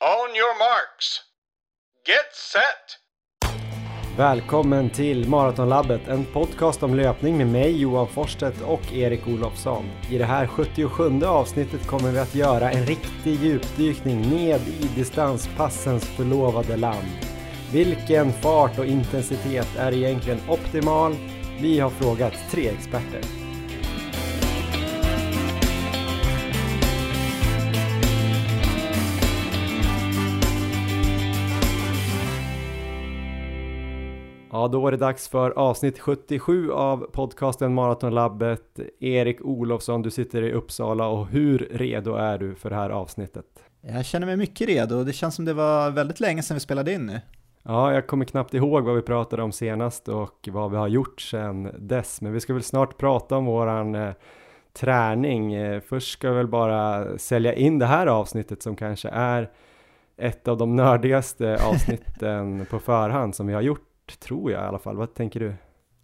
[0.00, 1.20] On your marks.
[2.06, 2.98] Get set!
[4.16, 9.90] Välkommen till Maratonlabbet, en podcast om löpning med mig Johan Forsstedt och Erik Olofsson.
[10.10, 16.04] I det här 77 avsnittet kommer vi att göra en riktig djupdykning ned i distanspassens
[16.16, 17.08] förlovade land.
[17.72, 21.16] Vilken fart och intensitet är egentligen optimal?
[21.60, 23.47] Vi har frågat tre experter.
[34.58, 38.80] Ja, då är det dags för avsnitt 77 av podcasten Maratonlabbet.
[39.00, 43.44] Erik Olofsson, du sitter i Uppsala och hur redo är du för det här avsnittet?
[43.80, 45.04] Jag känner mig mycket redo.
[45.04, 47.20] Det känns som det var väldigt länge sedan vi spelade in nu.
[47.62, 51.20] Ja, jag kommer knappt ihåg vad vi pratade om senast och vad vi har gjort
[51.20, 54.12] sedan dess, men vi ska väl snart prata om våran eh,
[54.72, 55.54] träning.
[55.54, 59.50] Eh, först ska vi väl bara sälja in det här avsnittet som kanske är
[60.16, 63.87] ett av de nördigaste avsnitten på förhand som vi har gjort
[64.20, 64.96] tror jag i alla fall.
[64.96, 65.54] Vad tänker du?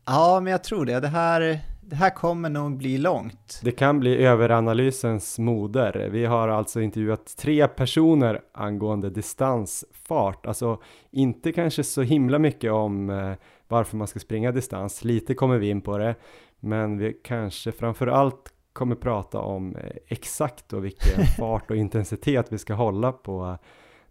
[0.06, 1.00] Ja, men jag tror det.
[1.00, 3.61] Det här, det här kommer nog bli långt.
[3.62, 6.08] Det kan bli överanalysens moder.
[6.12, 10.80] Vi har alltså intervjuat tre personer angående distansfart, alltså
[11.11, 13.33] inte kanske så himla mycket om eh,
[13.69, 15.05] varför man ska springa distans.
[15.05, 16.14] Lite kommer vi in på det,
[16.61, 22.52] men vi kanske framför allt kommer prata om eh, exakt då vilken fart och intensitet
[22.52, 23.58] vi ska hålla på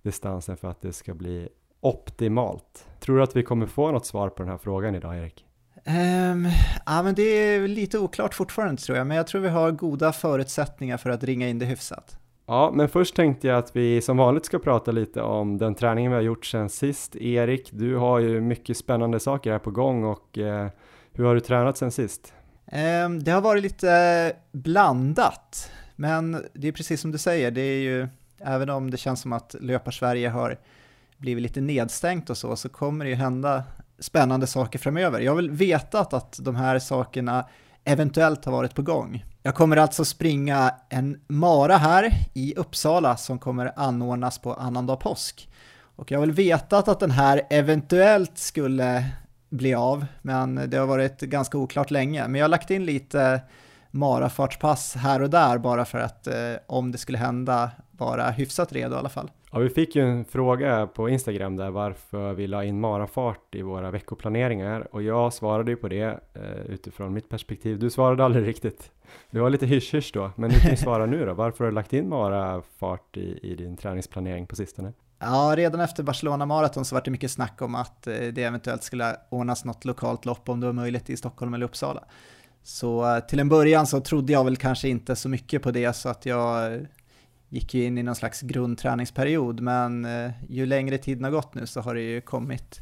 [0.02, 1.50] distansen för att det ska bli
[1.84, 2.88] optimalt.
[3.00, 5.46] Tror du att vi kommer få något svar på den här frågan idag, Erik?
[5.86, 6.48] Um,
[6.86, 10.12] ja, men det är lite oklart fortfarande tror jag, men jag tror vi har goda
[10.12, 12.18] förutsättningar för att ringa in det hyfsat.
[12.46, 16.12] Ja, men först tänkte jag att vi som vanligt ska prata lite om den träningen
[16.12, 17.16] vi har gjort sen sist.
[17.16, 20.70] Erik, du har ju mycket spännande saker här på gång och eh,
[21.14, 22.34] hur har du tränat sen sist?
[23.06, 27.82] Um, det har varit lite blandat, men det är precis som du säger, det är
[27.82, 30.58] ju, även om det känns som att Löpar-Sverige har
[31.24, 33.64] blivit lite nedstängt och så, så kommer det ju hända
[34.00, 35.20] spännande saker framöver.
[35.20, 37.46] Jag har väl vetat att de här sakerna
[37.84, 39.26] eventuellt har varit på gång.
[39.44, 45.50] Jag kommer alltså springa en mara här i Uppsala som kommer anordnas på annandag påsk.
[45.96, 49.06] Och jag har väl vetat att den här eventuellt skulle
[49.50, 52.28] bli av, men det har varit ganska oklart länge.
[52.28, 53.42] Men jag har lagt in lite
[53.92, 58.96] marafartspass här och där bara för att eh, om det skulle hända vara hyfsat redo
[58.96, 59.30] i alla fall.
[59.56, 63.62] Ja, vi fick ju en fråga på Instagram där varför vi la in marafart i
[63.62, 67.80] våra veckoplaneringar och jag svarade ju på det eh, utifrån mitt perspektiv.
[67.80, 68.92] Du svarade aldrig riktigt.
[69.32, 71.34] Du var lite hysch-hysch då, men du kan ju svara nu då.
[71.34, 74.94] Varför har du lagt in marafart i, i din träningsplanering på sistone?
[75.20, 78.84] Ja, redan efter Barcelona Marathon så var det mycket snack om att eh, det eventuellt
[78.84, 82.04] skulle ordnas något lokalt lopp om det var möjligt i Stockholm eller Uppsala.
[82.64, 85.94] Så eh, till en början så trodde jag väl kanske inte så mycket på det
[85.94, 86.80] så att jag eh,
[87.54, 91.68] gick ju in i någon slags grundträningsperiod, men eh, ju längre tiden har gått nu
[91.68, 92.82] så har det ju kommit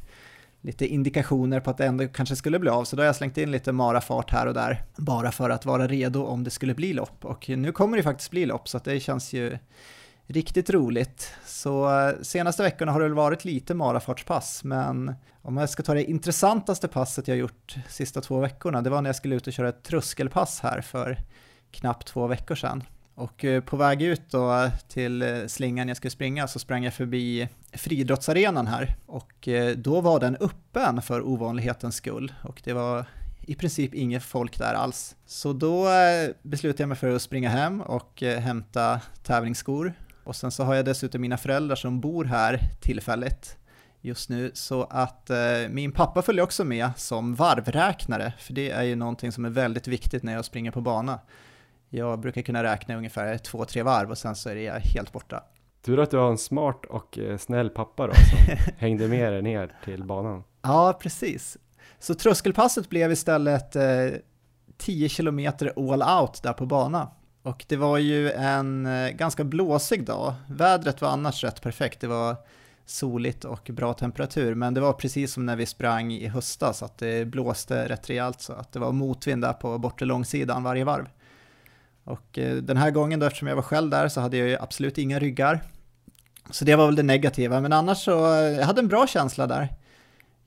[0.62, 3.38] lite indikationer på att det ändå kanske skulle bli av, så då har jag slängt
[3.38, 6.94] in lite marafart här och där, bara för att vara redo om det skulle bli
[6.94, 7.26] lopp.
[7.26, 9.58] Och nu kommer det faktiskt bli lopp, så det känns ju
[10.28, 11.34] riktigt roligt.
[11.46, 15.94] Så eh, senaste veckorna har det väl varit lite marafartspass, men om jag ska ta
[15.94, 19.54] det intressantaste passet jag gjort sista två veckorna, det var när jag skulle ut och
[19.54, 21.18] köra ett tröskelpass här för
[21.72, 22.84] knappt två veckor sedan.
[23.16, 26.94] Och eh, på väg ut då till eh, slingan jag skulle springa så sprang jag
[26.94, 28.96] förbi friidrottsarenan här.
[29.06, 32.34] Och eh, då var den öppen för ovanlighetens skull.
[32.44, 33.06] Och det var
[33.48, 35.16] i princip inget folk där alls.
[35.26, 35.88] Så då
[36.42, 39.94] beslutade jag mig för att springa hem och hämta tävlingsskor.
[40.24, 43.58] Och sen så har jag dessutom mina föräldrar som bor här tillfälligt
[44.02, 44.52] just nu.
[44.54, 45.38] Så att eh,
[45.70, 48.34] min pappa följer också med som varvräknare.
[48.40, 51.20] För det är ju någonting som är väldigt viktigt när jag springer på bana.
[51.94, 55.44] Jag brukar kunna räkna ungefär två, tre varv och sen så är jag helt borta.
[55.82, 59.42] Tur att du har en smart och eh, snäll pappa då som hängde med dig
[59.42, 60.44] ner till banan.
[60.62, 61.58] Ja, precis.
[62.00, 64.08] Så tröskelpasset blev istället eh,
[64.78, 67.08] 10 kilometer all out där på banan.
[67.44, 70.34] Och det var ju en eh, ganska blåsig dag.
[70.50, 72.02] Vädret var annars rätt perfekt.
[72.02, 72.36] Det var
[72.86, 76.98] soligt och bra temperatur, men det var precis som när vi sprang i höstas, att
[76.98, 81.10] det blåste rätt rejält så att det var motvind där på bortre långsidan varje varv.
[82.04, 84.58] Och eh, den här gången då, eftersom jag var själv där så hade jag ju
[84.58, 85.62] absolut inga ryggar.
[86.50, 89.48] Så det var väl det negativa, men annars så, eh, jag hade en bra känsla
[89.48, 89.70] där.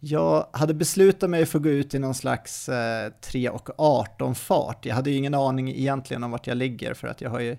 [0.00, 4.34] Jag hade beslutat mig för att gå ut i någon slags eh, 3 och 18
[4.34, 4.86] fart.
[4.86, 7.56] Jag hade ju ingen aning egentligen om vart jag ligger för att jag har ju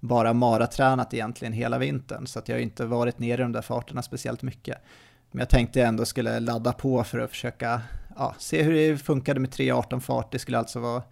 [0.00, 3.62] bara maratränat egentligen hela vintern så att jag har inte varit nere i de där
[3.62, 4.78] farterna speciellt mycket.
[5.30, 7.80] Men jag tänkte jag ändå skulle ladda på för att försöka
[8.16, 10.32] ja, se hur det funkade med 3.18 fart.
[10.32, 11.02] Det skulle alltså vara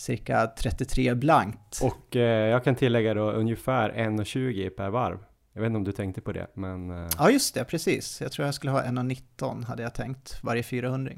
[0.00, 1.80] cirka 33 blankt.
[1.82, 5.18] Och eh, jag kan tillägga då ungefär 1,20 per varv.
[5.52, 6.90] Jag vet inte om du tänkte på det, men...
[6.90, 8.20] eh, Ja, just det, precis.
[8.20, 11.12] Jag tror jag skulle ha 1,19 hade jag tänkt, varje 400.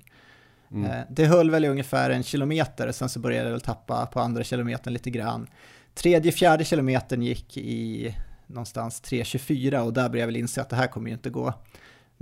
[0.70, 0.90] mm.
[0.90, 4.20] Eh, Det höll väl i ungefär en kilometer, sen så började jag väl tappa på
[4.20, 5.46] andra kilometern lite grann.
[5.94, 8.14] Tredje, fjärde kilometern gick i
[8.46, 11.54] någonstans 3.24 och där började jag väl inse att det här kommer ju inte gå.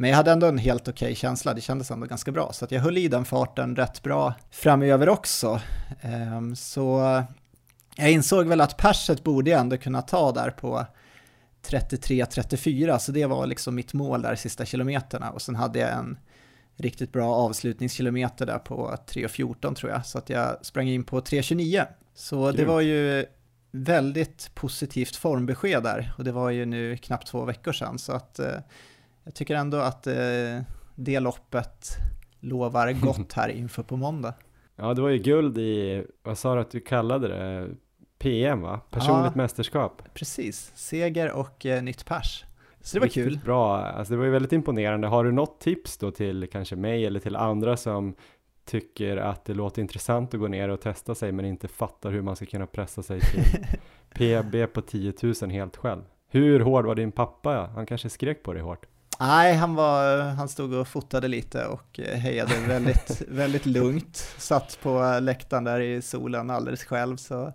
[0.01, 2.81] Men jag hade ändå en helt okej känsla, det kändes ändå ganska bra, så jag
[2.81, 5.61] höll i den farten rätt bra framöver också.
[6.01, 7.23] Ehm, Så
[7.97, 10.87] jag insåg väl att perset borde jag ändå kunna ta där på
[11.67, 15.31] 33-34, så det var liksom mitt mål där sista kilometerna.
[15.31, 16.19] Och sen hade jag en
[16.77, 21.87] riktigt bra avslutningskilometer där på 3.14 tror jag, så att jag sprang in på 3.29.
[22.15, 23.27] Så det var ju
[23.71, 26.13] väldigt positivt formbesked där.
[26.19, 27.99] Och det var ju nu knappt två veckor sedan.
[27.99, 28.59] Så att eh,
[29.25, 30.15] jag tycker ändå att eh,
[30.95, 31.89] det loppet
[32.41, 34.35] lovar gott här inför på måndag.
[34.77, 37.69] Ja, det var ju guld i, vad sa du att du kallade det?
[38.19, 38.81] PM va?
[38.91, 39.43] Personligt Ja.
[39.43, 40.03] mästerskap.
[40.15, 42.45] Precis, seger och eh, nytt pers.
[42.81, 43.39] Så det var Riktigt kul.
[43.45, 45.09] bra, alltså det var ju väldigt imponerande.
[45.09, 48.15] Har du något tips då till kanske mig eller till andra som
[48.65, 52.23] tycker att det låter intressant att gå ner och testa sig men inte fattar hur
[52.23, 53.43] man ska kunna pressa sig till
[54.15, 55.13] PB på 10
[55.43, 56.03] 000 helt själv?
[56.29, 57.71] Hur hård var din pappa?
[57.75, 58.87] Han kanske skrek på dig hårt?
[59.21, 64.17] Nej, han, var, han stod och fotade lite och eh, hejade väldigt, väldigt lugnt.
[64.39, 67.53] Satt på läktaren där i solen alldeles själv, så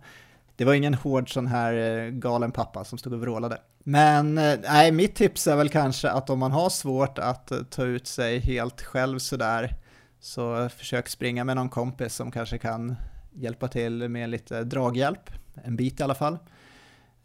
[0.55, 3.57] det var ingen hård sån här eh, galen pappa som stod och vrålade.
[3.83, 7.83] Men eh, nej, mitt tips är väl kanske att om man har svårt att ta
[7.83, 9.75] ut sig helt själv sådär,
[10.19, 12.95] så försök springa med någon kompis som kanske kan
[13.33, 15.29] hjälpa till med lite draghjälp,
[15.63, 16.37] en bit i alla fall.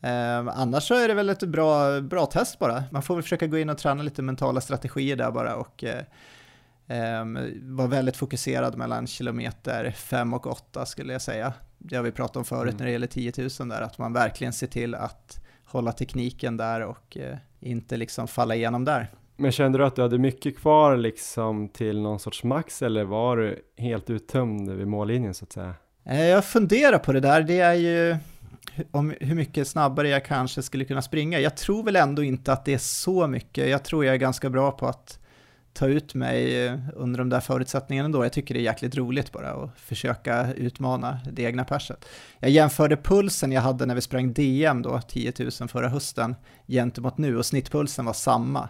[0.02, 2.85] Eh, annars så är det väl ett bra, bra test bara.
[2.91, 5.99] Man får väl försöka gå in och träna lite mentala strategier där bara och eh,
[6.99, 7.25] eh,
[7.62, 11.52] vara väldigt fokuserad mellan kilometer 5 och 8 skulle jag säga.
[11.79, 12.76] Det har vi pratat om förut Mm.
[12.79, 16.81] när det gäller 10 000 där, att man verkligen ser till att hålla tekniken där
[16.81, 19.08] och eh, inte liksom falla igenom där.
[19.37, 23.37] Men kände du att du hade mycket kvar liksom till någon sorts max eller var
[23.37, 25.75] du helt uttömd vid mållinjen så att säga?
[26.05, 28.17] Eh, Jag funderar på det där, det är ju
[28.91, 31.41] om hur mycket snabbare jag kanske skulle kunna springa.
[31.41, 33.69] Jag tror väl ändå inte att det är så mycket.
[33.69, 35.19] Jag tror jag är ganska bra på att
[35.73, 38.25] ta ut mig eh, under de där förutsättningarna ändå.
[38.25, 42.05] Jag tycker det är jäkligt roligt bara att försöka utmana det egna perset.
[42.39, 46.35] Jag jämförde pulsen jag hade när vi sprang DM då, 10 000 förra hösten,
[46.67, 48.69] gentemot nu och snittpulsen var samma.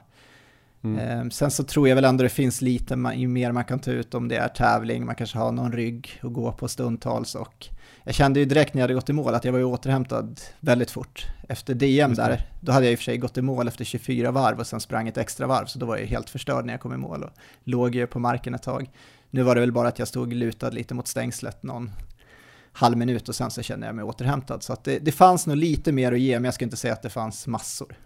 [0.83, 0.99] Mm.
[0.99, 4.15] Ehm, Sen så tror jag väl ändå det finns lite mer man kan ta ut
[4.15, 7.69] om det är tävling, man kanske har någon rygg att gå på stundtals och
[8.05, 10.41] jag kände ju direkt när jag hade gått i mål att jag var ju återhämtad
[10.61, 11.27] väldigt fort.
[11.49, 14.31] Efter DM där, då hade jag i och för sig gått i mål efter 24
[14.31, 16.81] varv och sen sprang ett extra varv, så då var jag helt förstörd när jag
[16.81, 17.31] kom i mål och
[17.65, 18.91] låg ju på marken ett tag.
[19.31, 21.91] Nu var det väl bara att jag stod lutad lite mot stängslet någon
[22.73, 24.63] halv minut och sen så kände jag mig återhämtad.
[24.63, 26.93] Så att det, det fanns nog lite mer att ge, men jag ska inte säga
[26.93, 27.97] att det fanns massor.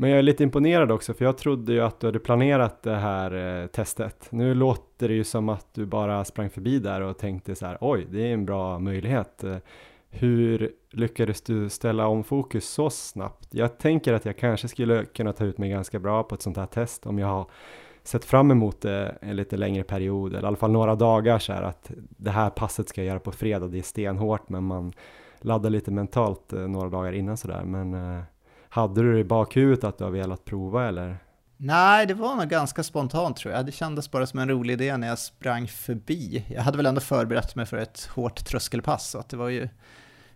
[0.00, 2.96] Men jag är lite imponerad också för jag trodde ju att du hade planerat det
[2.96, 4.28] här eh, testet.
[4.30, 7.78] Nu låter det ju som att du bara sprang förbi där och tänkte så här
[7.80, 9.44] oj, det är en bra möjlighet.
[9.44, 9.56] Eh,
[10.10, 13.48] hur lyckades du ställa om fokus så snabbt?
[13.50, 16.56] Jag tänker att jag kanske skulle kunna ta ut mig ganska bra på ett sånt
[16.56, 17.46] här test om jag har
[18.02, 21.52] sett fram emot det en lite längre period eller i alla fall några dagar så
[21.52, 24.92] här att det här passet ska jag göra på fredag, det är stenhårt men man
[25.38, 28.22] laddar lite mentalt eh, några dagar innan sådär men eh,
[28.70, 31.18] hade du det i bakhuvudet att du har velat prova eller?
[31.56, 33.66] Nej, det var nog ganska spontant tror jag.
[33.66, 36.44] Det kändes bara som en rolig idé när jag sprang förbi.
[36.48, 39.68] Jag hade väl ändå förberett mig för ett hårt tröskelpass, så att det var ju,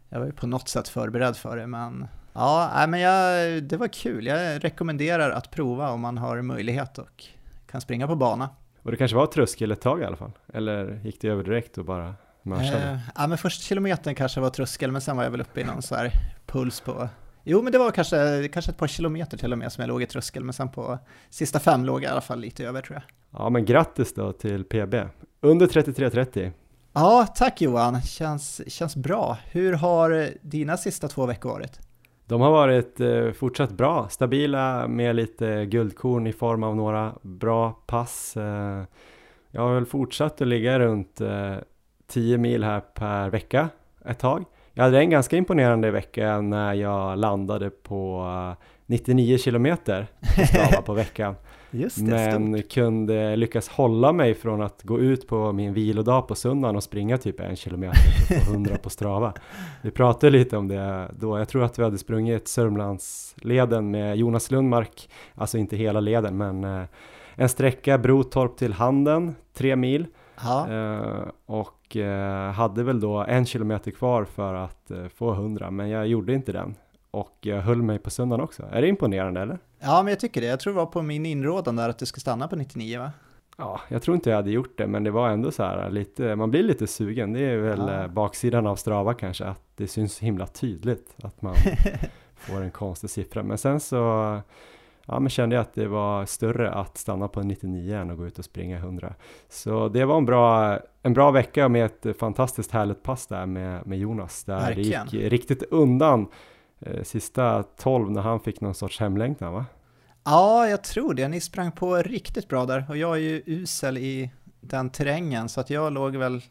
[0.08, 3.76] jag var ju på något sätt förberedd för det, men ja, nej, men jag, det
[3.76, 4.26] var kul.
[4.26, 7.24] Jag rekommenderar att prova om man har möjlighet och
[7.70, 8.48] kan springa på bana.
[8.82, 10.32] Och det kanske var tröskel ett tag i alla fall?
[10.52, 12.90] Eller gick det över direkt och bara mörsade?
[12.90, 15.64] Eh, ja, men första kilometern kanske var tröskel, men sen var jag väl uppe i
[15.64, 16.12] någon så här
[16.46, 17.08] puls på
[17.44, 20.02] Jo, men det var kanske, kanske ett par kilometer till och med som jag låg
[20.02, 20.98] i tröskel, men sen på
[21.30, 23.02] sista fem låg jag i alla fall lite över tror jag.
[23.40, 24.94] Ja men grattis då till PB!
[25.40, 26.52] Under 33.30
[26.92, 28.02] Ja, tack Johan.
[28.02, 29.38] Känns, känns bra.
[29.44, 31.80] Hur har dina sista två veckor varit?
[32.26, 37.72] De har varit eh, fortsatt bra, stabila med lite guldkorn i form av några bra
[37.86, 38.36] pass.
[38.36, 38.84] Eh,
[39.50, 41.54] jag har väl fortsatt att ligga runt eh,
[42.06, 43.68] 10 mil här per vecka
[44.04, 44.44] ett tag.
[44.74, 48.26] Jag hade en ganska imponerande vecka när jag landade på
[48.58, 50.06] eh, 99 kilometer
[50.76, 51.34] på på veckan.
[51.70, 56.76] Just Men kunde lyckas hålla mig från att gå ut på min vilodag på söndagen
[56.76, 59.32] och springa typ en kilometer få 100 på Strava.
[59.82, 61.38] Vi pratade lite om det då.
[61.38, 66.64] Jag tror att vi hade sprungit Sörmlandsleden med Jonas Lundmark, alltså inte hela leden, men
[66.64, 66.84] eh,
[67.34, 70.06] en sträcka Brotorp till Handen, tre mil.
[70.42, 75.88] Eh, och eh, hade väl då en kilometer kvar för att eh, få 100, men
[75.88, 76.74] jag gjorde inte den.
[77.10, 78.62] och jag höll mig på söndagen också.
[78.72, 79.58] Är det imponerande eller?
[79.80, 80.46] Ja, men jag tycker det.
[80.46, 83.10] Jag tror det var på min inrådan där att du ska stanna på 99 va?
[83.56, 86.36] Ja, jag tror inte jag hade gjort det, men det var ändå så här lite,
[86.36, 87.32] man blir lite sugen.
[87.32, 88.08] Det är väl Ja.
[88.08, 91.54] baksidan av Strava kanske, att det syns himla tydligt att man
[92.36, 93.42] får en konstig siffra.
[93.42, 94.40] Men sen så
[95.06, 98.26] ja, men kände jag att det var större att stanna på 99 än att gå
[98.26, 99.14] ut och springa 100.
[99.48, 103.86] Så det var en bra, en bra vecka med ett fantastiskt härligt pass där med,
[103.86, 105.06] med Jonas, där Verkligen.
[105.10, 106.26] det gick riktigt undan
[106.80, 109.66] eh, sista 12 när han fick någon sorts hemlängtan va?
[110.24, 111.28] Ja, jag tror det.
[111.28, 114.30] Ni sprang på riktigt bra där och jag är ju usel i
[114.60, 116.42] den terrängen så att jag låg väl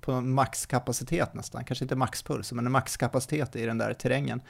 [0.00, 4.42] på maxkapacitet nästan, kanske inte maxpuls, men en maxkapacitet i den där terrängen.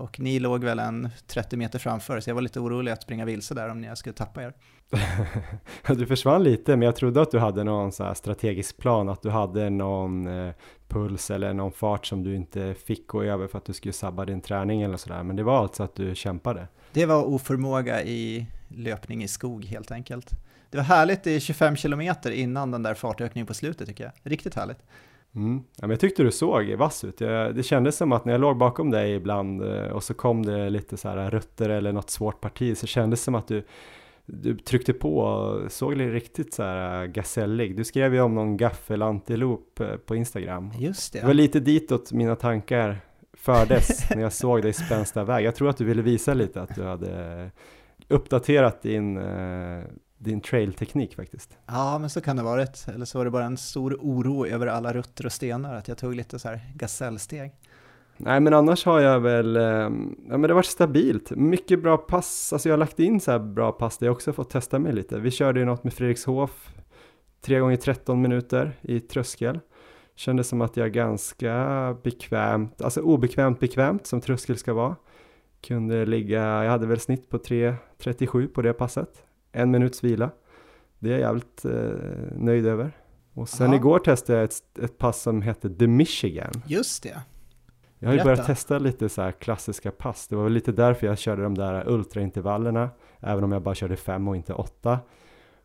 [0.00, 3.24] Och ni låg väl en 30 meter framför, så jag var lite orolig att springa
[3.24, 4.52] vilse där om jag skulle tappa er.
[5.96, 9.30] Du försvann lite, men jag trodde att du hade någon så strategisk plan, att du
[9.30, 10.54] hade någon eh,
[10.88, 14.24] puls eller någon fart som du inte fick gå över för att du skulle sabba
[14.24, 15.22] din träning eller sådär.
[15.22, 16.68] Men det var alltså att du kämpade.
[16.92, 20.30] Det var oförmåga i löpning i skog helt enkelt.
[20.70, 24.12] Det var härligt i 25 kilometer innan den där fartökningen på slutet tycker jag.
[24.22, 24.78] Riktigt härligt.
[25.34, 25.56] Mm.
[25.56, 27.20] Ja, men jag tyckte du såg vass ut.
[27.20, 30.46] Jag, det kändes som att när jag låg bakom dig ibland eh, och så kom
[30.46, 33.62] det lite så här rutter eller något svårt parti så kändes det som att du
[34.32, 37.76] du tryckte på och såg riktigt så här gasellig.
[37.76, 40.72] Du skrev ju om någon gaffelantilop eh, på Instagram.
[40.78, 43.00] Just Det var lite ditåt mina tankar
[43.32, 45.44] fördes när jag såg dig spänsta väg.
[45.44, 47.50] Jag tror att du ville visa lite att du hade
[48.08, 49.84] uppdaterat din, eh,
[50.20, 51.58] din trailteknik faktiskt.
[51.66, 52.86] Ja, men så kan det ha varit.
[52.94, 55.98] Eller så var det bara en stor oro över alla rutter och stenar, att jag
[55.98, 57.52] tog lite så här gasellsteg.
[58.16, 59.88] Nej men annars har jag väl, eh, ja
[60.28, 61.30] men det har varit stabilt.
[61.30, 64.32] Mycket bra pass, alltså jag har lagt in så här bra pass där jag också
[64.32, 65.18] fått testa mig lite.
[65.18, 66.74] Vi körde ju något med Fredrikshof,
[67.40, 69.60] 3 gånger 13 minuter i tröskel.
[70.14, 74.96] Kändes som att jag ganska bekvämt, alltså obekvämt bekvämt som tröskel ska vara.
[75.60, 79.24] Kunde ligga, jag hade väl snitt på 3.37 på det passet.
[79.52, 80.30] En minuts vila.
[80.98, 81.72] Det är jag jävligt eh,
[82.36, 82.92] nöjd över.
[83.34, 83.76] Och sen Ja.
[83.76, 86.52] igår testade jag ett, ett pass som hette The Michigan.
[86.66, 87.20] Just det.
[87.98, 88.24] Jag har ju Berätta.
[88.24, 90.28] börjat testa lite så här klassiska pass.
[90.28, 92.90] Det var väl lite därför jag körde de där ultraintervallerna,
[93.20, 94.98] även om jag bara körde fem och inte åtta.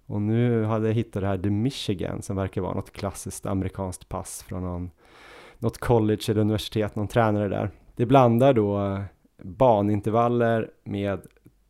[0.05, 4.09] Och nu hade jag hittat det här The Michigan som verkar vara något klassiskt amerikanskt
[4.09, 4.91] pass från någon,
[5.57, 7.71] något college eller universitet, någon tränare där.
[7.95, 9.01] Det blandar då eh,
[9.43, 11.21] banintervaller med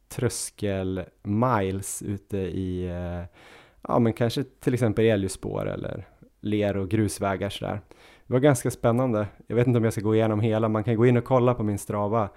[0.09, 3.39] tröskel miles ute i, eh,
[3.81, 6.07] ja men kanske till exempel älgspår eller
[6.39, 7.81] ler och grusvägar sådär.
[8.27, 9.27] Det var ganska spännande.
[9.47, 11.53] Jag vet inte om jag ska gå igenom hela, man kan gå in och kolla
[11.53, 12.29] på min strava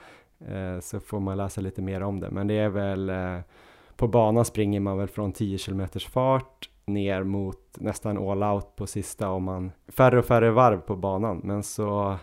[0.47, 2.31] eh, så får man läsa lite mer om det.
[2.31, 3.39] Men det är väl, eh,
[3.97, 8.87] på banan springer man väl från 10 km fart ner mot nästan all out på
[8.87, 11.41] sista och man färre och färre varv på banan.
[11.45, 12.17] Men så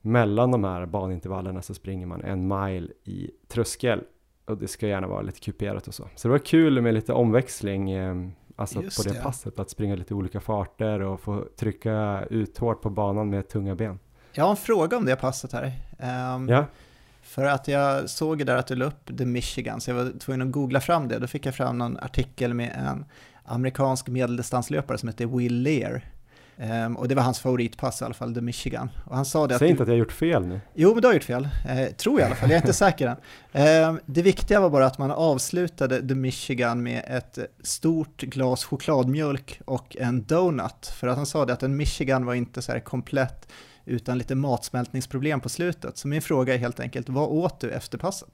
[0.00, 4.02] mellan de här banintervallerna så springer man en mile i tröskel
[4.46, 6.08] och det ska gärna vara lite kuperat och så.
[6.16, 8.14] Så det var kul med lite omväxling eh,
[8.58, 9.22] Alltså Just på det, det.
[9.22, 13.74] passet, att springa lite olika farter och få trycka ut hårt på banan med tunga
[13.74, 13.98] ben.
[14.32, 15.72] Jag har en fråga om det passet här.
[15.98, 16.64] Ehm, Ja,
[17.22, 20.42] För att jag såg där att du la upp The Michigan, så jag var tvungen
[20.48, 21.18] att googla fram det.
[21.18, 23.04] Då fick jag fram någon artikel med en
[23.44, 26.02] amerikansk medeldistanslöpare som heter Will Lear.
[26.58, 28.90] Ehm, och det var hans favoritpass i alla fall, The Michigan.
[29.04, 29.58] Och han sa det att...
[29.58, 30.60] säg du- inte att jag har gjort fel nu.
[30.74, 31.48] Jo, men du har gjort fel.
[31.68, 33.16] Eh, tror jag i alla fall, jag är inte säker än.
[33.52, 39.60] Eh, det viktiga var bara att man avslutade The Michigan med ett stort glas chokladmjölk
[39.64, 40.86] och en donut.
[40.94, 43.48] För att han sa det att en Michigan var inte så här komplett
[43.84, 45.98] utan lite matsmältningsproblem på slutet.
[45.98, 48.28] Så min fråga är helt enkelt, vad åt du efter passet?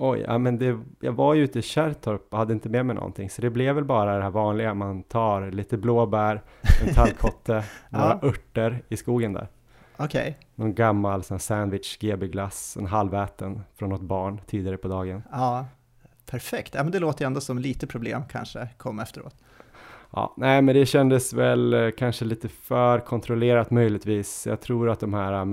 [0.00, 2.96] Oj, ja men det, jag var ju ute i Kärrtorp och hade inte med mig
[2.96, 6.42] någonting, så det blev väl bara det här vanliga, man tar lite blåbär,
[6.82, 9.48] en tallkotte, några örter i skogen där.
[9.96, 15.22] Okej, Någon gammal sån sandwich, GB-glass, en halväten från något barn tidigare på dagen.
[15.32, 15.66] ja,
[16.26, 16.74] perfekt.
[16.74, 19.34] Ja, men det låter ju ändå som lite problem kanske kom efteråt.
[20.10, 24.46] Ja, nej men det kändes väl eh, kanske lite för kontrollerat möjligtvis.
[24.46, 25.44] Jag tror att de här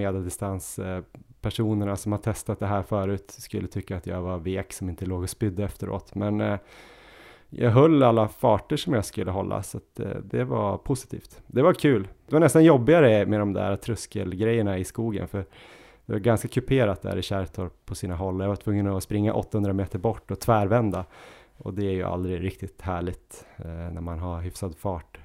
[1.45, 5.05] Personerna som har testat det här förut skulle tycka att jag var vek som inte
[5.05, 6.15] låg och spydde efteråt.
[6.15, 6.59] Men eh,
[7.49, 11.41] jag höll alla farter som jag skulle hålla så att, eh, det var positivt.
[11.47, 12.07] Det var kul.
[12.27, 15.45] Det var nästan jobbigare med de där tröskelgrejerna i skogen för
[16.05, 18.39] det var ganska kuperat där i Kärrtorp på sina håll.
[18.39, 21.05] Jag var tvungen att springa 800 meter bort och tvärvända.
[21.57, 25.19] Och det är ju aldrig riktigt härligt eh, när man har hyfsad fart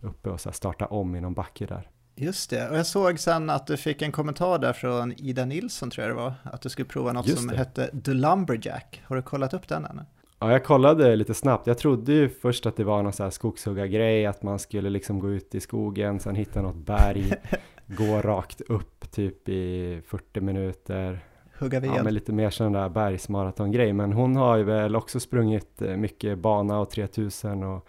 [0.00, 1.88] uppe och så här starta om i någon backe där.
[2.14, 5.90] Just det, och jag såg sen att du fick en kommentar där från Ida Nilsson
[5.90, 7.56] tror jag det var, att du skulle prova något Just som det.
[7.56, 9.02] hette The Lumberjack.
[9.04, 10.02] Har du kollat upp den ännu?
[10.38, 11.66] Ja, jag kollade lite snabbt.
[11.66, 15.18] Jag trodde ju först att det var någon så här skogshuggargrej, att man skulle liksom
[15.20, 17.32] gå ut i skogen, sen hitta något berg,
[17.86, 21.20] gå rakt upp typ i 40 minuter,
[21.58, 21.90] hugga ved.
[21.90, 23.92] Ja, men lite mer sån där bergsmaratongrej.
[23.92, 27.86] Men hon har ju väl också sprungit eh, mycket bana och 3000 och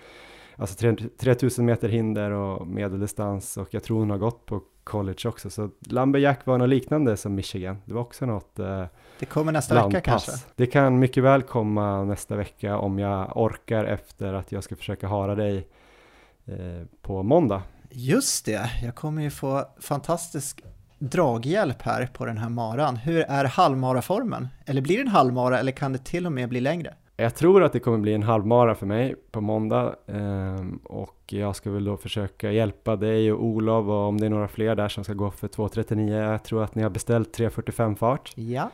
[0.56, 5.50] alltså 3000 meter hinder och medeldistans och jag tror hon har gått på college också.
[5.50, 7.78] Så Lumberjack var något liknande som Michigan.
[7.86, 8.86] Det var också något eh,
[9.20, 9.96] Det kommer nästa landpass.
[9.96, 10.32] vecka kanske?
[10.56, 15.08] Det kan mycket väl komma nästa vecka om jag orkar efter att jag ska försöka
[15.08, 15.68] hara dig
[16.46, 16.56] eh,
[17.02, 17.62] på måndag.
[17.90, 20.62] Just det, jag kommer ju få fantastisk
[21.00, 22.96] draghjälp här på den här maran.
[22.96, 24.48] Hur är halvmaraformen?
[24.66, 26.94] Eller blir det en halvmara eller kan det till och med bli längre?
[27.18, 31.56] Jag tror att det kommer bli en halvmara för mig på måndag ehm, och jag
[31.56, 34.90] ska väl då försöka hjälpa dig och Olof och om det är några fler där
[34.90, 36.32] som ska gå för 2.39.
[36.32, 38.32] Jag tror att ni har beställt 3.45 fart.
[38.36, 38.70] Ja.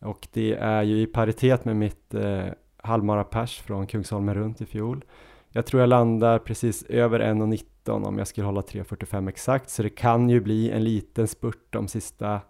[0.00, 2.44] Och det är ju i paritet med mitt eh,
[2.76, 5.04] halvmara pers från Kungsholmen runt i fjol.
[5.48, 9.90] Jag tror jag landar precis över 1.19 om jag skulle hålla 3.45 exakt, så det
[9.90, 12.40] kan ju bli en liten spurt de sista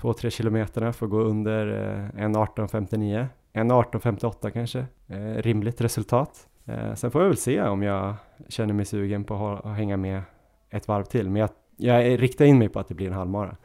[0.00, 3.26] 2-3 kilometerna för att gå under eh, 1.18.59.
[3.54, 6.48] 1.18.58 kanske, eh, rimligt resultat.
[6.64, 8.14] Eh, sen får jag väl se om jag
[8.48, 10.22] känner mig sugen på att hänga med
[10.70, 13.56] ett varv till, men jag, jag riktar in mig på att det blir en halvmara.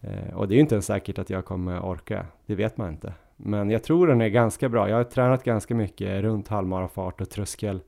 [0.00, 2.88] Eh, och det är ju inte ens säkert att jag kommer orka, det vet man
[2.88, 3.14] inte.
[3.36, 4.88] Men jag tror den är ganska bra.
[4.88, 7.80] Jag har tränat ganska mycket runt halvmarafart och tröskel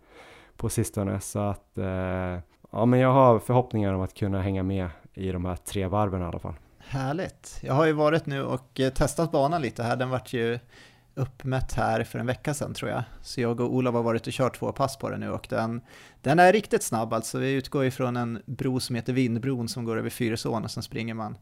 [0.56, 2.38] på sistone, så att eh,
[2.70, 6.22] ja, men jag har förhoppningar om att kunna hänga med i de här tre varven
[6.22, 6.54] i alla fall.
[6.78, 7.58] Härligt.
[7.62, 9.96] Jag har ju varit nu och eh, testat banan lite här.
[9.96, 10.58] Den vart ju
[11.14, 13.02] uppmätt här för en vecka sedan tror jag.
[13.23, 15.80] Så jag och Olof har varit och kört två pass på den nu och den,
[16.23, 17.38] den är riktigt snabb alltså.
[17.38, 21.14] Vi utgår ifrån en bro som heter Vindbron som går över Fyrisån och sen springer
[21.14, 21.37] man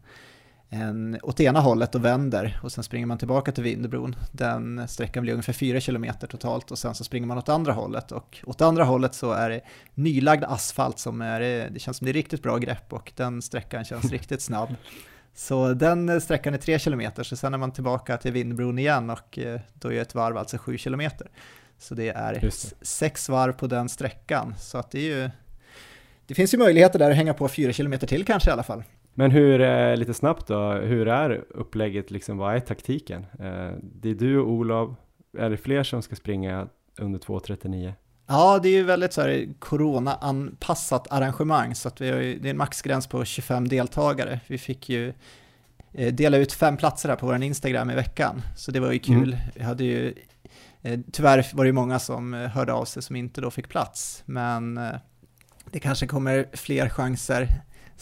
[0.73, 4.17] en, åt ena hållet och vänder och sen springer man tillbaka till Vindbron.
[4.33, 8.13] Den sträckan blir ungefär 4 km totalt och sen så springer man åt andra hållet
[8.13, 9.61] och åt andra hållet så är det
[9.95, 13.85] nylagd asfalt som är, det känns som det är riktigt bra grepp och den sträckan
[13.85, 14.75] känns riktigt snabb.
[15.35, 19.39] Så den sträckan är 3 km, så sen är man tillbaka till Vindbron igen och
[19.39, 21.03] eh, då är ett varv alltså 7 km.
[21.79, 22.51] Så det är
[22.85, 25.31] sex varv på den sträckan, så att det är ju
[26.27, 28.85] det finns ju möjligheter där att hänga på 4 km till kanske i alla fall.
[29.15, 33.27] Men hur, eh, lite snabbt då, hur är upplägget liksom, vad är taktiken?
[33.39, 34.91] Eh, det är du och Olof,
[35.39, 36.69] är det fler som ska springa
[36.99, 37.93] under 2.39?
[38.33, 42.49] Ja, det är ju väldigt så här corona-anpassat arrangemang så att vi har ju, det
[42.49, 44.41] är en maxgräns på 25 deltagare.
[44.47, 45.13] Vi fick ju
[45.93, 48.99] eh, dela ut fem platser här på vår Instagram i veckan, så det var ju
[48.99, 49.33] kul.
[49.33, 49.39] Mm.
[49.55, 50.15] Vi hade ju,
[50.83, 53.69] eh, tyvärr var det ju många som eh, hörde av sig som inte då fick
[53.69, 54.81] plats, men
[55.71, 57.49] det kanske kommer fler chanser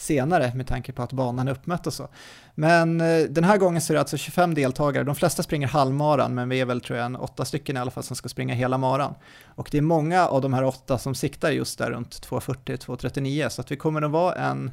[0.01, 2.07] senare med tanke på att banan är uppmätt och så.
[2.55, 6.35] Men eh, den här gången så är det alltså 25 deltagare, de flesta springer halvmaran
[6.35, 8.53] men vi är väl tror jag en åtta stycken i alla fall som ska springa
[8.53, 9.15] hela maran.
[9.45, 13.61] Och det är många av de här åtta som siktar just där runt 2.40-2.39 så
[13.61, 14.71] att vi kommer att vara en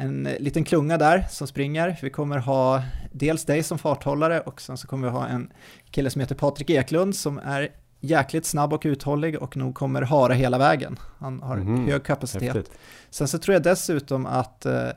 [0.00, 1.96] en liten klunga där som springer.
[2.02, 2.82] Vi kommer ha
[3.12, 5.52] dels dig som farthållare och sen så kommer vi ha en
[5.90, 7.68] kille som heter Patrik Eklund som är
[8.00, 10.98] jäkligt snabb och uthållig och nog kommer hara hela vägen.
[11.18, 12.54] Han har mm, hög kapacitet.
[12.54, 12.78] Häftigt.
[13.10, 14.88] Sen så tror jag dessutom att eh,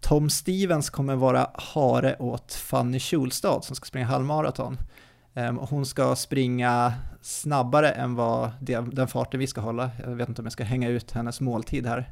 [0.00, 4.78] Tom Stevens kommer vara hare åt Fanny Schulstad som ska springa halvmaraton.
[5.34, 9.90] Um, hon ska springa snabbare än vad det, den farten vi ska hålla.
[10.04, 12.10] Jag vet inte om jag ska hänga ut hennes måltid här.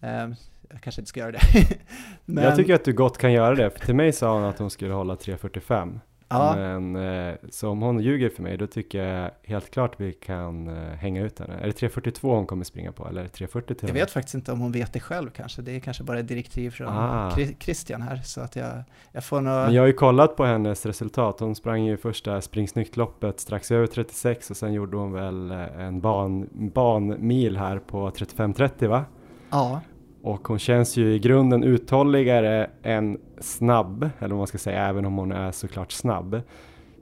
[0.00, 0.34] Um,
[0.70, 1.40] jag kanske inte ska göra det.
[2.24, 2.44] Men...
[2.44, 4.70] Jag tycker att du gott kan göra det, för till mig sa hon att hon
[4.70, 6.00] skulle hålla 3.45.
[6.30, 6.56] Ja.
[6.56, 10.68] Men eh, så om hon ljuger för mig då tycker jag helt klart vi kan
[10.68, 11.54] eh, hänga ut henne.
[11.54, 14.34] Är det 3.42 hon kommer springa på eller är det 3.40 till Jag vet faktiskt
[14.34, 15.62] inte om hon vet det själv kanske.
[15.62, 17.36] Det är kanske bara direktiv från ah.
[17.58, 18.16] Christian här.
[18.16, 19.52] Så att jag, jag får nog...
[19.52, 21.40] Men jag har ju kollat på hennes resultat.
[21.40, 26.00] Hon sprang ju första springsnyggt-loppet strax över 36 och sen gjorde hon väl eh, en
[26.00, 29.04] ban, banmil här på 35.30 va?
[29.50, 29.80] Ja.
[30.22, 35.06] Och hon känns ju i grunden uthålligare än snabb, eller vad man ska säga, även
[35.06, 36.40] om hon är såklart snabb.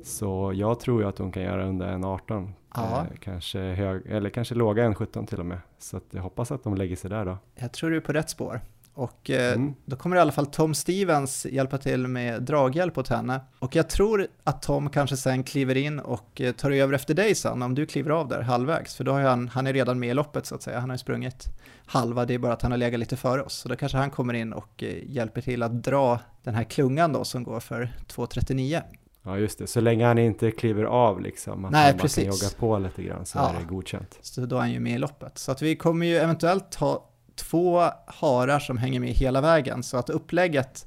[0.02, 2.98] Så jag tror ju att hon kan göra under en 18, ja.
[3.00, 5.58] eh, kanske, hög, eller kanske låga en 17 till och med.
[5.78, 7.38] Så jag hoppas att de lägger sig där då.
[7.54, 8.60] Jag tror du är på rätt spår.
[8.98, 9.74] Och eh, mm.
[9.84, 13.40] då kommer i alla fall Tom Stevens hjälpa till med draghjälp åt henne.
[13.58, 17.34] Och jag tror att Tom kanske sen kliver in och eh, tar över efter dig
[17.34, 18.94] sen om du kliver av där halvvägs.
[18.94, 20.80] För då har han, han är redan med i loppet så att säga.
[20.80, 21.44] Han har ju sprungit
[21.86, 23.54] halva, det är bara att han har legat lite före oss.
[23.54, 27.12] Så då kanske han kommer in och eh, hjälper till att dra den här klungan
[27.12, 28.82] då som går för 2.39.
[29.22, 32.24] Ja just det, så länge han inte kliver av liksom, att Nej, man precis.
[32.24, 33.50] kan jogga på lite grann så ja.
[33.50, 34.18] är det godkänt.
[34.20, 35.38] Så då är han ju med i loppet.
[35.38, 37.08] Så att vi kommer ju eventuellt ha
[37.38, 40.86] två harar som hänger med hela vägen, så att upplägget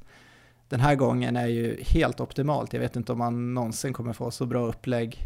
[0.69, 2.73] den här gången är ju helt optimalt.
[2.73, 5.19] Jag vet inte om man någonsin kommer få så bra upplägg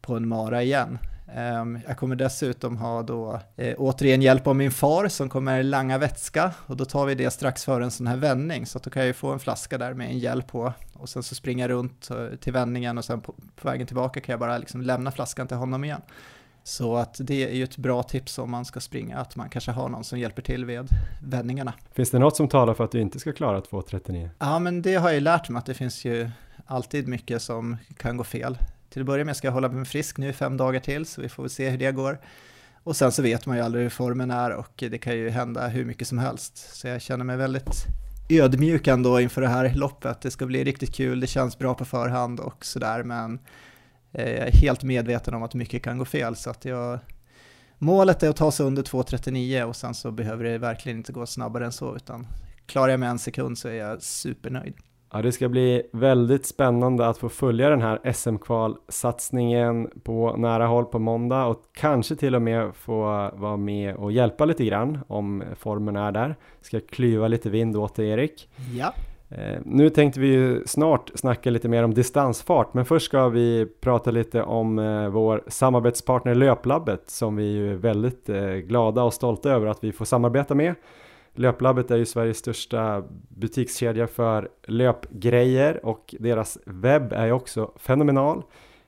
[0.00, 0.98] på en mara igen.
[1.34, 5.98] Ehm, jag kommer dessutom ha då eh, återigen hjälp av min far som kommer langa
[5.98, 8.90] vätska och då tar vi det strax före en sån här vändning så att då
[8.90, 11.68] kan jag ju få en flaska där med en hjälp på och sen så springa
[11.68, 15.10] runt eh, till vändningen och sen på, på vägen tillbaka kan jag bara liksom lämna
[15.10, 16.02] flaskan till honom igen.
[16.64, 19.70] Så att det är ju ett bra tips om man ska springa, att man kanske
[19.70, 20.88] har någon som hjälper till vid
[21.22, 21.74] vändningarna.
[21.92, 24.30] Finns det något som talar för att du inte ska klara 2.39?
[24.38, 26.30] Ja, men det har jag ju lärt mig att det finns ju
[26.66, 28.58] alltid mycket som kan gå fel.
[28.90, 31.20] Till att börja med ska jag hålla mig frisk nu i fem dagar till, så
[31.20, 32.18] vi får väl se hur det går.
[32.84, 35.68] Och sen så vet man ju aldrig hur formen är och det kan ju hända
[35.68, 36.76] hur mycket som helst.
[36.76, 37.86] Så jag känner mig väldigt
[38.28, 40.20] ödmjuk ändå inför det här loppet.
[40.20, 43.38] Det ska bli riktigt kul, det känns bra på förhand och sådär, men
[44.12, 46.36] jag är helt medveten om att mycket kan gå fel.
[46.36, 46.98] Så att jag,
[47.78, 51.26] målet är att ta sig under 2.39 och sen så behöver det verkligen inte gå
[51.26, 52.26] snabbare än så, utan
[52.66, 54.74] klarar jag med en sekund så är jag supernöjd.
[55.14, 60.84] Ja, det ska bli väldigt spännande att få följa den här SM-kvalsatsningen på nära håll
[60.84, 65.42] på måndag och kanske till och med få vara med och hjälpa lite grann om
[65.56, 66.36] formen är där.
[66.60, 68.48] Ska klyva lite vind åt dig Erik.
[68.74, 68.94] Ja.
[69.38, 73.66] Eh, nu tänkte vi ju snart snacka lite mer om distansfart, men först ska vi
[73.80, 79.50] prata lite om eh, vår samarbetspartner Löplabbet som vi är väldigt eh, glada och stolta
[79.50, 80.74] över att vi får samarbeta med.
[81.34, 88.42] Löplabbet är ju Sveriges största butikskedja för löpgrejer och deras webb är ju också fenomenal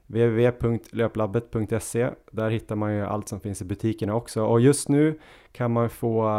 [0.07, 5.19] www.löplabbet.se Där hittar man ju allt som finns i butikerna också och just nu
[5.53, 6.31] kan man få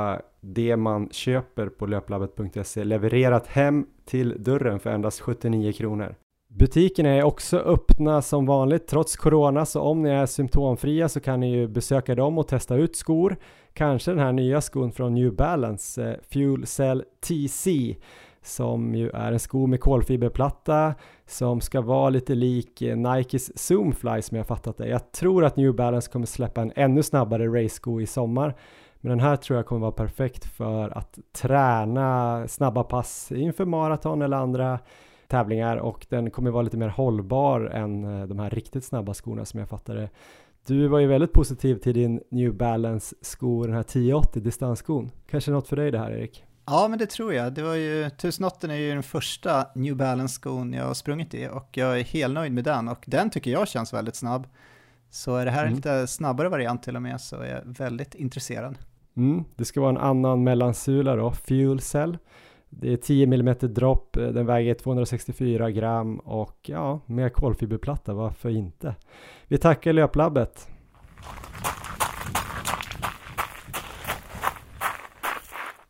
[0.41, 6.15] det man köper på löplabbet.se levererat hem till dörren för endast 79 kronor.
[6.49, 11.39] Butikerna är också öppna som vanligt trots corona så om ni är symptomfria så kan
[11.39, 13.37] ni ju besöka dem och testa ut skor.
[13.73, 17.95] Kanske den här nya skon från New Balance, eh, Fuel Cell TC
[18.41, 20.93] som ju är en sko med kolfiberplatta
[21.25, 24.87] som ska vara lite lik eh, Nikes Zoomfly som jag fattat det.
[24.87, 28.55] Jag tror att New Balance kommer släppa en ännu snabbare race-sko i sommar.
[29.05, 34.21] Men den här tror jag kommer vara perfekt för att träna snabba pass inför maraton
[34.21, 34.79] eller andra
[35.27, 39.45] tävlingar och den kommer vara lite mer hållbar än eh, de här riktigt snabba skorna
[39.45, 40.09] som jag fattar det.
[40.67, 45.11] Du var ju väldigt positiv till din New Balance sko, den här 1080 distansskon.
[45.29, 46.43] Kanske något för dig det här Erik?
[46.65, 47.53] Ja, men det tror jag.
[47.53, 51.69] Det var ju, 1080 är ju den första New Balance-skon jag har sprungit i och
[51.71, 54.47] jag är helt nöjd med den och den tycker jag känns väldigt snabb.
[55.09, 55.75] Så är det här en mm.
[55.75, 58.77] lite snabbare variant till och med så är jag väldigt intresserad.
[59.17, 62.17] Mm, det ska vara en annan mellansula då, Fuel Cell.
[62.69, 68.49] Det är 10 mm dropp, eh, den väger 264 gram och ja, mer kolfiberplatta, varför
[68.49, 68.95] inte?
[69.47, 70.67] Vi tackar Löplabbet.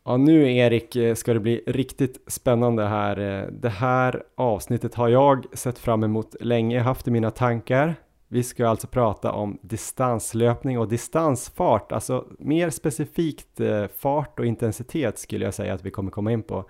[0.04, 3.18] Ja, nu Erik eh, ska det bli riktigt spännande här.
[3.20, 7.94] Eh, det här avsnittet har jag sett fram emot länge, haft i mina tankar.
[8.28, 15.18] Vi ska alltså prata om distanslöpning och distansfart, alltså mer specifikt eh, fart och intensitet
[15.18, 16.64] skulle jag säga att vi kommer komma in på.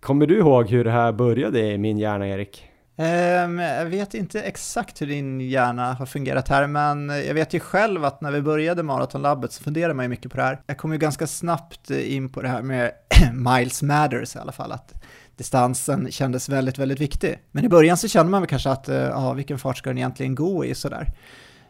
[0.00, 2.68] Kommer du ihåg hur det här började i min hjärna, Erik?
[2.96, 7.60] Um, jag vet inte exakt hur din hjärna har fungerat här, men jag vet ju
[7.60, 10.60] själv att när vi började Maratonlabbet så funderade man ju mycket på det här.
[10.66, 12.92] Jag kom ju ganska snabbt in på det här med
[13.32, 14.94] miles matters i alla fall, att
[15.36, 17.38] distansen kändes väldigt, väldigt viktig.
[17.50, 19.98] Men i början så kände man väl kanske att, eh, ja, vilken fart ska den
[19.98, 21.12] egentligen gå i sådär.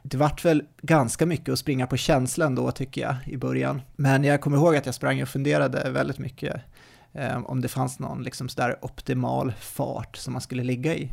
[0.03, 3.83] Det vart väl ganska mycket att springa på känslan då tycker jag i början.
[3.97, 6.61] Men jag kommer ihåg att jag sprang och funderade väldigt mycket
[7.13, 11.13] eh, om det fanns någon liksom sådär optimal fart som man skulle ligga i.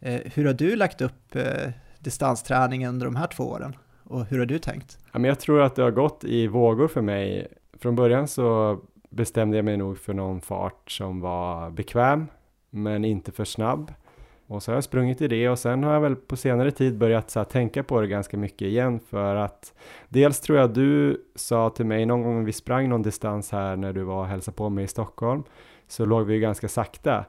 [0.00, 3.76] Eh, hur har du lagt upp eh, distansträningen under de här två åren?
[4.04, 4.98] Och hur har du tänkt?
[5.12, 7.48] Jag tror att det har gått i vågor för mig.
[7.78, 8.78] Från början så
[9.10, 12.26] bestämde jag mig nog för någon fart som var bekväm
[12.70, 13.92] men inte för snabb.
[14.46, 16.98] Och så har jag sprungit i det och sen har jag väl på senare tid
[16.98, 19.74] börjat så tänka på det ganska mycket igen för att
[20.08, 23.92] dels tror jag du sa till mig någon gång vi sprang någon distans här när
[23.92, 25.42] du var och hälsade på mig i Stockholm
[25.88, 27.24] så låg vi ju ganska sakta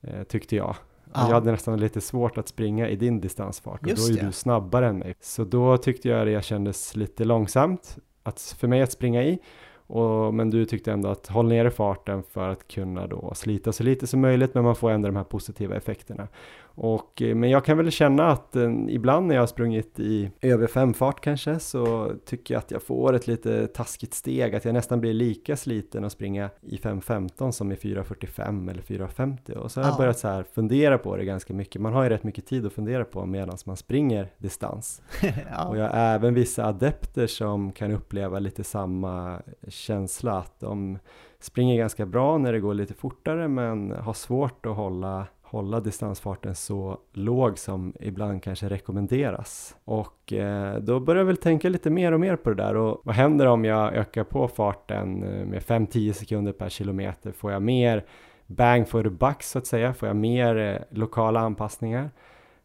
[0.00, 0.76] eh, tyckte jag.
[1.14, 1.26] Ja.
[1.26, 4.26] Jag hade nästan lite svårt att springa i din distansfart och Just då är det.
[4.26, 5.14] du snabbare än mig.
[5.20, 9.38] Så då tyckte jag det kändes lite långsamt att för mig att springa i
[9.86, 13.82] och, men du tyckte ändå att håll nere farten för att kunna då slita så
[13.82, 16.28] lite som möjligt men man får ändå de här positiva effekterna.
[16.76, 20.30] Och, eh, men jag kan väl känna att eh, ibland när jag har sprungit i
[20.40, 24.74] över femfart kanske så tycker jag att jag får ett lite taskigt steg, att jag
[24.74, 29.80] nästan blir lika sliten att springa i 5.15 som i 4.45 eller 4.50 och så
[29.80, 29.90] har ja.
[29.90, 31.82] jag börjat så här fundera på det ganska mycket.
[31.82, 35.02] Man har ju rätt mycket tid att fundera på medan man springer distans.
[35.50, 35.68] ja.
[35.68, 40.98] Och jag har även vissa adepter som kan uppleva lite samma känsla att de
[41.40, 45.26] springer ganska bra när det går lite fortare men har svårt att hålla
[45.56, 49.76] hålla distansfarten så låg som ibland kanske rekommenderas.
[49.84, 53.00] Och eh, då börjar jag väl tänka lite mer och mer på det där och
[53.04, 57.32] vad händer om jag ökar på farten eh, med 5-10 sekunder per kilometer?
[57.32, 58.04] Får jag mer
[58.46, 59.94] bang for the buck så att säga?
[59.94, 62.10] Får jag mer eh, lokala anpassningar?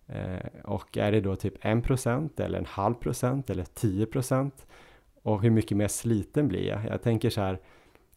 [0.08, 4.52] Eh, och är det då typ 1% eller en halv procent eller 10%?
[5.24, 6.86] Och hur mycket mer sliten blir jag?
[6.86, 7.60] Jag tänker så här,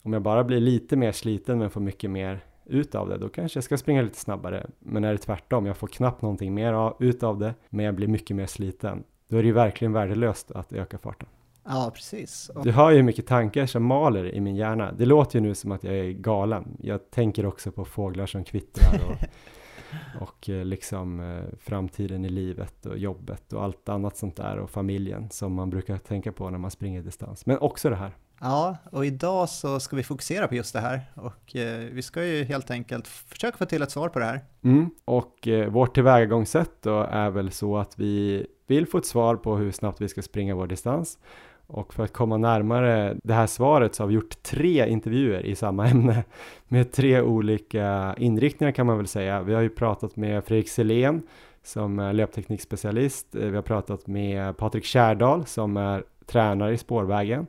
[0.03, 3.29] om jag bara blir lite mer sliten men får mycket mer ut av det, då
[3.29, 4.67] kanske jag ska springa lite snabbare.
[4.79, 8.09] Men är det tvärtom, jag får knappt någonting mer ut av det, men jag blir
[8.09, 11.29] mycket mer sliten, då är det ju verkligen värdelöst att öka farten.
[11.65, 12.51] Ja, precis.
[12.63, 14.93] Du hör ju hur mycket tankar som maler i min hjärna.
[14.93, 16.77] Det låter ju nu som att jag är galen.
[16.81, 19.17] Jag tänker också på fåglar som kvittrar och,
[20.23, 24.71] och eh, liksom eh, framtiden i livet och jobbet och allt annat sånt där och
[24.71, 27.47] familjen som man brukar tänka på när man springer distans.
[27.47, 28.13] Men också det här.
[28.47, 32.25] Ja, och idag så ska vi fokusera på just det här och eh, vi ska
[32.25, 34.41] ju helt enkelt försöka få till ett svar på det här.
[34.65, 39.37] Mm, och eh, vårt tillvägagångssätt då är väl så att vi vill få ett svar
[39.37, 41.19] på hur snabbt vi ska springa vår distans
[41.67, 45.55] och för att komma närmare det här svaret så har vi gjort tre intervjuer i
[45.55, 46.25] samma ämne
[46.69, 49.43] med tre olika inriktningar kan man väl säga.
[49.43, 51.23] Vi har ju pratat med Fredrik Selén
[51.63, 53.35] som är löpteknikspecialist.
[53.35, 57.47] Eh, vi har pratat med Patrik Kärdal som är tränare i spårvägen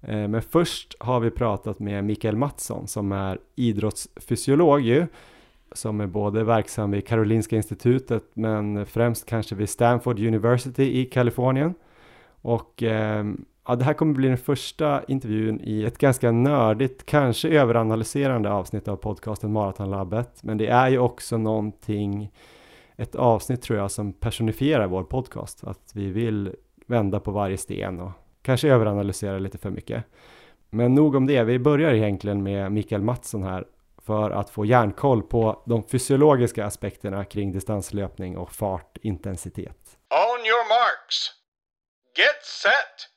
[0.00, 5.06] Eh, men först har vi pratat med Mikael Mattsson som är idrottsfysiolog ju,
[5.72, 11.74] som är både verksam vid Karolinska institutet men främst kanske vid Stanford University i Kalifornien.
[12.42, 17.48] Och ehm, ja, det här kommer bli den första intervjun i ett ganska nördigt, kanske
[17.48, 20.42] överanalyserande avsnitt av podcasten Maratonlabbet.
[20.42, 22.32] Men det är ju också någonting,
[22.96, 25.64] ett avsnitt tror jag som personifierar vår podcast.
[25.64, 26.54] Att vi vill
[26.86, 28.10] vända på varje sten och
[28.46, 30.04] kanske överanalyserar lite för mycket.
[30.70, 33.64] Men nog om det, vi börjar egentligen med Mikael Mattsson här
[34.02, 39.98] för att få järnkoll på de fysiologiska aspekterna kring distanslöpning och fartintensitet.
[40.10, 41.16] On your marks.
[42.18, 43.10] Get set!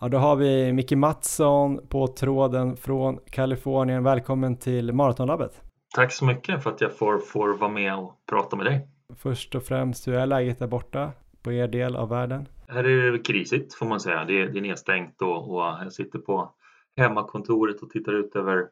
[0.00, 4.04] Ja, då har vi Micke Mattsson på tråden från Kalifornien.
[4.04, 5.60] Välkommen till Maratonlabbet.
[5.94, 8.88] Tack så mycket för att jag får, får vara med och prata med dig.
[9.16, 11.12] Först och främst, hur är läget där borta?
[11.42, 12.48] På er del av världen?
[12.68, 14.24] Här är det krisigt får man säga.
[14.24, 16.54] Det är, det är nedstängt och, och jag sitter på
[16.96, 18.66] hemmakontoret och tittar ut över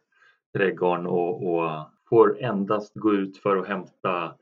[0.56, 1.70] trädgården och, och
[2.08, 4.34] får endast gå ut för att hämta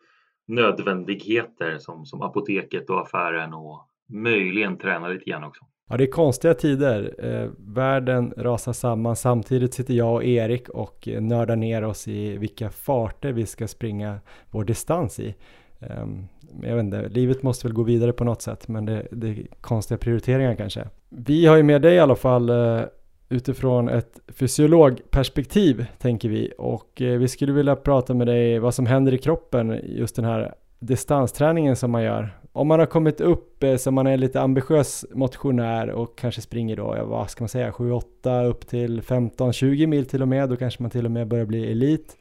[0.46, 5.64] nödvändigheter som, som apoteket och affären och möjligen träna lite grann också.
[5.90, 7.14] Ja, det är konstiga tider.
[7.18, 9.16] Eh, världen rasar samman.
[9.16, 14.20] Samtidigt sitter jag och Erik och nördar ner oss i vilka farter vi ska springa
[14.50, 15.34] vår distans i.
[15.80, 16.28] Um,
[16.62, 19.46] jag vet inte, livet måste väl gå vidare på något sätt, men det, det är
[19.60, 20.88] konstiga prioriteringar kanske.
[21.08, 22.80] Vi har ju med dig i alla fall eh,
[23.28, 28.86] utifrån ett fysiologperspektiv, tänker vi, och eh, vi skulle vilja prata med dig vad som
[28.86, 32.34] händer i kroppen, just den här distansträningen som man gör.
[32.52, 36.76] Om man har kommit upp eh, så man är lite ambitiös motionär och kanske springer
[36.76, 40.82] då, vad ska man säga, 7-8 upp till 15-20 mil till och med, då kanske
[40.82, 42.16] man till och med börjar bli elit.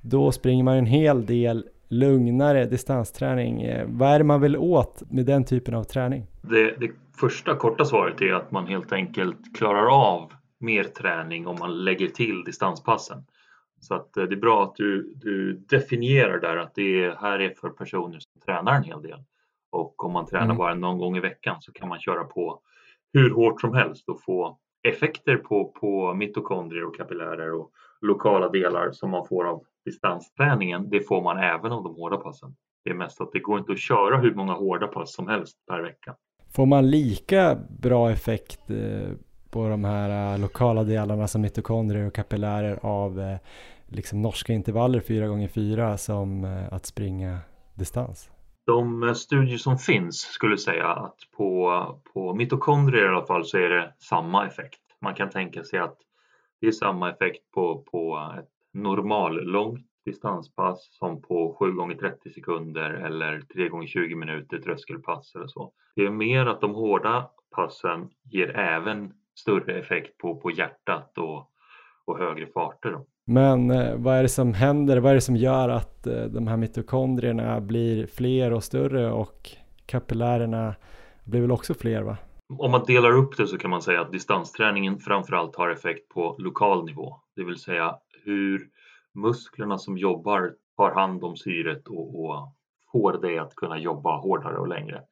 [0.00, 3.62] Då springer man en hel del lugnare distansträning.
[3.62, 6.26] Eh, vad är det man vill åt med den typen av träning?
[6.42, 11.56] Det, det första korta svaret är att man helt enkelt klarar av mer träning om
[11.58, 13.24] man lägger till distanspassen.
[13.80, 17.54] Så att eh, det är bra att du, du definierar där att det här är
[17.60, 19.24] för personer som tränar en hel del.
[19.70, 20.56] Och om man tränar mm.
[20.56, 22.60] bara någon gång i veckan så kan man köra på
[23.12, 28.92] hur hårt som helst och få effekter på, på mitokondrier och kapillärer och lokala delar
[28.92, 32.56] som man får av distansträningen, det får man även av de hårda passen.
[32.84, 35.56] Det är mest att det går inte att köra hur många hårda pass som helst
[35.66, 36.16] per vecka.
[36.52, 39.12] Får man lika bra effekt eh,
[39.50, 43.36] på de här eh, lokala delarna som mitokondrier och kapillärer av eh,
[43.88, 47.38] liksom norska intervaller 4x4 som att springa
[47.74, 48.30] distans?
[48.66, 53.68] De studier som finns skulle säga att på, på mitokondrier i alla fall så är
[53.68, 54.80] det samma effekt.
[55.00, 55.96] Man kan tänka sig att
[56.60, 62.30] det är samma effekt på, på ett normal långt distanspass som på 7 gånger 30
[62.30, 65.72] sekunder eller 3 gånger 20 minuter tröskelpass eller så.
[65.96, 71.50] Det är mer att de hårda passen ger även större effekt på, på hjärtat och,
[72.04, 72.90] och högre farter.
[72.90, 73.06] Då.
[73.24, 74.98] Men eh, vad är det som händer?
[74.98, 79.50] Vad är det som gör att eh, de här mitokondrierna blir fler och större och
[79.86, 80.74] kapillärerna
[81.24, 82.02] blir väl också fler?
[82.02, 82.16] va?
[82.58, 86.36] Om man delar upp det så kan man säga att distansträningen framförallt har effekt på
[86.38, 88.68] lokal nivå, det vill säga hur
[89.14, 92.54] musklerna som jobbar tar hand om syret och, och
[92.92, 95.02] får det att kunna jobba hårdare och längre.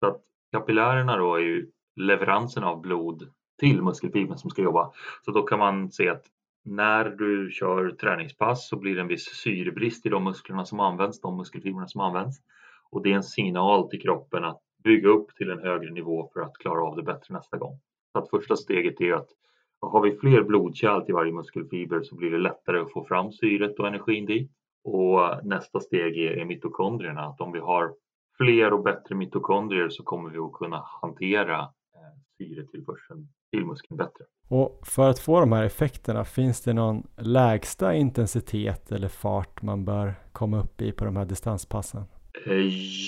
[0.00, 0.20] Så att
[0.52, 4.92] kapillärerna då är ju leveransen av blod till muskelfibern som ska jobba.
[5.24, 6.24] Så då kan man se att
[6.64, 11.20] när du kör träningspass så blir det en viss syrebrist i de musklerna som används,
[11.20, 12.38] de muskelfibrerna som används.
[12.90, 16.40] Och det är en signal till kroppen att bygga upp till en högre nivå för
[16.40, 17.80] att klara av det bättre nästa gång.
[18.12, 19.28] Så att första steget är att
[19.80, 23.78] har vi fler blodkärl till varje muskelfiber så blir det lättare att få fram syret
[23.78, 24.50] och energin dit.
[24.84, 27.94] Och nästa steg är, är mitokondrierna, att om vi har
[28.36, 31.68] fler och bättre mitokondrier så kommer vi att kunna hantera eh,
[32.38, 34.24] syretillförseln till muskeln bättre.
[34.48, 39.84] Och för att få de här effekterna, finns det någon lägsta intensitet eller fart man
[39.84, 42.04] bör komma upp i på de här distanspassen?
[42.46, 42.66] Eh,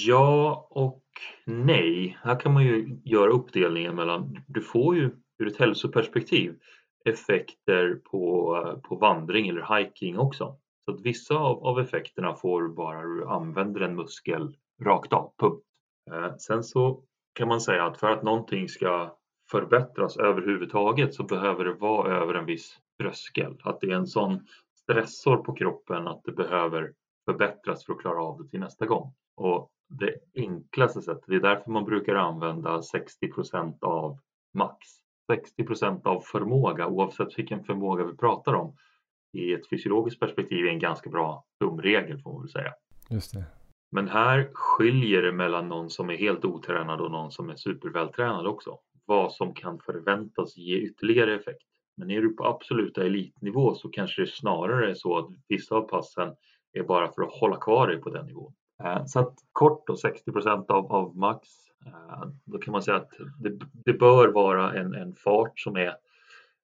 [0.09, 1.02] ja och
[1.46, 2.18] nej.
[2.22, 6.59] Här kan man ju göra uppdelningen mellan, du får ju ur ett hälsoperspektiv
[7.05, 10.57] effekter på, på vandring eller hiking också.
[10.85, 15.64] Så att vissa av, av effekterna får bara du använder en muskel rakt av, punkt.
[16.11, 17.03] Eh, sen så
[17.35, 19.16] kan man säga att för att någonting ska
[19.51, 23.57] förbättras överhuvudtaget så behöver det vara över en viss tröskel.
[23.62, 24.46] Att det är en sån
[24.83, 26.92] stressor på kroppen att det behöver
[27.24, 29.14] förbättras för att klara av det till nästa gång.
[29.37, 34.18] Och det enklaste sättet, det är därför man brukar använda 60% av
[34.55, 34.87] max.
[35.29, 38.77] 60% av förmåga, oavsett vilken förmåga vi pratar om,
[39.33, 42.73] i ett fysiologiskt perspektiv är en ganska bra tumregel får man väl säga.
[43.11, 43.45] Just det.
[43.91, 48.47] Men här skiljer det mellan någon som är helt otränad och någon som är supervältränad
[48.47, 48.79] också.
[49.05, 51.62] Vad som kan förväntas ge ytterligare effekt.
[51.97, 55.83] Men är du på absoluta elitnivå så kanske det snarare är så att vissa av
[55.88, 56.35] passen
[56.73, 58.55] är bara för att hålla kvar dig på den nivån.
[58.85, 60.31] Eh, så att kort och 60
[60.69, 61.49] av, av max,
[62.45, 65.95] då kan man säga att det, det bör vara en, en fart som är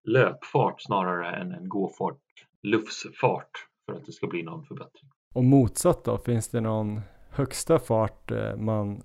[0.05, 2.21] löpfart snarare än en gåfart,
[2.63, 3.51] lufsfart
[3.87, 5.11] för att det ska bli någon förbättring.
[5.33, 7.01] Och motsatt då, finns det någon
[7.31, 9.03] högsta fart eh, man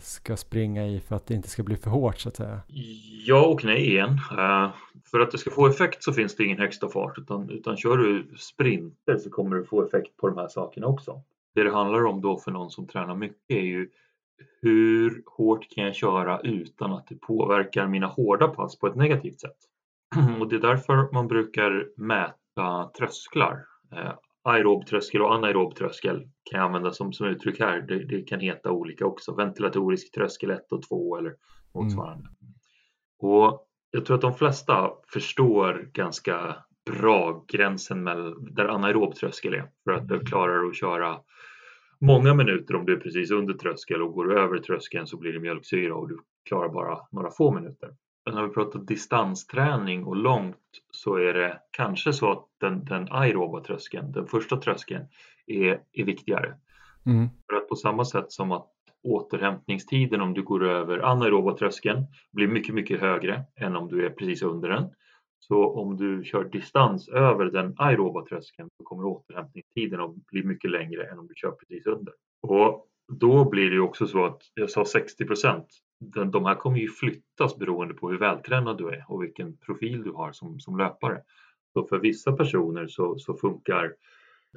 [0.00, 2.60] ska springa i för att det inte ska bli för hårt så att säga?
[3.26, 4.18] Ja och nej igen.
[5.04, 7.96] För att det ska få effekt så finns det ingen högsta fart utan, utan kör
[7.96, 11.22] du sprinter så kommer du få effekt på de här sakerna också.
[11.54, 13.88] Det det handlar om då för någon som tränar mycket är ju
[14.62, 19.40] hur hårt kan jag köra utan att det påverkar mina hårda pass på ett negativt
[19.40, 19.56] sätt?
[20.40, 23.66] Och det är därför man brukar mäta trösklar.
[23.92, 27.80] Eh, aerob tröskel och anaerob tröskel kan jag använda som, som uttryck här.
[27.80, 29.34] Det, det kan heta olika också.
[29.34, 31.34] Ventilatorisk tröskel 1 och 2 eller
[31.74, 32.28] motsvarande.
[32.28, 32.54] Mm.
[33.18, 36.56] Och jag tror att de flesta förstår ganska
[36.90, 41.20] bra gränsen mellan, där anaerob tröskel är för att du klarar att köra
[42.04, 45.40] många minuter om du är precis under tröskel och går över tröskeln så blir det
[45.40, 47.90] mjölksyra och du klarar bara några få minuter.
[48.26, 50.56] Men när vi pratar distansträning och långt
[50.90, 55.04] så är det kanske så att den, den aeroba tröskeln, den första tröskeln,
[55.46, 56.54] är, är viktigare.
[57.06, 57.28] Mm.
[57.50, 58.70] För att på samma sätt som att
[59.02, 64.10] återhämtningstiden om du går över anaeroba tröskeln blir mycket, mycket högre än om du är
[64.10, 64.90] precis under den
[65.48, 70.70] så om du kör distans över den aeroba tröskeln så kommer återhämtningstiden att bli mycket
[70.70, 72.14] längre än om du kör precis under.
[72.42, 75.66] Och då blir det också så att, jag sa 60 procent,
[76.32, 80.12] de här kommer ju flyttas beroende på hur vältränad du är och vilken profil du
[80.12, 81.20] har som, som löpare.
[81.72, 83.94] Så för vissa personer så, så funkar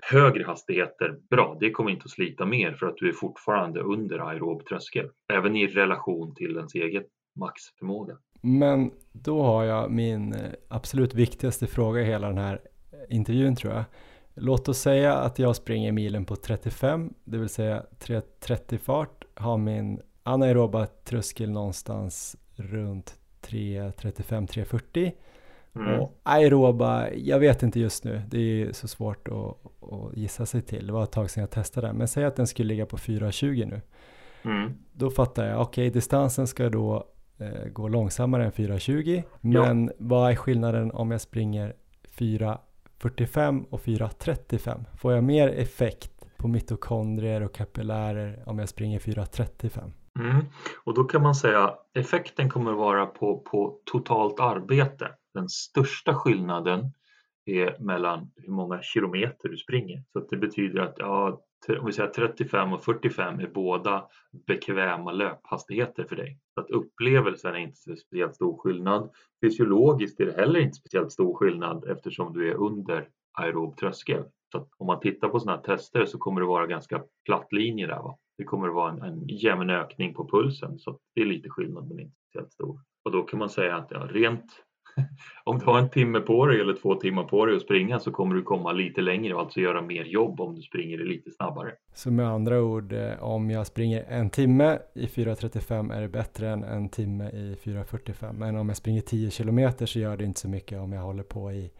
[0.02, 1.58] högre hastigheter bra.
[1.60, 5.56] Det kommer inte att slita mer för att du är fortfarande under aerob tröskel, även
[5.56, 7.04] i relation till ens egen
[7.40, 8.18] maxförmåga.
[8.42, 8.92] Men
[9.24, 12.62] då har jag min eh, absolut viktigaste fråga i hela den här
[13.10, 13.84] intervjun tror jag.
[14.34, 19.58] Låt oss säga att jag springer milen på 35, det vill säga 3.30 fart, har
[19.58, 25.12] min anaeroba tröskel någonstans runt 3.35-3.40
[25.76, 26.00] mm.
[26.00, 29.34] och aeroba, jag vet inte just nu, det är så svårt att,
[29.94, 32.48] att, gissa sig till, det var ett tag sedan jag testade men säg att den
[32.48, 33.82] skulle ligga på 4.20 nu.
[34.52, 34.74] Mm.
[34.94, 37.02] Då fattar jag, okej okay, distansen ska då eh,
[37.72, 39.24] går långsammare än 4.20.
[39.42, 39.94] Men ja.
[39.98, 41.74] vad är skillnaden om jag springer
[42.18, 44.86] 4.45 och 4.35?
[44.98, 49.92] Får jag mer effekt på mitokondrier och kapillärer om jag springer 4.35?
[50.20, 50.46] Mm.
[50.84, 55.10] Och då kan man säga effekten kommer vara på, på totalt arbete.
[55.34, 56.94] Den största skillnaden
[57.46, 60.04] är mellan hur många kilometer du springer.
[60.14, 61.42] Så det betyder att ja,
[61.80, 64.08] om vi säger 35 och 45 är båda
[64.48, 66.40] bekväma löphastigheter för dig.
[66.54, 69.10] Så att upplevelsen är inte speciellt stor skillnad.
[69.42, 74.24] Fysiologiskt är det heller inte speciellt stor skillnad eftersom du är under aerob tröskel.
[74.52, 77.88] Så om man tittar på sådana här tester så kommer det vara ganska platt linje
[77.88, 78.00] där.
[78.00, 78.18] Va?
[78.38, 81.88] Det kommer att vara en, en jämn ökning på pulsen så det är lite skillnad
[81.88, 82.80] men inte speciellt stor.
[83.06, 84.64] Och då kan man säga att ja, rent
[85.44, 88.12] om du har en timme på dig eller två timmar på dig att springa så
[88.12, 91.72] kommer du komma lite längre och alltså göra mer jobb om du springer lite snabbare.
[91.94, 96.50] Så med andra ord, eh, om jag springer en timme i 4.35 är det bättre
[96.50, 98.34] än en timme i 4.45.
[98.34, 101.24] Men om jag springer 10 kilometer så gör det inte så mycket om jag håller
[101.24, 101.72] på i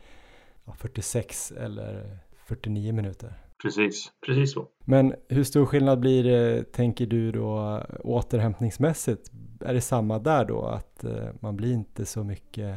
[0.78, 3.34] 46 eller 49 minuter.
[3.62, 4.68] Precis, precis så.
[4.86, 9.32] Men hur stor skillnad blir det, tänker du då, återhämtningsmässigt?
[9.62, 12.76] Är det samma där då, att eh, man blir inte så mycket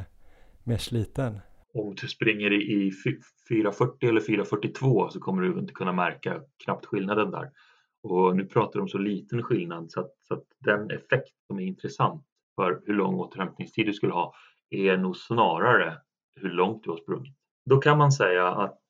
[0.71, 1.41] mer sliten?
[1.75, 2.91] Om du springer i
[3.51, 7.51] 4.40 eller 4.42 så kommer du inte kunna märka knappt skillnaden där.
[8.03, 11.59] Och nu pratar de om så liten skillnad så att, så att den effekt som
[11.59, 12.25] är intressant
[12.57, 14.35] för hur lång återhämtningstid du skulle ha
[14.71, 15.99] är nog snarare
[16.37, 17.37] hur långt du har sprungit.
[17.71, 18.81] Då kan man säga att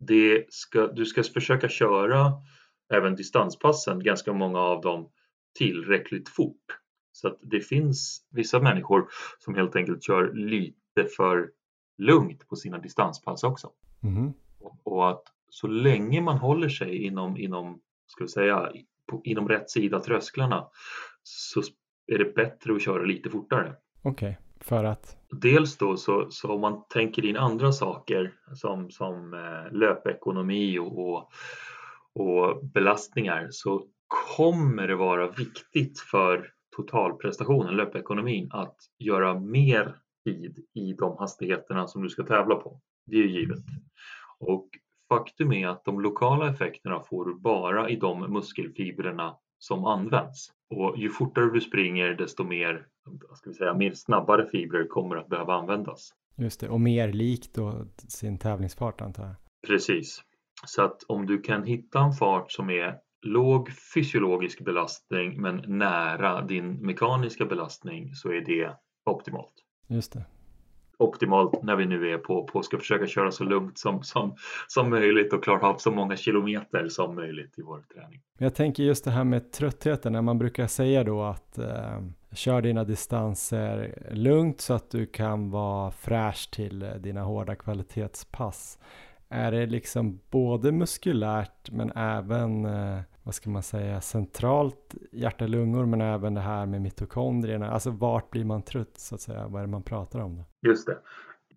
[0.00, 2.32] det ska, du ska försöka köra
[2.94, 5.10] även distanspassen, ganska många av dem,
[5.58, 6.64] tillräckligt fort.
[7.12, 9.08] Så att det finns vissa människor
[9.38, 11.50] som helt enkelt kör lite för
[11.98, 13.70] lugnt på sina distanspass också.
[14.02, 14.32] Mm.
[14.82, 18.72] Och att så länge man håller sig inom, inom, ska vi säga,
[19.06, 20.66] på, inom rätt sida trösklarna
[21.22, 21.62] så
[22.06, 23.74] är det bättre att köra lite fortare.
[24.02, 25.16] Okej, okay, för att?
[25.30, 30.98] Dels då så, så om man tänker in andra saker som, som eh, löpekonomi och,
[30.98, 31.30] och,
[32.14, 33.86] och belastningar så
[34.36, 42.02] kommer det vara viktigt för totalprestationen, löpekonomin, att göra mer tid i de hastigheterna som
[42.02, 42.80] du ska tävla på.
[43.06, 43.64] Det är ju givet.
[44.38, 44.68] Och
[45.08, 50.52] faktum är att de lokala effekterna får du bara i de muskelfibrerna som används.
[50.70, 52.86] Och ju fortare du springer desto mer,
[53.34, 56.14] ska vi säga, mer snabbare fibrer kommer att behöva användas.
[56.36, 59.34] Just det, och mer likt då sin tävlingsfart antar jag.
[59.66, 60.22] Precis.
[60.66, 66.42] Så att om du kan hitta en fart som är låg fysiologisk belastning men nära
[66.42, 69.54] din mekaniska belastning så är det optimalt.
[69.90, 70.24] Just det
[71.00, 74.34] optimalt när vi nu är på, på ska försöka köra så lugnt som, som,
[74.68, 78.20] som möjligt och klara av så många kilometer som möjligt i vår träning.
[78.38, 82.00] Jag tänker just det här med tröttheten, när man brukar säga då att eh,
[82.32, 88.78] kör dina distanser lugnt så att du kan vara fräsch till eh, dina hårda kvalitetspass.
[89.30, 96.00] Är det liksom både muskulärt men även eh, vad ska man säga, centralt hjärta-lungor men
[96.00, 97.70] även det här med mitokondrierna.
[97.70, 99.48] Alltså vart blir man trött så att säga?
[99.48, 100.36] Vad är det man pratar om?
[100.36, 100.68] Då?
[100.68, 100.98] Just det.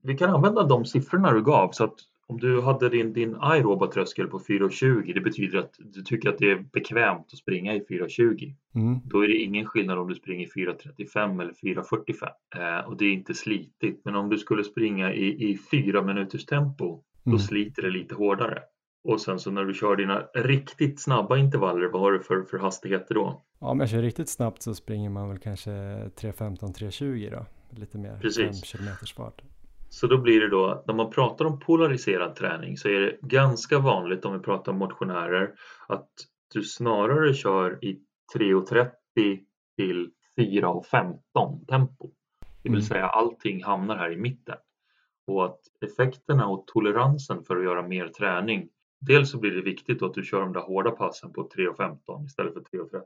[0.02, 1.96] Vi kan använda de siffrorna du gav så att
[2.28, 6.38] om du hade din, din aeroba tröskel på 4,20 det betyder att du tycker att
[6.38, 8.56] det är bekvämt att springa i 4,20.
[8.76, 9.00] Mm.
[9.06, 13.14] Då är det ingen skillnad om du springer 4,35 eller 4,45 eh, och det är
[13.14, 14.02] inte slitigt.
[14.06, 17.40] Men om du skulle springa i, i fyra minuters tempo då mm.
[17.40, 18.64] sliter det lite hårdare.
[19.04, 22.58] Och sen så när du kör dina riktigt snabba intervaller, vad har du för, för
[22.58, 23.44] hastigheter då?
[23.60, 27.46] Ja, om jag kör riktigt snabbt så springer man väl kanske 3.15, 3.20 då.
[27.80, 28.72] Lite mer Precis.
[28.72, 29.42] 5 km fart.
[29.90, 33.80] Så då blir det då, när man pratar om polariserad träning så är det ganska
[33.80, 35.52] vanligt om vi pratar om motionärer
[35.88, 36.10] att
[36.54, 38.00] du snarare kör i
[38.36, 38.90] 3.30
[39.78, 42.12] till 4.15 tempo.
[42.64, 42.82] Det vill mm.
[42.82, 44.58] säga allting hamnar här i mitten.
[45.28, 48.70] Och att effekterna och toleransen för att göra mer träning
[49.08, 52.54] Dels så blir det viktigt att du kör de där hårda passen på 3.15 istället
[52.54, 53.02] för 3.30.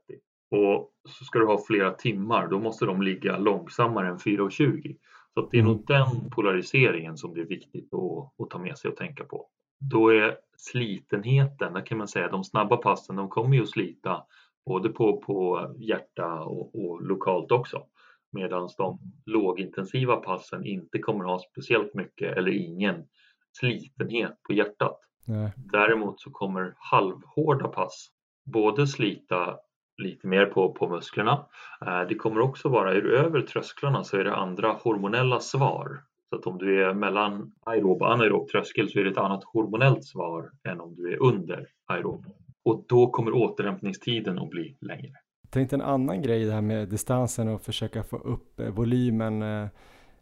[0.51, 4.97] Och så ska du ha flera timmar, då måste de ligga långsammare än 4.20.
[5.33, 5.85] Så det är nog mm.
[5.85, 9.47] den polariseringen som det är viktigt att, att, ta med sig och tänka på.
[9.79, 14.23] Då är slitenheten, där kan man säga de snabba passen, de kommer ju att slita
[14.65, 17.83] både på, på hjärta och, och lokalt också.
[18.31, 23.05] Medan de lågintensiva passen inte kommer ha speciellt mycket eller ingen
[23.51, 24.99] slitenhet på hjärtat.
[25.27, 25.51] Nej.
[25.55, 28.09] Däremot så kommer halvhårda pass
[28.45, 29.57] både slita
[29.97, 31.45] lite mer på, på musklerna.
[31.85, 36.03] Eh, det kommer också vara, är du över trösklarna så är det andra hormonella svar.
[36.29, 39.43] Så att om du är mellan aerob och anaerob tröskel så är det ett annat
[39.43, 42.25] hormonellt svar än om du är under aerob.
[42.63, 45.13] Och då kommer återhämtningstiden att bli längre.
[45.47, 49.41] Jag tänkte en annan grej det här med distansen och försöka få upp eh, volymen.
[49.41, 49.67] Eh,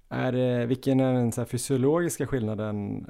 [0.09, 3.05] är det, vilken är den så fysiologiska skillnaden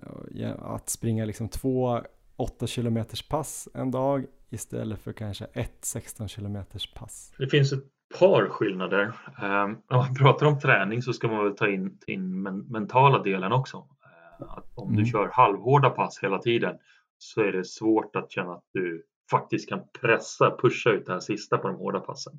[0.60, 2.02] att springa liksom två
[2.36, 6.58] 8 km pass en dag istället för kanske ett 16 km
[6.96, 7.34] pass?
[7.38, 7.84] Det finns ett
[8.20, 9.14] par skillnader.
[9.44, 12.60] Um, om man pratar om träning så ska man väl ta in, ta in men,
[12.60, 13.78] mentala delen också.
[13.78, 15.04] Uh, att om mm.
[15.04, 16.78] du kör halvhårda pass hela tiden
[17.18, 21.20] så är det svårt att känna att du faktiskt kan pressa, pusha ut det här
[21.20, 22.34] sista på de hårda passen.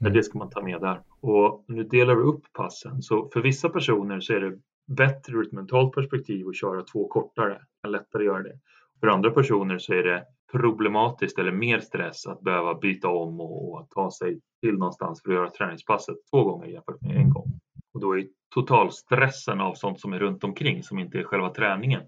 [0.00, 0.12] Mm.
[0.12, 1.02] Det ska man ta med där.
[1.20, 3.02] Och nu delar vi upp passen.
[3.02, 7.08] Så för vissa personer så är det bättre ur ett mentalt perspektiv att köra två
[7.08, 7.60] kortare.
[7.82, 8.58] Det är lättare att göra det.
[9.00, 13.88] För andra personer så är det problematiskt eller mer stress att behöva byta om och
[13.90, 17.60] ta sig till någonstans för att göra träningspasset två gånger jämfört med en gång.
[17.94, 22.02] Och då är totalstressen av sånt som är runt omkring som inte är själva träningen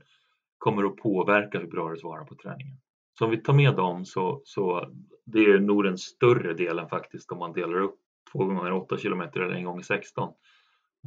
[0.59, 2.77] kommer att påverka hur bra det svarar på träningen.
[3.19, 4.89] Så om vi tar med dem så, så
[5.25, 7.97] det är nog den större delen faktiskt om man delar upp
[8.33, 10.33] två gånger 8 kilometer eller en gång 16.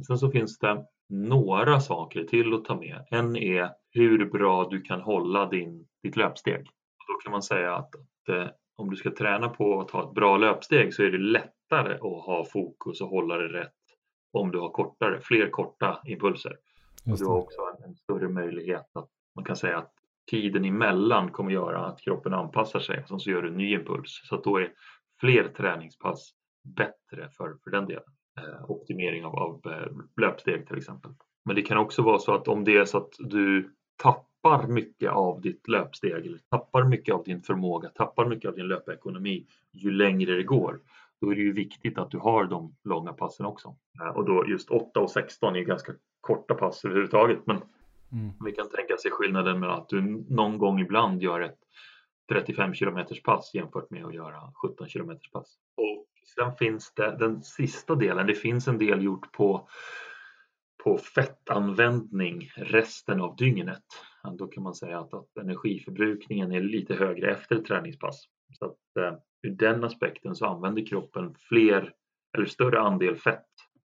[0.06, 3.06] Sen så finns det några saker till att ta med.
[3.10, 6.66] En är hur bra du kan hålla din, ditt löpsteg.
[7.08, 10.14] Då kan man säga att, att eh, om du ska träna på att ha ett
[10.14, 13.72] bra löpsteg så är det lättare att ha fokus och hålla det rätt
[14.32, 16.56] om du har kortare, fler korta impulser.
[17.10, 19.92] Och du har också en, en större möjlighet att man kan säga att
[20.30, 24.20] tiden emellan kommer göra att kroppen anpassar sig och så gör du en ny impuls.
[24.24, 24.72] Så att då är
[25.20, 26.30] fler träningspass
[26.76, 28.02] bättre för, för den delen.
[28.38, 31.10] Eh, optimering av, av eh, löpsteg till exempel.
[31.44, 35.10] Men det kan också vara så att om det är så att du tappar mycket
[35.10, 39.90] av ditt löpsteg eller tappar mycket av din förmåga, tappar mycket av din löpekonomi ju
[39.90, 40.80] längre det går,
[41.20, 43.76] då är det ju viktigt att du har de långa passen också.
[44.00, 47.38] Eh, och då just 8 och 16 är ganska korta pass överhuvudtaget.
[47.46, 47.60] Men
[48.12, 48.32] mm.
[48.44, 51.58] vi kan tänka sig skillnaden mellan att du någon gång ibland gör ett
[52.32, 55.58] 35 kilometers pass jämfört med att göra 17 kilometers pass.
[55.76, 58.26] Och sen finns det den sista delen.
[58.26, 59.68] Det finns en del gjort på
[60.86, 63.84] på fettanvändning resten av dygnet.
[64.38, 68.24] Då kan man säga att, att energiförbrukningen är lite högre efter träningspass.
[68.58, 71.92] Så att, eh, ur den aspekten så använder kroppen fler
[72.36, 73.46] eller större andel fett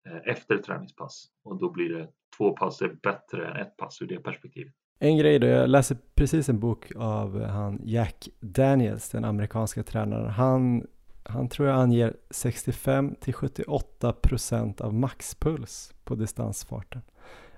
[0.10, 2.10] eh, efter träningspass och då blir det
[2.40, 4.74] två pass är bättre än ett pass ur det perspektivet.
[5.00, 10.30] En grej då, jag läser precis en bok av han Jack Daniels, den amerikanska tränaren.
[10.30, 10.88] Han,
[11.24, 17.02] han tror jag anger 65 till 78 procent av maxpuls på distansfarten.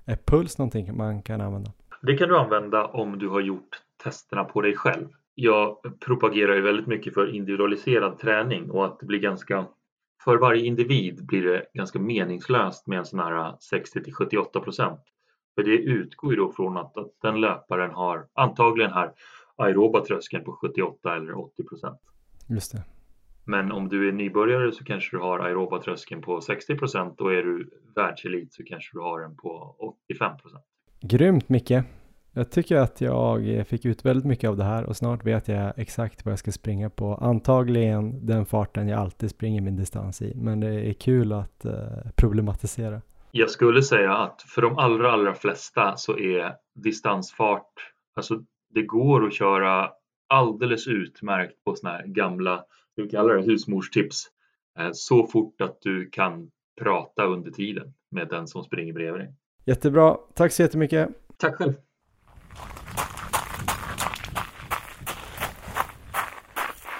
[0.04, 1.72] Är puls någonting man kan använda?
[2.02, 6.60] Det kan du använda om du har gjort testerna på dig själv jag propagerar ju
[6.60, 9.66] väldigt mycket för individualiserad träning och att det blir ganska
[10.24, 15.00] för varje individ blir det ganska meningslöst med en sån här 60 till 78 procent.
[15.54, 19.12] För det utgår ju då från att, att den löparen har antagligen här
[19.56, 22.00] aeroba tröskeln på 78 eller 80 procent.
[22.48, 22.82] Just det.
[23.44, 27.32] Men om du är nybörjare så kanske du har aeroba tröskeln på 60 procent och
[27.32, 29.76] är du världselit så kanske du har den på
[30.08, 30.64] 85 procent.
[31.00, 31.72] Grymt Micke!
[32.34, 35.72] Jag tycker att jag fick ut väldigt mycket av det här och snart vet jag
[35.76, 37.14] exakt vad jag ska springa på.
[37.14, 41.72] Antagligen den farten jag alltid springer min distans i, men det är kul att uh,
[42.16, 43.00] problematisera.
[43.30, 47.72] Jag skulle säga att för de allra, allra flesta så är distansfart,
[48.14, 48.40] alltså
[48.74, 49.90] det går att köra
[50.28, 52.64] alldeles utmärkt på sådana här gamla,
[52.96, 54.24] vi kallar det husmorstips,
[54.78, 59.34] eh, så fort att du kan prata under tiden med den som springer bredvid dig.
[59.64, 61.08] Jättebra, tack så jättemycket.
[61.36, 61.72] Tack själv.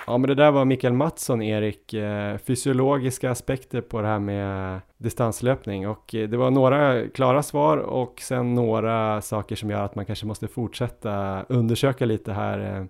[0.06, 4.80] Ja men det där var Mikael Mattsson, Erik, eh, fysiologiska aspekter på det här med
[4.98, 9.94] distanslöpning och eh, det var några klara svar och sen några saker som gör att
[9.94, 12.88] man kanske måste fortsätta undersöka lite här.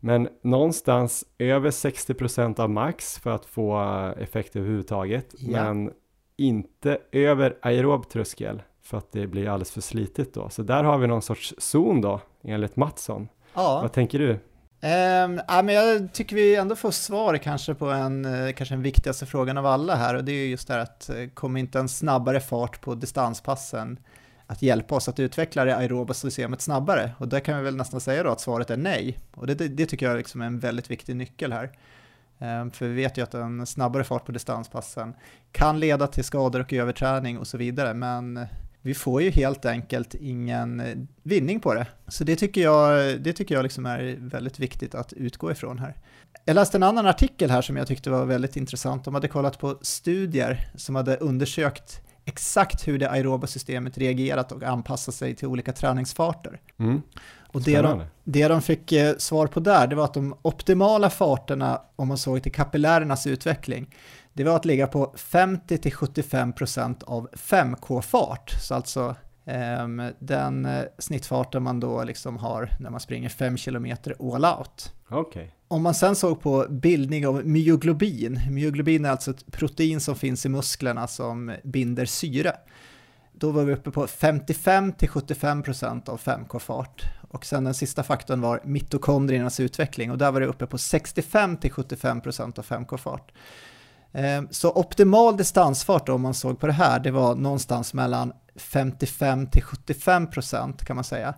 [0.00, 3.80] Men någonstans över 60% av max för att få
[4.18, 5.50] effekt överhuvudtaget, ja.
[5.50, 5.90] men
[6.36, 10.48] inte över aerob tröskel för att det blir alldeles för slitigt då.
[10.48, 13.28] Så där har vi någon sorts zon då, enligt Mattsson.
[13.54, 13.80] Ja.
[13.82, 14.38] Vad tänker du?
[14.84, 18.82] Um, ja, men jag tycker vi ändå får svar kanske på en, eh, kanske den
[18.82, 21.78] viktigaste frågan av alla här och det är just det här att eh, kommer inte
[21.78, 23.98] en snabbare fart på distanspassen
[24.46, 27.12] att hjälpa oss att utveckla det aeroba systemet snabbare?
[27.18, 29.18] Och där kan vi väl nästan säga då att svaret är nej.
[29.34, 31.70] Och det, det, det tycker jag liksom är en väldigt viktig nyckel här.
[32.38, 35.14] Um, för vi vet ju att en snabbare fart på distanspassen
[35.52, 38.46] kan leda till skador och överträning och så vidare, men
[38.82, 41.86] vi får ju helt enkelt ingen eh, vinning på det.
[42.08, 45.94] Så det tycker jag, det tycker jag liksom är väldigt viktigt att utgå ifrån här.
[46.44, 49.04] Jag läste en annan artikel här som jag tyckte var väldigt intressant.
[49.04, 54.62] De hade kollat på studier som hade undersökt exakt hur det aeroba systemet reagerat och
[54.62, 56.60] anpassat sig till olika träningsfarter.
[56.78, 57.02] Mm.
[57.52, 61.10] Och det de, det de fick eh, svar på där, det var att de optimala
[61.10, 63.94] farterna, om man såg till kapillärernas utveckling,
[64.32, 71.80] det var att ligga på 50-75% av 5K-fart, så alltså um, den uh, snittfarten man
[71.80, 73.86] då liksom har när man springer 5 km
[74.20, 74.92] all out.
[75.10, 75.46] Okay.
[75.68, 80.46] Om man sen såg på bildning av myoglobin, myoglobin är alltså ett protein som finns
[80.46, 82.56] i musklerna som binder syre.
[83.32, 87.04] Då var vi uppe på 55-75% av 5K-fart.
[87.30, 92.58] Och sen den sista faktorn var mitokondriernas utveckling och där var det uppe på 65-75%
[92.58, 93.32] av 5K-fart.
[94.12, 98.32] Ehm, så optimal distansfart då, om man såg på det här, det var någonstans mellan
[98.56, 101.34] 55 till 75 procent kan man säga.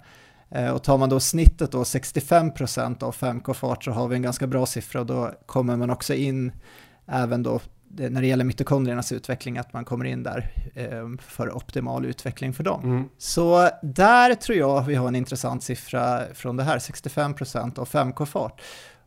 [0.51, 4.22] Ehm, och tar man då snittet då 65 procent av 5K-fart så har vi en
[4.22, 6.53] ganska bra siffra och då kommer man också in
[7.07, 7.61] även då
[7.97, 12.64] när det gäller mitokondriernas utveckling, att man kommer in där ehm, för optimal utveckling för
[12.64, 12.85] dem.
[12.85, 13.09] Mm.
[13.18, 18.61] Så där tror jag vi har en intressant siffra från det här, 65% av 5K-fart.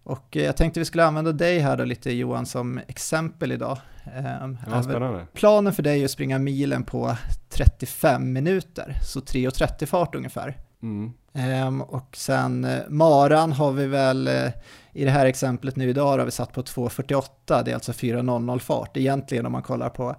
[0.08, 3.78] Och eh, jag tänkte vi skulle använda dig här då lite Johan som exempel idag.
[4.16, 5.26] Ehm, ja.
[5.34, 7.16] Planen för dig är att springa milen på
[7.50, 10.58] 35 minuter, så 3.30 fart ungefär.
[10.84, 11.14] Mm.
[11.34, 14.50] Ehm, och sen eh, maran har vi väl, eh,
[14.94, 18.60] i det här exemplet nu idag har vi satt på 2.48, det är alltså 4.00
[18.60, 18.98] fart.
[18.98, 20.16] Egentligen om man kollar på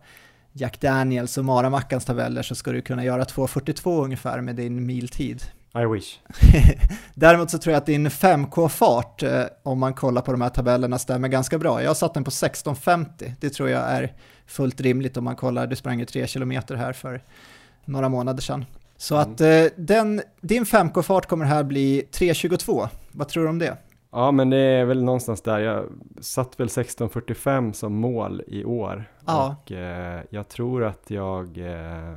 [0.53, 5.43] Jack Daniels och Maramackans tabeller så ska du kunna göra 2.42 ungefär med din miltid.
[5.83, 6.19] I wish.
[7.15, 10.99] Däremot så tror jag att din 5K-fart, eh, om man kollar på de här tabellerna,
[10.99, 11.83] stämmer ganska bra.
[11.83, 14.13] Jag har satt den på 16.50, det tror jag är
[14.47, 17.23] fullt rimligt om man kollar, du sprang ju 3 km här för
[17.85, 18.65] några månader sedan.
[18.97, 19.33] Så Mm.
[19.33, 23.77] att eh, den, din 5K-fart kommer här bli 3.22, vad tror du om det?
[24.13, 25.59] Ja, men det är väl någonstans där.
[25.59, 25.85] Jag
[26.21, 29.05] satt väl 1645 som mål i år.
[29.27, 29.57] Ja.
[29.63, 31.47] Och eh, jag tror att jag...
[31.59, 32.15] Eh,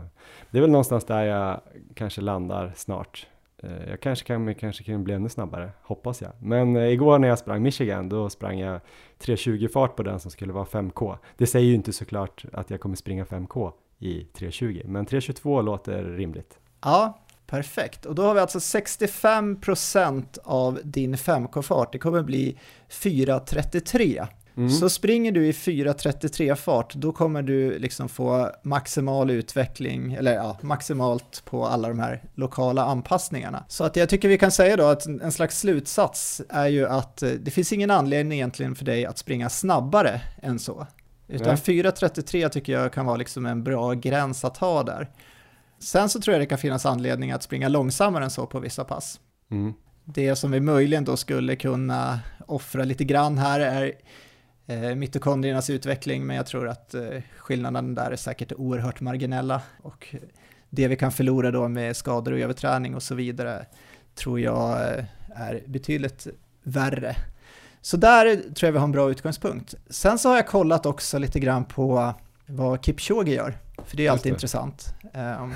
[0.52, 1.62] det är väl någonstans där jag
[1.96, 3.28] kanske landar snart.
[3.64, 6.32] Eh, jag kanske kan, kanske kan bli ännu snabbare, hoppas jag.
[6.40, 8.82] Men eh, igår när jag sprang Michigan, då sprang jag
[9.20, 11.18] 3.20 fart på den som skulle vara 5K.
[11.38, 16.04] Det säger ju inte såklart att jag kommer springa 5K i 3.20, men 3.22 låter
[16.04, 16.60] rimligt.
[16.82, 18.06] Ja, perfekt.
[18.06, 22.58] Och då har vi alltså 65% av din 5K-fart, det kommer bli
[22.90, 24.28] 4.33.
[24.58, 24.70] Mm.
[24.70, 30.58] Så springer du i 4.33 fart, då kommer du liksom få maximal utveckling, eller ja,
[30.62, 33.66] maximalt på alla de här lokala anpassningarna.
[33.68, 37.24] Så att jag tycker vi kan säga då att en slags slutsats är ju att
[37.24, 40.88] eh, det finns ingen anledning egentligen för dig att springa snabbare än så.
[41.28, 41.84] Utan Nej.
[41.84, 45.10] 4.33 tycker jag kan vara liksom en bra gräns att ha där.
[45.80, 48.84] Sen så tror jag det kan finnas anledning att springa långsammare än så på vissa
[48.84, 49.20] pass.
[49.52, 49.74] Mm.
[50.06, 53.94] Det som vi möjligen då skulle kunna offra lite grann här är
[54.68, 60.16] eh, mitokondriernas utveckling, men jag tror att eh, skillnaden där är säkert oerhört marginella och
[60.70, 63.66] det vi kan förlora då med skador och överträning och så vidare
[64.16, 65.06] tror jag eh,
[65.36, 66.28] är betydligt
[66.64, 67.16] värre.
[67.82, 69.76] Så där tror jag vi har en bra utgångspunkt.
[69.90, 72.14] Sen så har jag kollat också lite grann på
[72.46, 74.96] vad Kipchoge gör, för det är alltid intressant.
[75.14, 75.54] Ehm,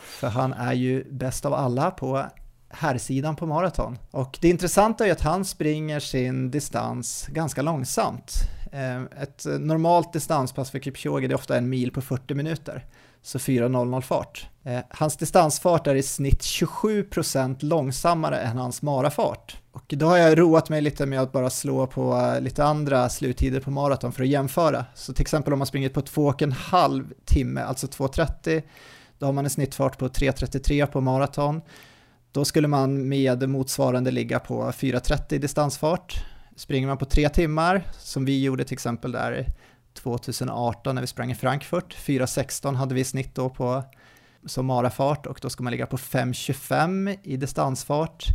[0.00, 2.26] för han är ju bäst av alla på
[2.70, 3.98] herrsidan på maraton.
[4.10, 8.34] Och det intressanta är att han springer sin distans ganska långsamt.
[8.72, 12.86] Eh, ett normalt distanspass för Kipchoge är ofta en mil på 40 minuter,
[13.22, 14.48] så 4.00 fart.
[14.64, 19.56] Eh, hans distansfart är i snitt 27% långsammare än hans marafart.
[19.72, 23.08] Och då har jag roat mig lite med att bara slå på eh, lite andra
[23.08, 24.84] sluttider på maraton för att jämföra.
[24.94, 28.62] Så till exempel om man springer på 2,5 timme, alltså 2.30,
[29.18, 31.60] då har man en snittfart på 3.33 på maraton.
[32.32, 36.24] Då skulle man med motsvarande ligga på 4.30 distansfart.
[36.56, 39.46] Springer man på tre timmar, som vi gjorde till exempel där
[39.94, 43.84] 2018 när vi sprang i Frankfurt, 4.16 hade vi i snitt då på
[44.46, 48.26] som marafart och då ska man ligga på 5.25 i distansfart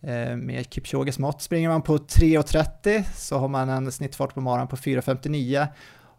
[0.00, 1.42] eh, med Kipchoges mått.
[1.42, 5.66] Springer man på 3.30 så har man en snittfart på maran på 4.59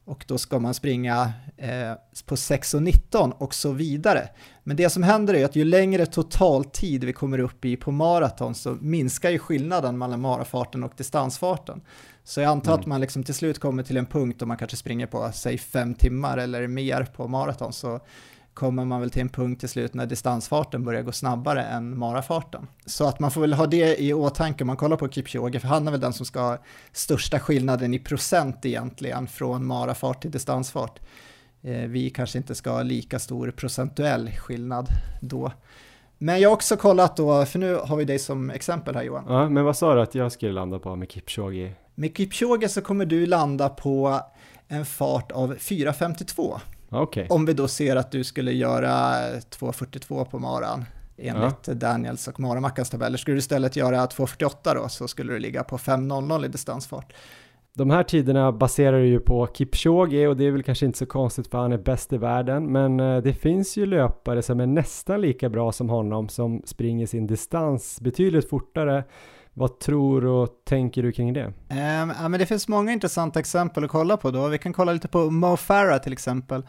[0.10, 1.93] och då ska man springa eh,
[2.26, 4.30] på 6.19 och så vidare.
[4.64, 8.55] Men det som händer är att ju längre totaltid vi kommer upp i på maraton
[8.55, 11.82] så minskar ju skillnaden mellan marafarten och distansfarten.
[12.24, 12.80] Så jag antar Mm.
[12.80, 15.57] att man liksom till slut kommer till en punkt om man kanske springer på, säg
[15.57, 17.99] fem timmar eller mer på maraton, så
[18.60, 22.68] kommer man väl till en punkt till slut när distansfarten börjar gå snabbare än marafarten.
[22.86, 25.68] Så att man får väl ha det i åtanke om man kollar på Kipchoge, för
[25.68, 26.57] han är väl den som ska ha
[26.91, 30.99] största skillnaden i procent egentligen från marafart till distansfart.
[31.62, 34.88] Eh, Vi kanske inte ska ha lika stor procentuell skillnad
[35.22, 35.51] då.
[36.18, 39.26] Men jag har också kollat då, för nu har vi dig som exempel här Johan.
[39.28, 41.74] Ja, men vad sa du att jag skulle landa på med Kipchoge?
[41.95, 44.20] Med Kipchoge så kommer du landa på
[44.68, 46.60] en fart av 4.52.
[46.90, 47.28] Ja, Okej.
[47.30, 48.90] Om vi då ser att du skulle göra
[49.40, 50.86] 2.42 på maran
[51.18, 53.18] enligt Daniels och Maramackans tabeller.
[53.18, 57.14] Skulle du istället göra 2.48 då så skulle du ligga på 5.00 i distansfart.
[57.74, 61.48] De här tiderna baserar ju på Kipchoge och det är väl kanske inte så konstigt
[61.48, 62.72] för han är bäst i världen.
[62.72, 67.06] Men eh, det finns ju löpare som är nästan lika bra som honom som springer
[67.06, 69.04] sin distans betydligt fortare.
[69.60, 71.53] Vad tror och tänker du kring det?
[71.68, 74.47] Ja, men det finns många intressanta exempel att kolla på då.
[74.47, 76.68] Vi kan kolla lite på Mo Farah till exempel.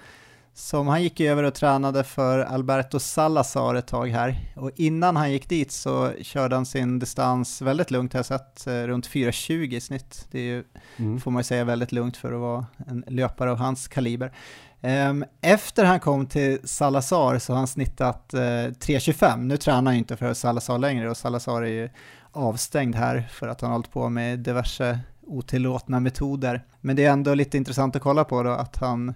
[0.54, 4.52] Som han gick över och tränade för Alberto Salazar ett tag här.
[4.56, 8.66] Och innan han gick dit så körde han sin distans väldigt lugnt, jag har sett
[8.66, 10.26] eh, runt 4.20 i snitt.
[10.30, 10.64] Det är ju
[10.96, 11.20] Mm.
[11.20, 14.32] får man ju säga väldigt lugnt för att vara en löpare av hans kaliber.
[14.80, 19.36] Ehm, Efter han kom till Salazar så har han snittat eh, 3.25.
[19.36, 21.88] Nu tränar han ju inte för Salazar längre och Salazar är ju
[22.32, 26.64] avstängd här för att han har hållit på med diverse otillåtna metoder.
[26.80, 29.14] Men det är ändå lite intressant att kolla på då att han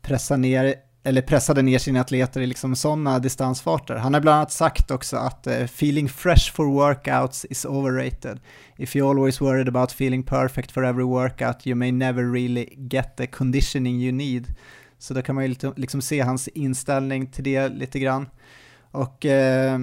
[0.00, 3.94] pressar ner eller pressade ner sina atleter i liksom sådana distansfarter.
[3.94, 8.40] Han har bland annat sagt också att eh, “feeling fresh for workouts is overrated.
[8.76, 13.16] If you always worried about feeling perfect for every workout you may never really get
[13.16, 14.54] the conditioning you need”.
[14.98, 18.28] Så då kan man ju liksom se hans inställning till det lite grann.
[18.90, 19.80] Och eh,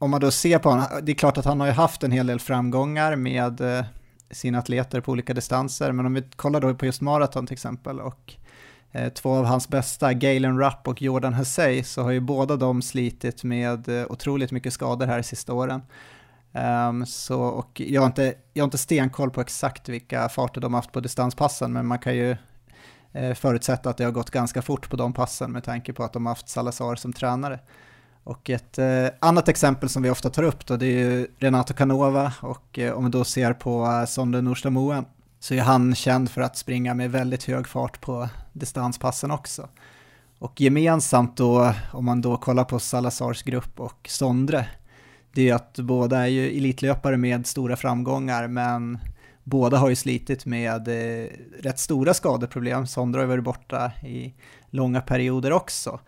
[0.00, 2.12] om man då ser på honom, det är klart att han har ju haft en
[2.12, 3.84] hel del framgångar med eh,
[4.30, 8.00] sina atleter på olika distanser, men om vi kollar då på just maraton till exempel
[8.00, 8.34] och
[8.92, 12.82] eh, två av hans bästa, Galen Rupp och Jordan Hussey, så har ju båda de
[12.82, 15.82] slitit med eh, otroligt mycket skador här de sista åren.
[16.88, 20.74] Um, så, och jag har, inte, jag har inte stenkoll på exakt vilka farter de
[20.74, 22.36] har haft på distanspassen, men man kan ju
[23.12, 26.12] eh, förutsätta att det har gått ganska fort på de passen med tanke på att
[26.12, 27.60] de har haft Salazar som tränare.
[28.30, 31.74] Och ett eh, annat exempel som vi ofta tar upp då, det är ju Renato
[31.74, 35.04] Canova och eh, om vi då ser på eh, Sonde Nordstamoen
[35.40, 39.68] så är han känd för att springa med väldigt hög fart på distanspassen också.
[40.38, 44.68] Och gemensamt då, om man då kollar på Salazars grupp och Sondre,
[45.34, 48.98] det är ju att båda är ju elitlöpare med stora framgångar, men
[49.44, 51.28] båda har ju slitit med eh,
[51.58, 52.86] rätt stora skadeproblem.
[52.86, 54.34] Sondre har ju varit borta i
[54.70, 56.00] långa perioder också.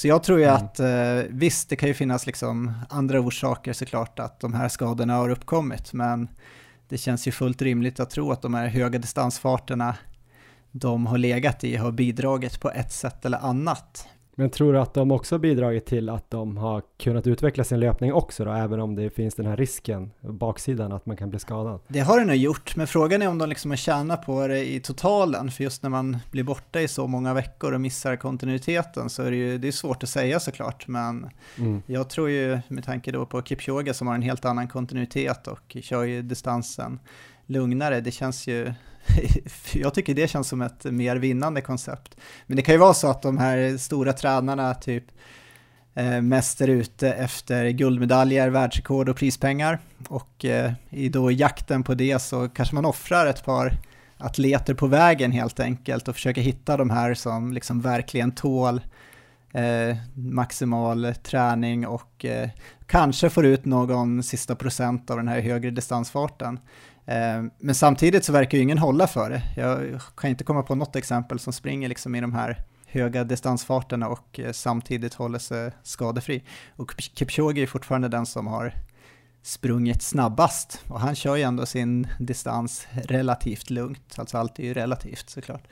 [0.00, 0.56] Så jag tror ju mm.
[0.56, 5.14] att eh, visst, det kan ju finnas liksom andra orsaker såklart att de här skadorna
[5.14, 6.28] har uppkommit, men
[6.88, 9.96] det känns ju fullt rimligt att tro att de här höga distansfarterna
[10.70, 14.08] de har legat i har bidragit på ett sätt eller annat.
[14.40, 18.12] Men tror du att de också bidragit till att de har kunnat utveckla sin löpning
[18.12, 21.80] också då, även om det finns den här risken, baksidan, att man kan bli skadad?
[21.88, 24.72] Det har det nog gjort, men frågan är om de liksom har tjänat på det
[24.72, 29.10] i totalen, för just när man blir borta i så många veckor och missar kontinuiteten
[29.10, 31.82] så är det ju det är svårt att säga såklart, men mm.
[31.86, 35.76] jag tror ju med tanke då på Kipchoge som har en helt annan kontinuitet och
[35.80, 36.98] kör ju distansen
[37.50, 38.72] lugnare, det känns ju
[39.72, 42.16] jag tycker det känns som ett mer vinnande koncept.
[42.46, 45.04] Men det kan ju vara så att de här stora tränarna typ
[45.94, 49.78] eh, mest är ute efter guldmedaljer, världsrekord och prispengar.
[50.08, 53.72] Och eh, i då jakten på det så kanske man offrar ett par
[54.18, 58.80] atleter på vägen helt enkelt och försöker hitta de här som liksom verkligen tål
[59.52, 62.48] eh, maximal träning och eh,
[62.86, 66.58] kanske får ut någon sista procent av den här högre distansfarten.
[67.10, 69.42] Eh, men samtidigt så verkar ju ingen hålla för det.
[69.56, 74.08] Jag kan inte komma på något exempel som springer liksom i de här höga distansfarterna
[74.08, 76.42] och eh, samtidigt håller sig skadefri.
[76.76, 78.74] Och Kipchoge är fortfarande den som har
[79.42, 84.74] sprungit snabbast och han kör ju ändå sin distans relativt lugnt, alltså allt är ju
[84.74, 85.64] relativt såklart.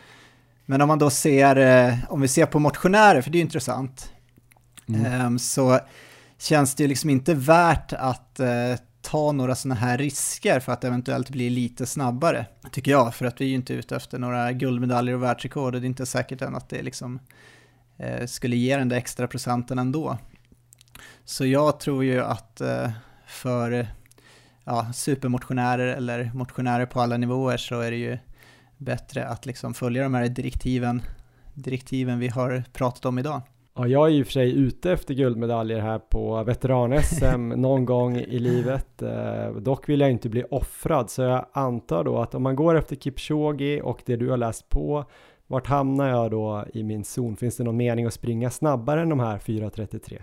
[0.67, 3.45] Men om man då ser, eh, om vi ser på motionärer, för det är ju
[3.45, 4.13] intressant,
[4.89, 5.05] mm.
[5.05, 5.81] Ehm, så
[6.39, 8.41] känns det ju liksom inte värt att
[9.11, 13.41] ta några sådana här risker för att eventuellt bli lite snabbare, tycker jag, för att
[13.41, 16.43] vi är ju inte ute efter några guldmedaljer och världsrekord och det är inte säkert
[16.43, 17.21] än att det liksom
[17.97, 20.19] eh, skulle ge den där extra procenten ändå.
[21.25, 22.91] Så jag tror ju att eh,
[23.27, 23.87] för
[24.65, 28.19] ja, supermotionärer eller motionärer på alla nivåer så är det ju
[28.77, 31.03] bättre att liksom följa de här direktiven,
[31.55, 33.43] direktiven vi har pratat om idag.
[33.79, 38.17] Ja, jag är i och för sig ute efter guldmedaljer här på veteran-SM någon gång
[38.17, 39.03] i livet.
[39.03, 42.79] Eh, dock vill jag inte bli offrad, så jag antar då att om man går
[42.79, 45.05] efter Kipchoge och det du har läst på,
[45.47, 47.37] vart hamnar jag då i min zon?
[47.37, 50.19] Finns det någon mening att springa snabbare än de här 4.33?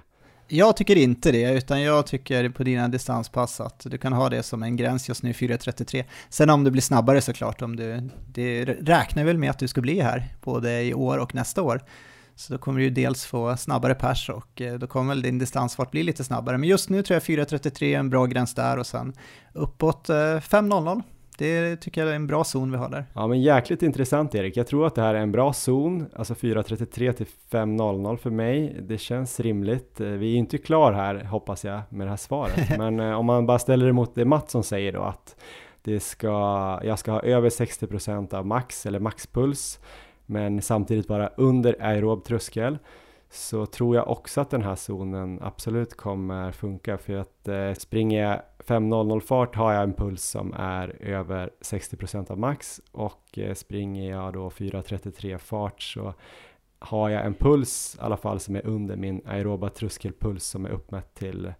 [0.47, 4.43] Jag tycker inte det, utan jag tycker på dina distanspass att du kan ha det
[4.43, 6.03] som en gräns just nu, 4.33.
[6.29, 9.81] Sen om du blir snabbare såklart, om du, det räknar väl med att du ska
[9.81, 11.81] bli här, både i år och nästa år.
[12.35, 15.39] Så då kommer du ju dels få snabbare pers och eh, då kommer väl din
[15.39, 16.57] distansfart bli lite snabbare.
[16.57, 19.13] Men just nu tror jag 4.33 är en bra gräns där och sen
[19.53, 20.97] uppåt 5.00.
[20.97, 21.03] Eh,
[21.37, 23.05] det tycker jag är en bra zon vi har där.
[23.13, 24.57] Ja men jäkligt intressant Erik.
[24.57, 28.77] Jag tror att det här är en bra zon, alltså 4.33 till 5.00 för mig.
[28.81, 30.01] Det känns rimligt.
[30.01, 32.69] Eh, vi är inte klar här hoppas jag med det här svaret.
[32.77, 35.35] men om man bara ställer det mot det Mattsson säger då att
[35.81, 36.29] det ska,
[36.83, 39.79] jag ska ha över 60% av max eller maxpuls
[40.25, 42.77] men samtidigt vara under aerob tröskel
[43.29, 48.23] så tror jag också att den här zonen absolut kommer funka för att eh, springer
[48.23, 53.53] jag 5.00 fart har jag en puls som är över 60% av max och eh,
[53.53, 56.13] springer jag då 4.33 fart så
[56.79, 60.69] har jag en puls i alla fall som är under min aeroba tröskelpuls som är
[60.69, 61.53] uppmätt till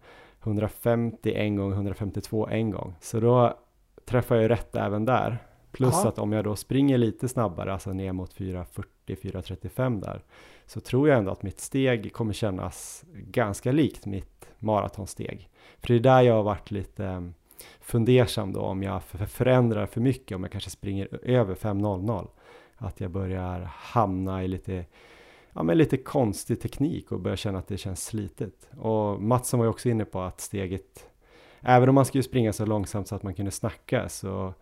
[0.43, 2.95] 150 en gång, 152 en gång.
[2.99, 3.57] Så då
[4.05, 5.38] träffar jag rätt även där.
[5.76, 6.07] Plus Aha.
[6.09, 10.23] att om jag då springer lite snabbare, alltså ner mot 4.40-4.35 där,
[10.65, 15.49] så tror jag ändå att mitt steg kommer kännas ganska likt mitt maratonsteg.
[15.80, 17.32] För det är där jag har varit lite
[17.80, 22.28] fundersam då om jag förändrar för mycket, om jag kanske springer över 5.00.
[22.78, 24.86] Att jag börjar hamna i lite,
[25.53, 28.69] ja men lite konstig teknik och börjar känna att det känns slitet.
[28.78, 31.09] Och Mattsson var ju också inne på att steget,
[31.61, 34.53] även om man skulle springa så långsamt så att man kunde snacka så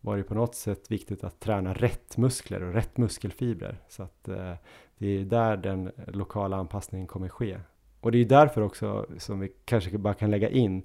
[0.00, 3.78] var det på något sätt viktigt att träna rätt muskler och rätt muskelfibrer.
[3.88, 4.52] Så att eh,
[4.98, 7.60] Det är där den lokala anpassningen kommer ske.
[8.00, 10.82] Och det är därför också som vi kanske bara kan lägga in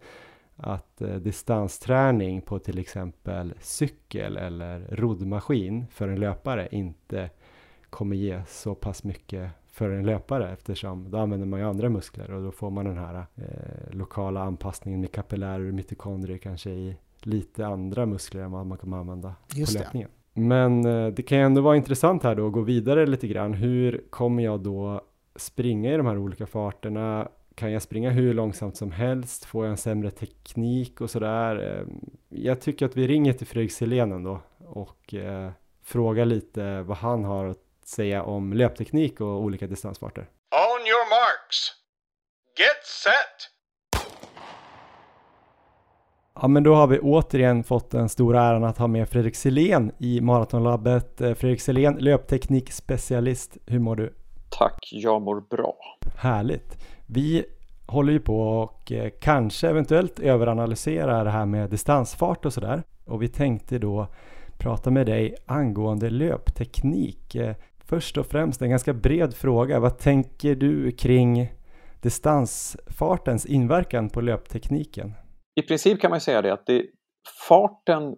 [0.55, 7.30] att eh, distansträning på till exempel cykel eller roddmaskin för en löpare inte
[7.89, 12.32] kommer ge så pass mycket för en löpare eftersom då använder man ju andra muskler
[12.32, 16.97] och då får man den här eh, lokala anpassningen med kapillärer och mitokondrier kanske i
[17.26, 20.09] lite andra muskler än vad man kommer använda Just på löpningen.
[20.34, 20.41] Det.
[20.41, 23.53] Men eh, det kan ju ändå vara intressant här då att gå vidare lite grann.
[23.53, 25.01] Hur kommer jag då
[25.36, 27.30] springa i de här olika farterna?
[27.55, 29.45] Kan jag springa hur långsamt som helst?
[29.45, 31.80] Får jag en sämre teknik och sådär?
[31.80, 31.88] Eh,
[32.30, 35.51] jag tycker att vi ringer till Fredrik Selén då och eh,
[35.84, 40.21] frågar lite vad han har att säga om löpteknik och olika distansfarter.
[40.51, 41.71] On your marks.
[42.57, 43.54] Get set!
[46.41, 49.91] Ja, men då har vi återigen fått den stora äran att ha med Fredrik Selén
[49.97, 51.21] i Maratonlabbet.
[51.21, 53.57] Eh, Fredrik Selén, löpteknikspecialist.
[53.65, 54.13] Hur mår du?
[54.49, 55.75] Tack, jag mår bra.
[56.17, 56.77] Härligt.
[57.05, 57.45] Vi
[57.86, 62.83] håller ju på och eh, kanske eventuellt överanalysera det här med distansfart och sådär.
[63.05, 64.07] Och vi tänkte då
[64.57, 67.36] prata med dig angående löpteknik.
[67.36, 67.55] Eh,
[67.86, 69.79] först och främst en ganska bred fråga.
[69.79, 71.51] Vad tänker du kring
[72.01, 75.13] distansfartens inverkan på löptekniken?
[75.55, 76.85] I princip kan man säga det att det,
[77.47, 78.15] farten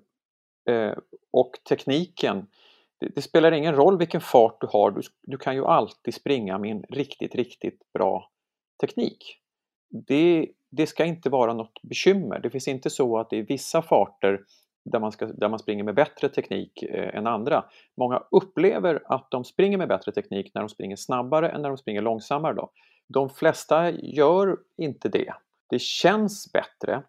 [0.69, 0.93] eh,
[1.31, 2.47] och tekniken
[2.99, 6.57] det, det, spelar ingen roll vilken fart du har, du, du, kan ju alltid springa
[6.57, 8.31] med en riktigt, riktigt bra
[8.81, 9.39] teknik.
[10.07, 12.39] Det, det ska inte vara något bekymmer.
[12.39, 14.39] Det finns inte så att det är vissa farter
[14.91, 17.65] där man, ska, där man springer med bättre teknik eh, än andra.
[17.97, 21.77] Många upplever att de springer med bättre teknik när de springer snabbare än när de
[21.77, 22.53] springer långsammare.
[22.53, 22.71] Då.
[23.07, 25.33] De flesta gör inte det.
[25.69, 27.03] Det känns bättre,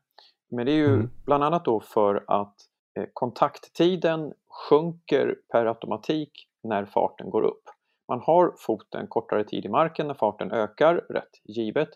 [0.49, 1.11] men det är ju mm.
[1.24, 2.55] bland annat då för att
[2.99, 7.62] eh, kontakttiden sjunker per automatik när farten går upp.
[8.09, 11.88] Man har foten kortare tid i marken när farten ökar, rätt givet,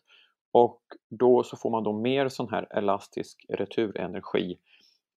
[0.53, 0.81] och
[1.11, 4.59] då så får man då mer sån här elastisk returenergi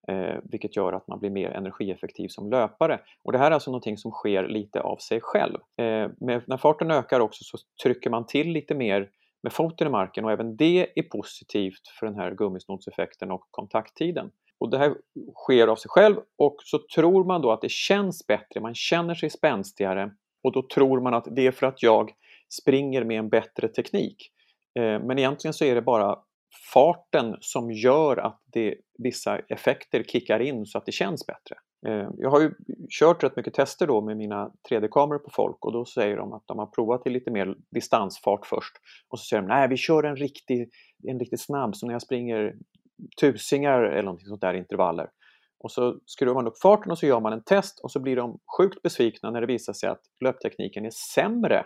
[0.08, 3.00] eh, vilket gör att man blir mer energieffektiv som löpare.
[3.24, 5.58] Och det här är alltså någonting som sker lite av sig själv.
[5.78, 9.10] Eh, med, när farten ökar också så trycker man till lite mer
[9.46, 14.32] med foten i marken och även det är positivt för den här gummisnodseffekten och kontakttiden.
[14.58, 14.96] Och det här
[15.36, 19.16] sker av sig själv och så tror man då att det känns bättre, man känner
[19.16, 20.12] sig spänstigare
[20.44, 22.12] och då tror man att det är för att jag
[22.62, 24.32] springer med en bättre teknik.
[24.80, 26.20] Eh, men egentligen så är det bara
[26.74, 31.56] farten som gör att det, vissa effekter kickar in så att det känns bättre.
[31.88, 32.52] Eh, jag har ju
[33.00, 36.44] kört rätt mycket tester då med mina 3D-kameror på folk och då säger de att
[36.46, 38.74] de har provat till lite mer distansfart först
[39.10, 40.70] och så säger de nej vi kör en riktigt
[41.08, 42.56] en riktig snabb som när jag springer
[43.22, 45.10] tusingar eller någonting sånt där intervaller
[45.60, 48.16] och så skruvar man upp farten och så gör man en test och så blir
[48.16, 51.66] de sjukt besvikna när det visar sig att löptekniken är sämre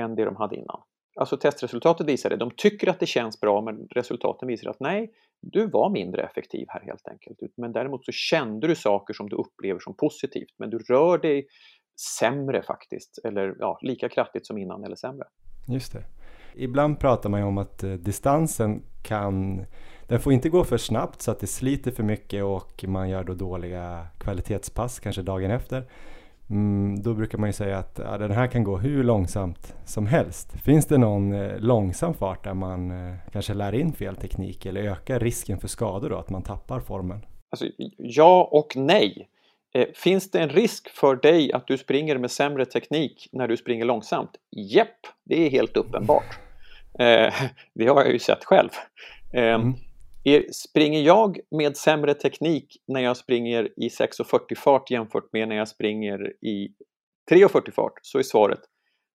[0.00, 0.82] än det de hade innan.
[1.20, 2.36] Alltså testresultatet visar det.
[2.36, 6.66] De tycker att det känns bra men resultaten visar att nej, du var mindre effektiv
[6.68, 7.38] här helt enkelt.
[7.56, 11.46] Men däremot så kände du saker som du upplever som positivt men du rör dig
[12.18, 13.18] sämre faktiskt.
[13.24, 15.24] Eller ja, lika kraftigt som innan eller sämre.
[15.68, 16.04] Just det.
[16.54, 19.64] Ibland pratar man ju om att eh, distansen kan
[20.08, 23.24] den får inte gå för snabbt så att det sliter för mycket och man gör
[23.24, 25.84] då dåliga kvalitetspass kanske dagen efter.
[26.50, 30.06] Mm, då brukar man ju säga att ja, den här kan gå hur långsamt som
[30.06, 30.52] helst.
[30.64, 34.82] Finns det någon eh, långsam fart där man eh, kanske lär in fel teknik eller
[34.82, 37.26] ökar risken för skador då, att man tappar formen?
[37.50, 37.66] Alltså,
[37.98, 39.28] ja och nej.
[39.74, 43.56] Eh, finns det en risk för dig att du springer med sämre teknik när du
[43.56, 44.30] springer långsamt?
[44.56, 46.38] Jepp, det är helt uppenbart.
[46.98, 47.34] Eh,
[47.74, 48.70] det har jag ju sett själv.
[49.32, 49.74] Eh, mm.
[50.28, 55.56] Är, springer jag med sämre teknik när jag springer i 6.40 fart jämfört med när
[55.56, 56.68] jag springer i
[57.30, 58.60] 3.40 fart så är svaret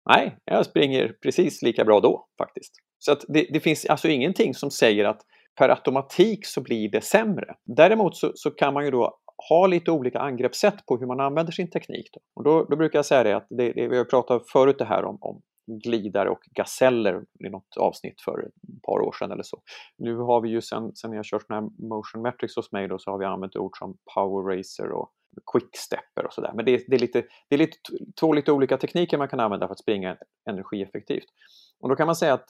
[0.10, 2.74] nej, jag springer precis lika bra då faktiskt.
[3.00, 5.22] Så att det, det, finns alltså ingenting som säger att
[5.60, 7.56] per automatik så blir det sämre.
[7.66, 9.18] Däremot så, så kan man ju då
[9.50, 12.10] ha lite olika angreppssätt på hur man använder sin teknik.
[12.14, 12.20] Då.
[12.36, 14.86] Och då, då brukar jag säga det att det, det, vi har pratat förut det
[14.86, 19.44] här om, om glidare och gaseller i något avsnitt för ett par år sedan eller
[19.44, 19.62] så.
[19.98, 23.00] Nu har vi ju sen, sen jag kört sådana här motion metrics hos mig då
[23.00, 25.12] så har vi använt ord som power racer och
[25.54, 26.52] quickstepper och sådär.
[26.56, 27.78] Men det, det, är lite, det är lite,
[28.20, 30.18] två lite olika tekniker man kan använda för att springa
[30.50, 31.28] energieffektivt.
[31.80, 32.46] Och då kan man säga att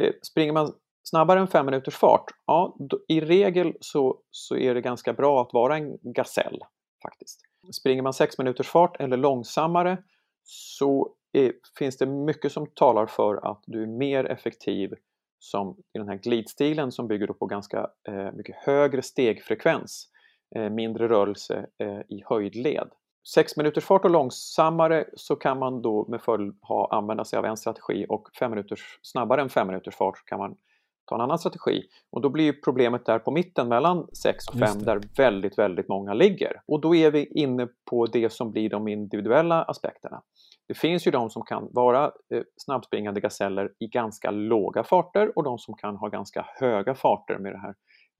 [0.00, 4.74] eh, springer man snabbare än fem minuters fart, ja, då, i regel så, så är
[4.74, 6.60] det ganska bra att vara en gasell
[7.02, 7.40] faktiskt.
[7.72, 9.98] Springer man sex minuters fart eller långsammare
[10.44, 14.94] så är, finns det mycket som talar för att du är mer effektiv
[15.38, 20.08] som i den här glidstilen som bygger på ganska eh, mycket högre stegfrekvens,
[20.56, 22.88] eh, mindre rörelse eh, i höjdled.
[23.34, 27.44] 6 minuters fart och långsammare så kan man då med fördel ha, använda sig av
[27.44, 30.56] en strategi och fem minuters, snabbare än 5 minuters fart kan man
[31.06, 31.82] ta en annan strategi.
[32.10, 36.14] Och då blir problemet där på mitten mellan 6 och 5 där väldigt, väldigt många
[36.14, 36.60] ligger.
[36.66, 40.22] Och då är vi inne på det som blir de individuella aspekterna.
[40.68, 45.44] Det finns ju de som kan vara eh, snabbspringande gaseller i ganska låga farter och
[45.44, 47.74] de som kan ha ganska höga farter med det här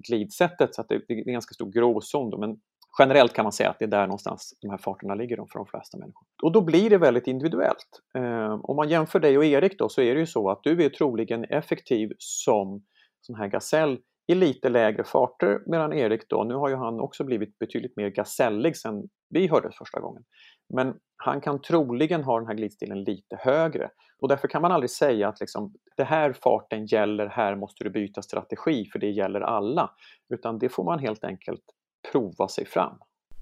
[0.09, 2.41] glidsättet så att det, det är en ganska stor gråzon.
[2.41, 2.57] Men
[2.99, 5.67] generellt kan man säga att det är där någonstans de här farterna ligger för de
[5.67, 6.27] flesta människor.
[6.43, 8.03] Och då blir det väldigt individuellt.
[8.19, 10.85] Eh, om man jämför dig och Erik då så är det ju så att du
[10.85, 12.85] är troligen effektiv som
[13.21, 17.25] sån här gasell i lite lägre farter medan Erik då, nu har ju han också
[17.25, 20.23] blivit betydligt mer gasellig sen vi hördes första gången.
[20.75, 24.91] Men han kan troligen ha den här glidstilen lite högre och därför kan man aldrig
[24.91, 29.41] säga att liksom, det här farten gäller, här måste du byta strategi för det gäller
[29.41, 29.91] alla.
[30.35, 31.65] Utan det får man helt enkelt
[32.13, 32.93] prova sig fram.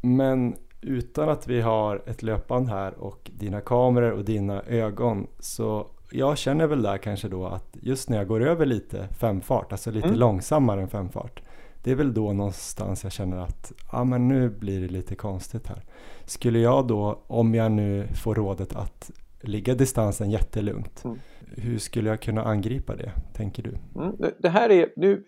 [0.02, 5.86] Men utan att vi har ett löpband här och dina kameror och dina ögon så
[6.10, 9.90] jag känner väl där kanske då att just när jag går över lite femfart, alltså
[9.90, 10.18] lite mm.
[10.18, 11.42] långsammare än femfart,
[11.84, 15.66] det är väl då någonstans jag känner att ja men nu blir det lite konstigt
[15.66, 15.82] här.
[16.24, 19.10] Skulle jag då, om jag nu får rådet att
[19.40, 21.18] ligga distansen jättelugnt, mm.
[21.56, 24.00] hur skulle jag kunna angripa det, tänker du?
[24.00, 24.16] Mm.
[24.38, 25.24] Det här är, nu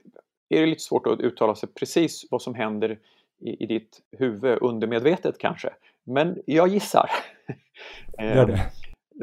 [0.49, 2.99] är det lite svårt att uttala sig precis vad som händer
[3.41, 5.71] i, i ditt huvud undermedvetet kanske.
[6.05, 7.11] Men jag gissar.
[8.19, 8.61] Gör det.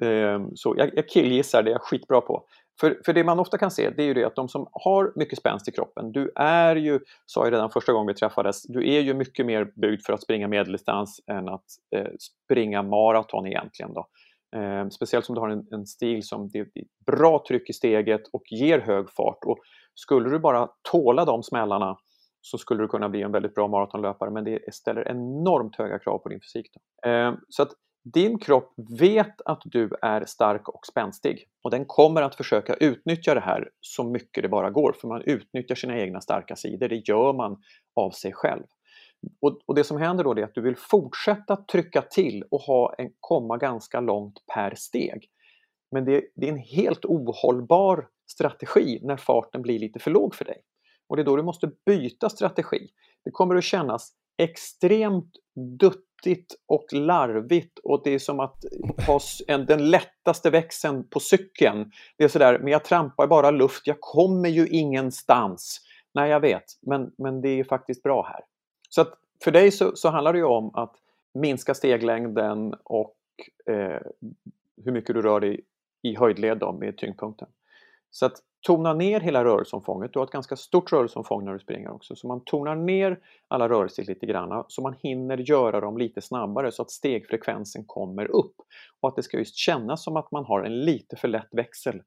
[0.01, 2.43] Ehm, så jag, jag killgissar, det är jag skitbra på.
[2.79, 5.13] För, för det man ofta kan se det är ju det att de som har
[5.15, 8.89] mycket spänst i kroppen, du är ju, sa jag redan första gången vi träffades, du
[8.89, 13.93] är ju mycket mer byggd för att springa medeldistans än att eh, springa maraton egentligen.
[13.93, 14.07] Då.
[14.55, 16.67] Eh, speciellt som du har en, en stil som det är
[17.05, 19.43] bra tryck i steget och ger hög fart.
[19.45, 19.57] Och
[19.95, 21.97] skulle du bara tåla de smällarna
[22.45, 26.17] så skulle du kunna bli en väldigt bra maratonlöpare men det ställer enormt höga krav
[26.17, 26.71] på din fysik.
[27.05, 27.71] Eh, så att
[28.03, 33.33] din kropp vet att du är stark och spänstig och den kommer att försöka utnyttja
[33.33, 36.87] det här så mycket det bara går för man utnyttjar sina egna starka sidor.
[36.87, 37.61] Det gör man
[37.95, 38.63] av sig själv.
[39.41, 42.95] Och, och det som händer då är att du vill fortsätta trycka till och ha
[42.97, 45.29] en, komma ganska långt per steg.
[45.91, 50.45] Men det, det är en helt ohållbar strategi när farten blir lite för låg för
[50.45, 50.61] dig.
[51.13, 52.89] Och det är då du måste byta strategi.
[53.25, 55.31] Det kommer att kännas extremt
[55.79, 58.65] duttigt och larvigt och det är som att
[59.07, 61.91] ha en, den lättaste växeln på cykeln.
[62.17, 65.81] Det är sådär, men jag trampar bara luft, jag kommer ju ingenstans.
[66.13, 68.41] Nej, jag vet, men, men det är faktiskt bra här.
[68.89, 70.95] Så att för dig så, så handlar det ju om att
[71.33, 73.15] minska steglängden och
[73.65, 74.01] eh,
[74.83, 75.61] hur mycket du rör dig
[76.01, 77.47] i höjdled då, med tyngdpunkten.
[78.15, 80.13] Så att tona ner hela rörelseomfånget.
[80.13, 82.15] Du har ett ganska stort rörelseomfång när du springer också.
[82.15, 86.71] Så man tonar ner alla rörelser lite grann så man hinner göra dem lite snabbare
[86.71, 88.55] så att stegfrekvensen kommer upp.
[88.99, 92.01] Och att det ska just kännas som att man har en lite för lätt växel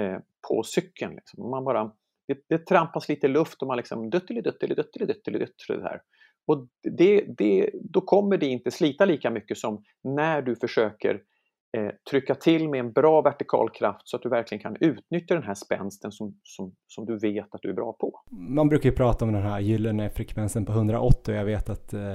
[0.00, 1.14] eh, på cykeln.
[1.14, 1.50] Liksom.
[1.50, 1.92] Man bara,
[2.28, 6.00] det, det trampas lite luft och man liksom dutteli dutteli dutteli dutteli här.
[6.46, 11.22] Och det, det, då kommer det inte slita lika mycket som när du försöker
[11.76, 15.42] eh, trycka till med en bra vertikal kraft så att du verkligen kan utnyttja den
[15.42, 18.20] här spänsten som, som, som du vet att du är bra på.
[18.30, 21.94] Man brukar ju prata om den här gyllene frekvensen på 180 och jag vet att
[21.94, 22.14] eh,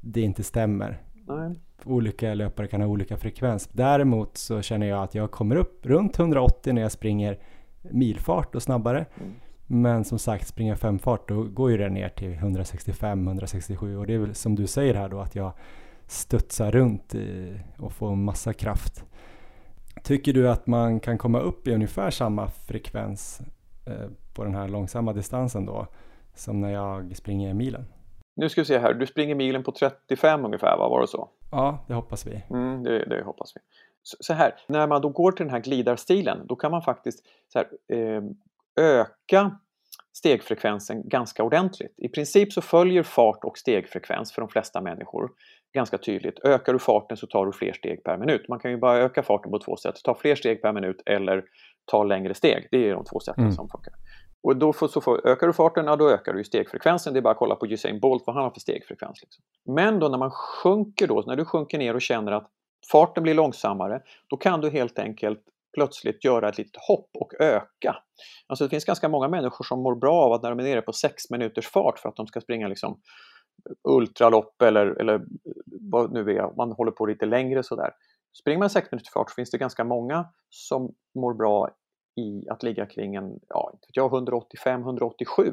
[0.00, 1.02] det inte stämmer.
[1.28, 1.54] Nej.
[1.84, 3.68] Olika löpare kan ha olika frekvens.
[3.72, 7.38] Däremot så känner jag att jag kommer upp runt 180 när jag springer
[7.82, 9.06] milfart och snabbare.
[9.20, 9.32] Mm.
[9.66, 14.18] Men som sagt, springer femfart då går ju det ner till 165-167 och det är
[14.18, 15.52] väl som du säger här då att jag
[16.06, 19.04] studsa runt i, och få massa kraft.
[20.02, 23.40] Tycker du att man kan komma upp i ungefär samma frekvens
[23.86, 25.86] eh, på den här långsamma distansen då
[26.34, 27.84] som när jag springer milen?
[28.36, 30.88] Nu ska vi se här, du springer milen på 35 ungefär, va?
[30.88, 31.28] var det så?
[31.50, 32.42] Ja, det hoppas vi.
[32.50, 33.60] Mm, det, det hoppas vi.
[34.02, 37.24] Så, så, här, när man då går till den här glidarstilen, då kan man faktiskt
[37.52, 38.22] så här, eh,
[38.76, 39.58] öka
[40.12, 41.94] stegfrekvensen ganska ordentligt.
[41.96, 45.30] I princip så följer fart och stegfrekvens för de flesta människor
[45.72, 46.44] ganska tydligt.
[46.44, 48.48] Ökar du farten så tar du fler steg per minut.
[48.48, 49.94] Man kan ju bara öka farten på två sätt.
[50.04, 51.44] Ta fler steg per minut eller
[51.84, 52.68] ta längre steg.
[52.70, 53.54] Det är de två sätten mm.
[53.54, 53.92] som funkar.
[54.42, 57.12] Och då får, så får, ökar du farten, ja, då ökar du stegfrekvensen.
[57.12, 59.22] Det är bara att kolla på Usain Bolt vad han har för stegfrekvens.
[59.22, 59.44] Liksom.
[59.74, 62.50] Men då när man sjunker då, när du sjunker ner och känner att
[62.92, 65.40] farten blir långsammare, då kan du helt enkelt
[65.74, 67.96] plötsligt göra ett litet hopp och öka.
[68.46, 70.82] Alltså det finns ganska många människor som mår bra av att när de är nere
[70.82, 73.00] på 6 minuters fart för att de ska springa liksom
[73.88, 75.24] ultralopp eller, eller
[75.80, 77.90] vad nu är, man håller på lite längre sådär.
[78.40, 81.70] Springer man 6 minuters fart så finns det ganska många som mår bra
[82.16, 85.52] i att ligga kring en, ja, 185-187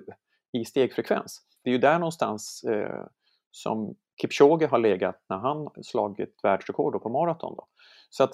[0.54, 1.41] i stegfrekvens.
[1.64, 3.06] Det är ju där någonstans eh,
[3.52, 7.56] som Kipchoge har legat när han slagit världsrekord på maraton.
[7.56, 7.68] Då.
[8.10, 8.34] Så att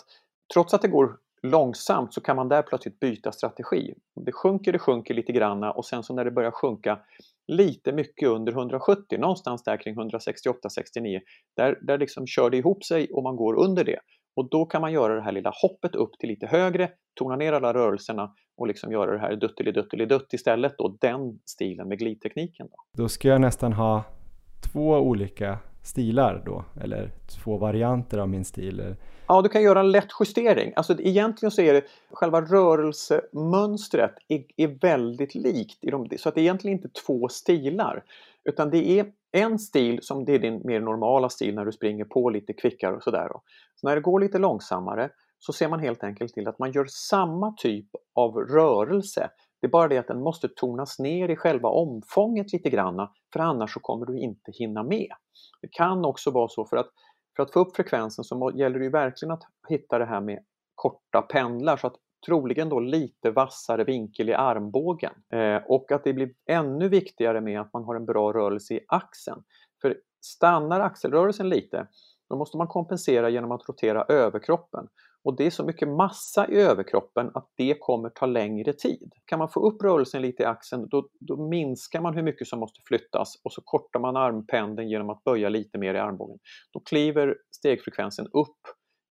[0.54, 3.94] trots att det går långsamt så kan man där plötsligt byta strategi.
[4.16, 7.00] Det sjunker, det sjunker lite granna och sen så när det börjar sjunka
[7.48, 11.20] lite mycket under 170, någonstans där kring 168-69,
[11.56, 14.00] där, där liksom kör det ihop sig och man går under det.
[14.36, 16.90] Och då kan man göra det här lilla hoppet upp till lite högre,
[17.20, 22.00] tona ner alla rörelserna och liksom göra det här dutteliduttelidutt istället då, den stilen med
[22.00, 22.68] glidtekniken.
[22.72, 23.04] Då.
[23.04, 24.04] då ska jag nästan ha
[24.72, 27.12] två olika stilar då, eller
[27.44, 28.96] två varianter av min stil?
[29.28, 30.74] Ja, du kan göra en lätt justering.
[30.76, 36.36] Alltså egentligen så är det själva rörelsemönstret är, är väldigt likt, i de, så att
[36.36, 38.04] det är egentligen inte två stilar.
[38.44, 42.06] Utan det är en stil som det är din mer normala stil när du springer
[42.06, 43.30] på lite kvickare och sådär.
[43.76, 45.10] Så när det går lite långsammare
[45.40, 49.30] så ser man helt enkelt till att man gör samma typ av rörelse.
[49.62, 53.40] Det är bara det att den måste tonas ner i själva omfånget lite granna för
[53.40, 55.12] annars så kommer du inte hinna med.
[55.62, 56.90] Det kan också vara så för att
[57.36, 60.40] för att få upp frekvensen så gäller det ju verkligen att hitta det här med
[60.76, 66.14] korta pendlar så att troligen då lite vassare vinkel i armbågen eh, och att det
[66.14, 69.44] blir ännu viktigare med att man har en bra rörelse i axeln.
[69.82, 71.88] För stannar axelrörelsen lite
[72.30, 74.88] då måste man kompensera genom att rotera överkroppen
[75.26, 79.14] och det är så mycket massa i överkroppen att det kommer ta längre tid.
[79.26, 82.60] Kan man få upp rörelsen lite i axeln då, då minskar man hur mycket som
[82.60, 86.38] måste flyttas och så kortar man armpendeln genom att böja lite mer i armbågen.
[86.74, 88.58] Då kliver stegfrekvensen upp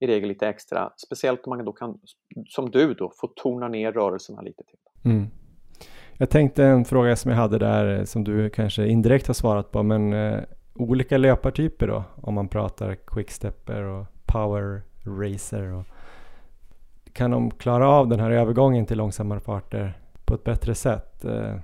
[0.01, 1.99] i regel lite extra, speciellt om man då kan,
[2.49, 5.11] som du då, få tona ner rörelserna lite till.
[5.13, 5.27] Mm.
[6.19, 9.71] Jag tänkte en fråga som jag hade där eh, som du kanske indirekt har svarat
[9.71, 10.43] på, men eh,
[10.75, 15.85] olika löpartyper då, om man pratar quickstepper och power racer och
[17.15, 21.25] kan de klara av den här övergången till långsammare farter på ett bättre sätt?
[21.25, 21.57] Eh,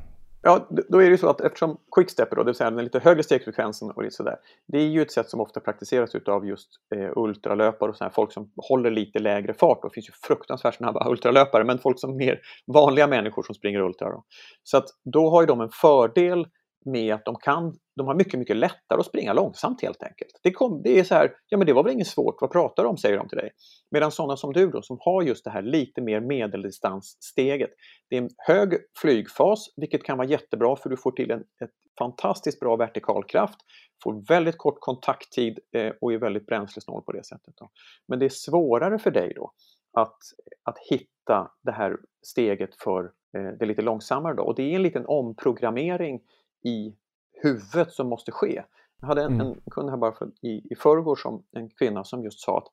[0.43, 2.99] ja, då är det ju så att eftersom quickstepper, då, det vill säga den lite
[2.99, 4.37] högre stegfrekvensen och lite sådär,
[4.67, 8.33] det är ju ett sätt som ofta praktiseras av just eh, ultralöpare och sådär, folk
[8.33, 9.83] som håller lite lägre fart.
[9.83, 14.11] Det finns ju fruktansvärt snabba ultralöpare, men folk som mer vanliga människor som springer ultra.
[14.11, 14.25] Då.
[14.63, 16.47] Så att då har ju de en fördel
[16.85, 20.41] med att de kan, de har mycket, mycket lättare att springa långsamt helt enkelt.
[20.43, 22.83] Det, kom, det är så här, ja men det var väl inget svårt, vad pratar
[22.83, 23.51] du om, säger de till dig.
[23.91, 27.71] Medan sådana som du då, som har just det här lite mer medeldistanssteget.
[28.11, 31.71] Det är en hög flygfas, vilket kan vara jättebra för du får till en ett
[31.99, 33.59] fantastiskt bra vertikalkraft,
[34.05, 37.55] får väldigt kort kontakttid eh, och är väldigt bränslesnål på det sättet.
[37.57, 37.71] Då.
[38.09, 39.53] Men det är svårare för dig då
[39.93, 40.19] att,
[40.65, 43.05] att hitta det här steget för
[43.37, 44.43] eh, det lite långsammare då.
[44.43, 46.21] Och det är en liten omprogrammering
[46.65, 46.97] i
[47.43, 48.65] huvudet som måste ske.
[49.01, 49.47] Jag hade en, mm.
[49.47, 52.67] en kund här bara för, i, i förrgår som en kvinna som just sa att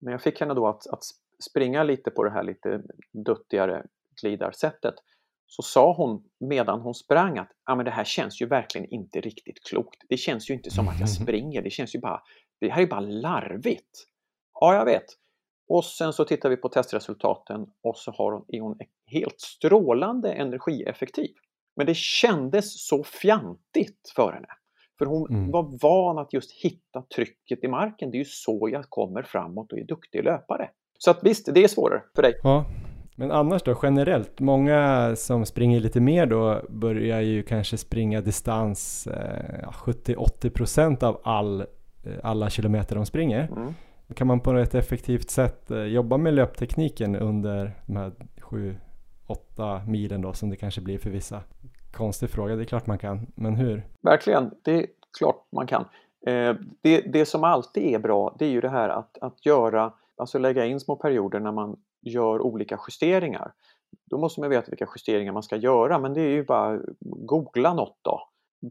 [0.00, 1.02] när jag fick henne då att, att
[1.50, 2.82] springa lite på det här lite
[3.12, 3.86] duttigare
[4.22, 4.94] glidarsättet
[5.46, 9.20] så sa hon medan hon sprang att ah, men det här känns ju verkligen inte
[9.20, 10.02] riktigt klokt.
[10.08, 12.22] Det känns ju inte som att jag springer, det känns ju bara,
[12.60, 14.06] det här är bara larvigt.
[14.60, 15.04] Ja, jag vet.
[15.68, 20.32] Och sen så tittar vi på testresultaten och så har hon, är hon helt strålande
[20.32, 21.34] energieffektiv.
[21.76, 24.48] Men det kändes så fjantigt för henne.
[24.98, 25.50] För hon mm.
[25.50, 28.10] var van att just hitta trycket i marken.
[28.10, 30.70] Det är ju så jag kommer framåt och är duktig löpare.
[30.98, 32.40] Så att visst, det är svårare för dig.
[32.42, 32.64] Ja,
[33.16, 39.06] men annars då generellt, många som springer lite mer då börjar ju kanske springa distans
[39.06, 41.66] eh, 70-80% av all, eh,
[42.22, 43.48] alla kilometer de springer.
[43.56, 43.74] Mm.
[44.14, 48.76] Kan man på ett effektivt sätt eh, jobba med löptekniken under de här sju
[49.26, 51.42] åtta milen då som det kanske blir för vissa?
[51.92, 53.86] Konstig fråga, det är klart man kan, men hur?
[54.02, 54.86] Verkligen, det är
[55.18, 55.84] klart man kan.
[56.26, 59.92] Eh, det, det som alltid är bra, det är ju det här att, att göra,
[60.16, 63.52] alltså lägga in små perioder när man gör olika justeringar.
[64.10, 67.74] Då måste man veta vilka justeringar man ska göra, men det är ju bara googla
[67.74, 68.20] något då.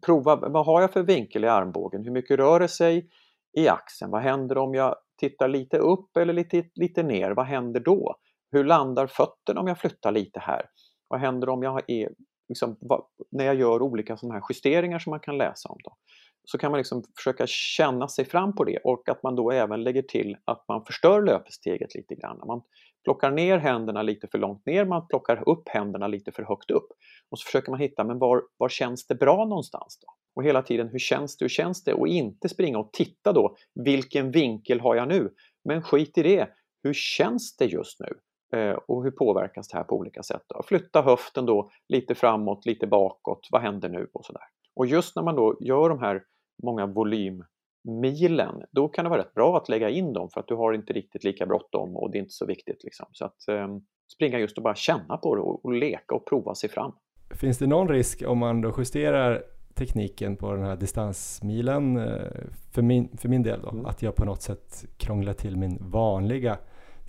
[0.06, 2.04] Prova, vad har jag för vinkel i armbågen?
[2.04, 3.10] Hur mycket rör det sig
[3.58, 4.12] i axeln?
[4.12, 7.32] Vad händer om jag tittar lite upp eller lite, lite ner?
[7.32, 8.16] Vad händer då?
[8.54, 10.66] Hur landar fötterna om jag flyttar lite här?
[11.08, 12.10] Vad händer om jag är,
[12.50, 15.78] liksom, vad, när jag gör olika sådana här justeringar som man kan läsa om?
[15.84, 15.98] Då?
[16.46, 19.84] Så kan man liksom försöka känna sig fram på det och att man då även
[19.84, 22.42] lägger till att man förstör löpsteget lite grann.
[22.48, 22.62] Man
[23.04, 26.88] plockar ner händerna lite för långt ner, man plockar upp händerna lite för högt upp.
[27.30, 30.08] Och så försöker man hitta, men var, var känns det bra någonstans då?
[30.36, 31.94] Och hela tiden, hur känns det, hur känns det?
[31.94, 35.34] Och inte springa och titta då, vilken vinkel har jag nu?
[35.66, 36.50] Men skit i det,
[36.84, 38.08] hur känns det just nu?
[38.54, 40.44] Eh, och hur påverkas det här på olika sätt?
[40.48, 40.64] Då?
[40.64, 44.08] Flytta höften då lite framåt, lite bakåt, vad händer nu?
[44.14, 44.44] Och, sådär.
[44.76, 46.24] och just när man då gör de här
[46.64, 50.56] många volymmilen, då kan det vara rätt bra att lägga in dem för att du
[50.56, 52.84] har inte riktigt lika bråttom och det är inte så viktigt.
[52.84, 53.06] Liksom.
[53.12, 53.68] Så att eh,
[54.14, 56.92] springa just och bara känna på det och, och leka och prova sig fram.
[57.32, 59.44] Finns det någon risk om man då justerar
[59.76, 62.32] tekniken på den här distansmilen eh,
[62.72, 63.70] för min, för min del då.
[63.70, 63.86] Mm.
[63.86, 66.58] Att jag på något sätt krånglar till min vanliga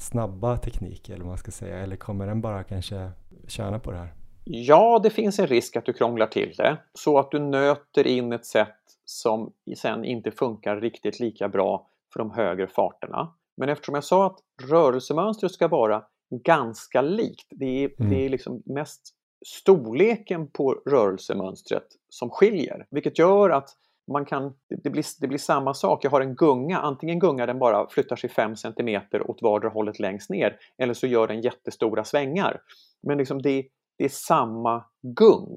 [0.05, 1.79] snabba teknik eller vad man ska säga.
[1.79, 3.11] Eller kommer den bara kanske
[3.49, 4.15] tjäna på det här?
[4.45, 8.33] Ja, det finns en risk att du krånglar till det så att du nöter in
[8.33, 13.35] ett sätt som sen inte funkar riktigt lika bra för de högre farterna.
[13.57, 14.39] Men eftersom jag sa att
[14.71, 18.11] rörelsemönstret ska vara ganska likt, det är, mm.
[18.11, 19.15] det är liksom mest
[19.47, 23.71] storleken på rörelsemönstret som skiljer, vilket gör att
[24.13, 26.05] man kan, det, blir, det blir samma sak.
[26.05, 29.99] Jag har en gunga, antingen gunga den bara flyttar sig 5 cm åt vardera hållet
[29.99, 32.61] längst ner eller så gör den jättestora svängar.
[33.03, 33.67] Men liksom det,
[33.99, 35.55] det är samma gung.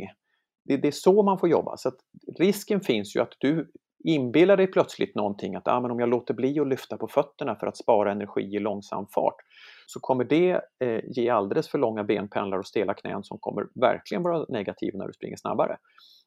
[0.66, 1.78] Det, det, är så man får jobba.
[1.78, 1.92] Så
[2.40, 3.72] risken finns ju att du
[4.04, 7.56] inbillar dig plötsligt någonting att ah, men om jag låter bli att lyfta på fötterna
[7.56, 9.36] för att spara energi i långsam fart
[9.86, 14.24] så kommer det eh, ge alldeles för långa benpendlar och stela knän som kommer verkligen
[14.24, 15.78] vara negativa när du springer snabbare.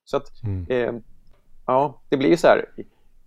[0.04, 0.66] Så att mm.
[0.70, 1.00] eh,
[1.70, 2.64] ja, det blir så här.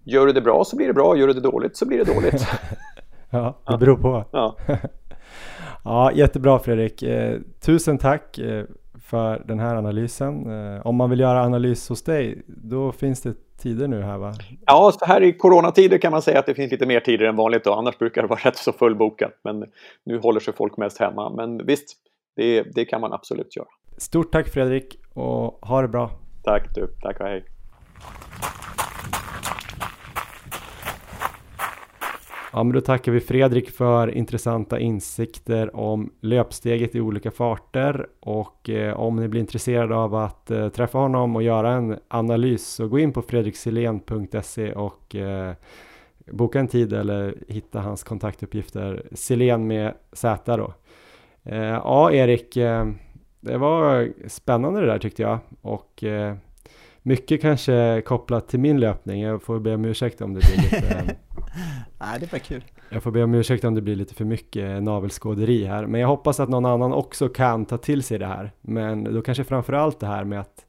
[0.03, 2.13] Gör du det bra så blir det bra, gör du det dåligt så blir det
[2.13, 2.47] dåligt.
[3.29, 4.25] ja, det beror på.
[4.31, 4.55] Ja,
[5.83, 7.03] ja jättebra Fredrik.
[7.03, 8.65] Eh, tusen tack eh,
[9.03, 10.51] för den här analysen.
[10.51, 14.33] Eh, om man vill göra analys hos dig, då finns det tider nu här va?
[14.65, 17.35] Ja, så här i coronatider kan man säga att det finns lite mer tider än
[17.35, 17.73] vanligt då.
[17.73, 19.33] Annars brukar det vara rätt så fullbokat.
[19.43, 19.65] Men
[20.05, 21.29] nu håller sig folk mest hemma.
[21.29, 21.97] Men visst,
[22.35, 23.67] det, det kan man absolut göra.
[23.97, 26.11] Stort tack Fredrik och ha det bra.
[26.43, 27.45] Tack du, tack och hej.
[32.55, 38.69] Ja, men då tackar vi Fredrik för intressanta insikter om löpsteget i olika farter och
[38.69, 42.87] eh, om ni blir intresserade av att eh, träffa honom och göra en analys så
[42.87, 45.53] gå in på Fredrikselen.se och eh,
[46.31, 49.03] boka en tid eller hitta hans kontaktuppgifter.
[49.11, 50.73] Silen med Z då.
[51.43, 52.87] Eh, ja, Erik, eh,
[53.39, 56.35] det var spännande det där tyckte jag och eh,
[57.03, 59.21] mycket kanske kopplat till min löpning.
[59.21, 61.15] Jag får be om ursäkt om det blir lite
[61.99, 62.63] Nej, det var kul.
[62.89, 65.85] Jag får be om ursäkt om det blir lite för mycket navelskåderi här.
[65.85, 68.51] Men jag hoppas att någon annan också kan ta till sig det här.
[68.61, 70.65] Men då kanske framförallt det här med att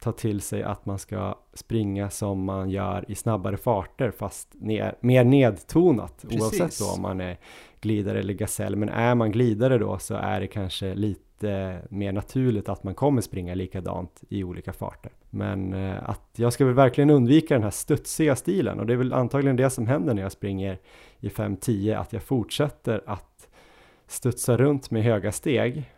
[0.00, 4.96] ta till sig att man ska springa som man gör i snabbare farter fast ner,
[5.00, 6.42] mer nedtonat Precis.
[6.42, 7.38] oavsett då om man är
[7.80, 8.76] glidare eller gasell.
[8.76, 13.20] Men är man glidare då så är det kanske lite mer naturligt att man kommer
[13.20, 15.12] springa likadant i olika farter.
[15.34, 18.96] Men eh, att jag ska väl verkligen undvika den här studsiga stilen och det är
[18.96, 20.78] väl antagligen det som händer när jag springer
[21.20, 23.48] i 5-10 att jag fortsätter att
[24.06, 25.92] studsa runt med höga steg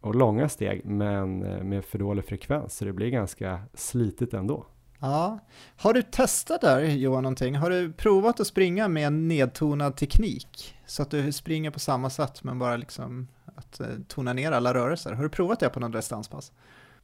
[0.00, 4.66] och långa steg men eh, med för dålig frekvens så det blir ganska slitigt ändå.
[5.00, 5.38] Ja,
[5.76, 7.54] har du testat där Johan någonting?
[7.54, 10.74] Har du provat att springa med en nedtonad teknik?
[10.86, 14.74] Så att du springer på samma sätt men bara liksom att eh, tona ner alla
[14.74, 15.12] rörelser.
[15.12, 16.52] Har du provat det på någon distanspass?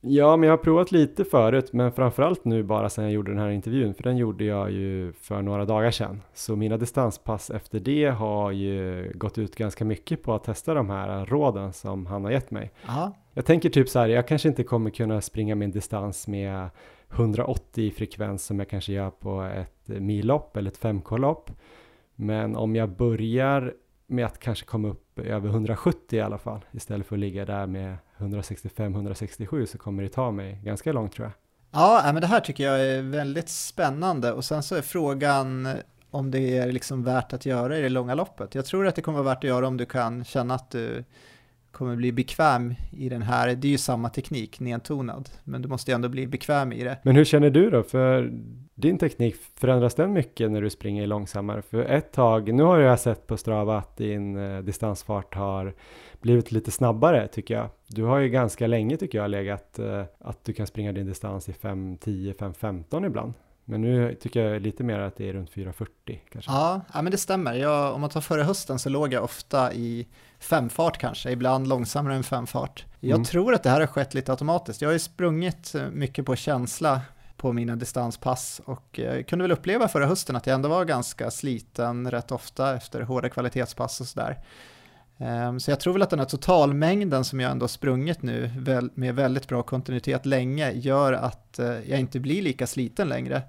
[0.07, 3.41] Ja, men jag har provat lite förut, men framförallt nu bara sedan jag gjorde den
[3.41, 6.23] här intervjun, för den gjorde jag ju för några dagar sedan.
[6.35, 10.91] Så mina distanspass efter det har ju gått ut ganska mycket på att testa de
[10.91, 12.73] här råden som han har gett mig.
[12.89, 13.17] Aha.
[13.33, 16.71] Jag tänker typ så här, jag kanske inte kommer kunna springa min distans med
[17.11, 21.51] 180 i frekvens som jag kanske gör på ett millopp eller ett 5K-lopp.
[22.15, 23.75] Men om jag börjar
[24.07, 27.67] med att kanske komma upp över 170 i alla fall istället för att ligga där
[27.67, 31.33] med 165-167 så kommer det ta mig ganska långt tror jag.
[31.81, 35.69] Ja, men det här tycker jag är väldigt spännande och sen så är frågan
[36.11, 38.55] om det är liksom värt att göra i det långa loppet.
[38.55, 41.05] Jag tror att det kommer vara värt att göra om du kan känna att du
[41.75, 45.91] kommer bli bekväm i den här, det är ju samma teknik, nedtonad, men du måste
[45.91, 46.99] ju ändå bli bekväm i det.
[47.03, 47.83] Men hur känner du då?
[47.83, 48.33] För
[48.75, 51.63] din teknik, förändras den mycket när du springer långsammare?
[51.63, 55.75] För ett tag, nu har jag sett på Strava att din eh, distansfart har
[56.21, 57.69] blivit lite snabbare tycker jag.
[57.89, 61.49] Du har ju ganska länge tycker jag legat eh, att du kan springa din distans
[61.49, 63.33] i 5.10, 5.15 ibland.
[63.65, 66.51] Men nu tycker jag lite mer att det är runt 4.40 kanske.
[66.51, 67.55] Ja, ja men det stämmer.
[67.55, 70.07] Jag, om man tar förra hösten så låg jag ofta i
[70.39, 72.85] femfart kanske, ibland långsammare än femfart.
[73.01, 73.25] Jag mm.
[73.25, 74.83] tror att det här har skett lite automatiskt.
[74.83, 77.01] Jag har ju sprungit mycket på känsla
[77.37, 80.85] på mina distanspass och jag eh, kunde väl uppleva förra hösten att jag ändå var
[80.85, 84.39] ganska sliten rätt ofta efter hårda kvalitetspass och sådär.
[85.19, 88.51] Ehm, så jag tror väl att den här totalmängden som jag ändå sprungit nu
[88.95, 93.43] med väldigt bra kontinuitet länge gör att eh, jag inte blir lika sliten längre.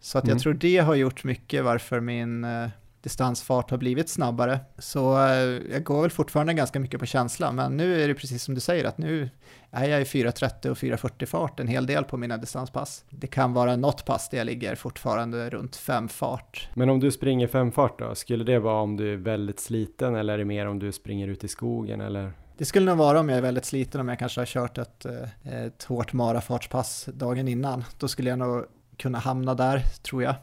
[0.00, 0.42] Så att jag mm.
[0.42, 2.68] tror det har gjort mycket varför min eh,
[3.02, 4.60] distansfart har blivit snabbare.
[4.78, 8.42] Så eh, jag går väl fortfarande ganska mycket på känsla, men nu är det precis
[8.42, 9.30] som du säger att nu
[9.70, 13.04] är jag i 4.30 och 4.40 fart en hel del på mina distanspass.
[13.10, 16.68] Det kan vara något pass där jag ligger fortfarande runt 5 fart.
[16.74, 20.14] Men om du springer 5 fart då, skulle det vara om du är väldigt sliten
[20.14, 22.32] eller är det mer om du springer ut i skogen eller?
[22.58, 25.04] Det skulle nog vara om jag är väldigt sliten, om jag kanske har kört ett,
[25.04, 27.84] eh, ett hårt marafartspass dagen innan.
[27.98, 28.64] Då skulle jag nog
[28.96, 30.34] kunna hamna där, tror jag.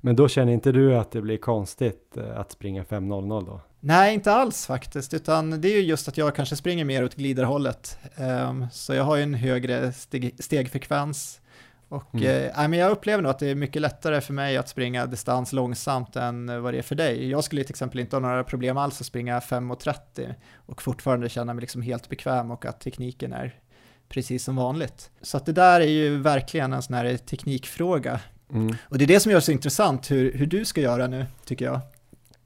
[0.00, 3.60] Men då känner inte du att det blir konstigt eh, att springa 5.00 då?
[3.80, 7.14] Nej, inte alls faktiskt, utan det är ju just att jag kanske springer mer åt
[7.14, 7.98] gliderhållet.
[8.48, 11.40] Um, så jag har ju en högre steg, stegfrekvens
[11.88, 12.50] och mm.
[12.56, 15.52] eh, men jag upplever nog att det är mycket lättare för mig att springa distans
[15.52, 17.30] långsamt än vad det är för dig.
[17.30, 21.54] Jag skulle till exempel inte ha några problem alls att springa 5.30 och fortfarande känna
[21.54, 23.60] mig liksom helt bekväm och att tekniken är
[24.08, 25.10] precis som vanligt.
[25.22, 28.20] Så att det där är ju verkligen en sån här teknikfråga.
[28.52, 28.76] Mm.
[28.82, 31.26] Och det är det som gör det så intressant hur, hur du ska göra nu,
[31.44, 31.80] tycker jag.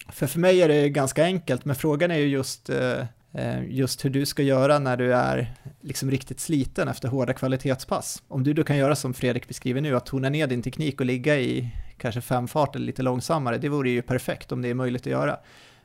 [0.08, 3.04] För för mig är det ganska enkelt, men frågan är ju just eh,
[3.34, 8.22] Eh, just hur du ska göra när du är liksom riktigt sliten efter hårda kvalitetspass.
[8.28, 11.06] Om du då kan göra som Fredrik beskriver nu, att tona ner din teknik och
[11.06, 14.74] ligga i kanske fem fart eller lite långsammare, det vore ju perfekt om det är
[14.74, 15.38] möjligt att göra.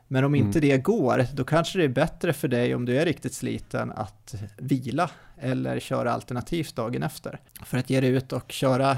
[0.07, 0.69] Men om inte mm.
[0.69, 4.35] det går, då kanske det är bättre för dig om du är riktigt sliten att
[4.57, 7.39] vila eller köra alternativt dagen efter.
[7.65, 8.97] För att ge dig ut och köra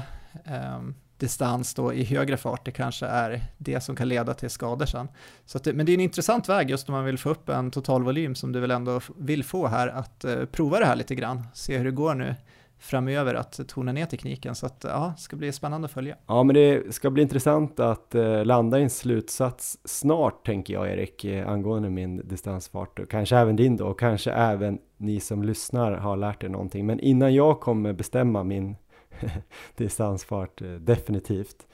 [0.76, 4.86] um, distans då i högre fart, det kanske är det som kan leda till skador
[4.86, 5.08] sen.
[5.46, 7.70] Så det, men det är en intressant väg just om man vill få upp en
[7.70, 11.42] totalvolym som du väl ändå vill få här, att eh, prova det här lite grann,
[11.54, 12.34] se hur det går nu
[12.80, 14.54] framöver att tona ner tekniken.
[14.54, 16.16] Så att ja, det ska bli spännande att följa.
[16.26, 20.88] Ja, men det ska bli intressant att eh, landa i en slutsats snart, tänker jag
[20.88, 22.98] Erik, eh, angående min distansfart.
[22.98, 26.86] Och kanske även din då, och kanske även ni som lyssnar har lärt er någonting.
[26.86, 28.76] Men innan jag kommer bestämma min
[29.76, 31.66] distansfart, eh, definitivt.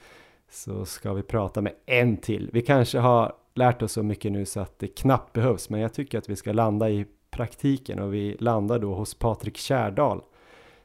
[0.49, 2.49] Så ska vi prata med en till.
[2.53, 5.93] Vi kanske har lärt oss så mycket nu så att det knappt behövs, men jag
[5.93, 10.21] tycker att vi ska landa i praktiken och vi landar då hos Patrik Kärdal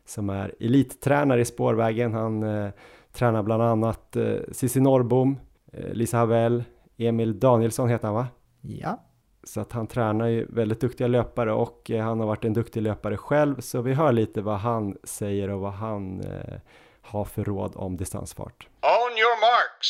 [0.04, 2.14] som är elittränare i spårvägen.
[2.14, 2.70] Han eh,
[3.12, 5.38] tränar bland annat eh, Cissi Norrbom,
[5.72, 6.64] eh, Lisa Havell,
[6.96, 8.26] Emil Danielsson heter han va?
[8.60, 9.00] Ja.
[9.44, 12.82] Så att han tränar ju väldigt duktiga löpare och eh, han har varit en duktig
[12.82, 13.60] löpare själv.
[13.60, 16.54] Så vi hör lite vad han säger och vad han eh,
[17.02, 18.68] har för råd om distansfart.
[18.82, 19.88] On your marks.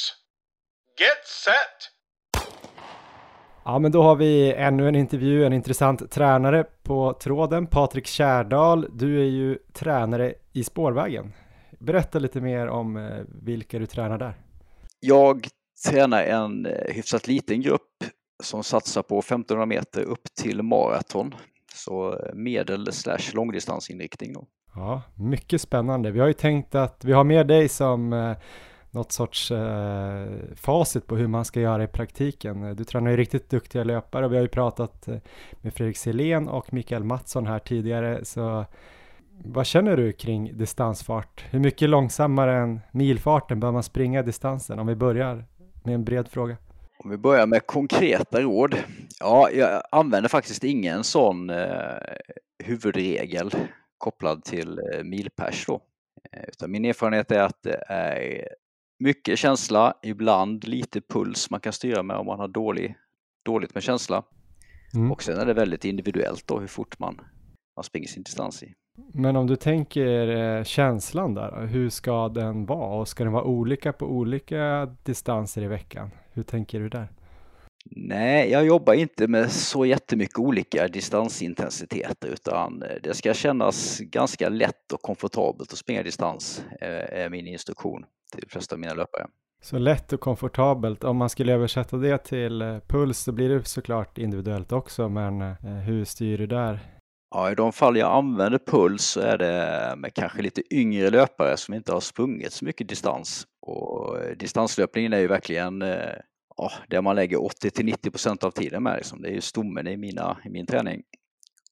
[0.99, 1.93] Get set.
[3.65, 8.89] Ja, men då har vi ännu en intervju, en intressant tränare på tråden, Patrik Kärdal.
[8.93, 11.33] Du är ju tränare i Spårvägen.
[11.79, 14.35] Berätta lite mer om eh, vilka du tränar där.
[15.01, 15.47] Jag
[15.89, 18.05] tränar en eh, hyfsat liten grupp
[18.43, 21.35] som satsar på 1500 meter upp till maraton.
[21.74, 24.32] Så eh, medel slash långdistansinriktning.
[24.32, 24.47] Då.
[24.74, 26.10] Ja, mycket spännande.
[26.10, 28.36] Vi har ju tänkt att vi har med dig som eh,
[28.90, 32.77] något sorts eh, facit på hur man ska göra i praktiken.
[32.77, 35.16] Du tränar ju riktigt duktiga löpare och vi har ju pratat eh,
[35.60, 38.24] med Fredrik Selén och Mikael Mattsson här tidigare.
[38.24, 38.64] Så
[39.44, 41.44] vad känner du kring distansfart?
[41.51, 44.78] Hur mycket långsammare än milfarten bör man springa distansen?
[44.78, 45.44] Om vi börjar
[45.85, 46.56] med en bred fråga.
[47.05, 48.77] Om vi börjar med konkreta råd.
[49.20, 51.97] Ja, jag använder faktiskt ingen sån eh,
[52.65, 53.55] huvudregel
[53.99, 55.81] kopplad till eh, milpers då.
[56.33, 58.49] Eh, utan min erfarenhet är att det är
[58.99, 62.95] mycket känsla, ibland lite puls man kan styra med om man har dålig,
[63.45, 64.23] dåligt med känsla.
[64.95, 65.12] Mm.
[65.12, 67.20] Och sen är det väldigt individuellt då hur fort man,
[67.77, 68.74] man springer sin distans i.
[68.97, 73.01] Men om du tänker eh, känslan där, hur ska den vara?
[73.01, 76.10] Och ska den vara olika på olika distanser i veckan?
[76.32, 77.09] Hur tänker du där?
[77.90, 84.48] Nej, jag jobbar inte med så jättemycket olika distansintensiteter utan eh, det ska kännas ganska
[84.48, 89.27] lätt och komfortabelt att springa distans är min instruktion till de flesta av mina löpare.
[89.62, 93.64] Så lätt och komfortabelt, om man skulle översätta det till eh, puls så blir det
[93.64, 95.40] såklart individuellt också, men
[95.85, 96.81] hur styr du där?
[97.34, 101.56] Ja, i de fall jag använder puls så är det med kanske lite yngre löpare
[101.56, 103.46] som inte har sprungit så mycket distans.
[103.60, 106.12] Och eh, distanslöpningen är ju verkligen eh,
[106.56, 108.96] ja, det man lägger 80 till 90 procent av tiden med.
[108.96, 109.22] Liksom.
[109.22, 111.02] Det är ju stommen i, mina, i min träning.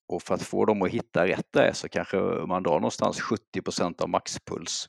[0.08, 2.16] Och för att få dem att hitta rätt där så kanske
[2.46, 4.88] man drar någonstans 70 procent av maxpuls.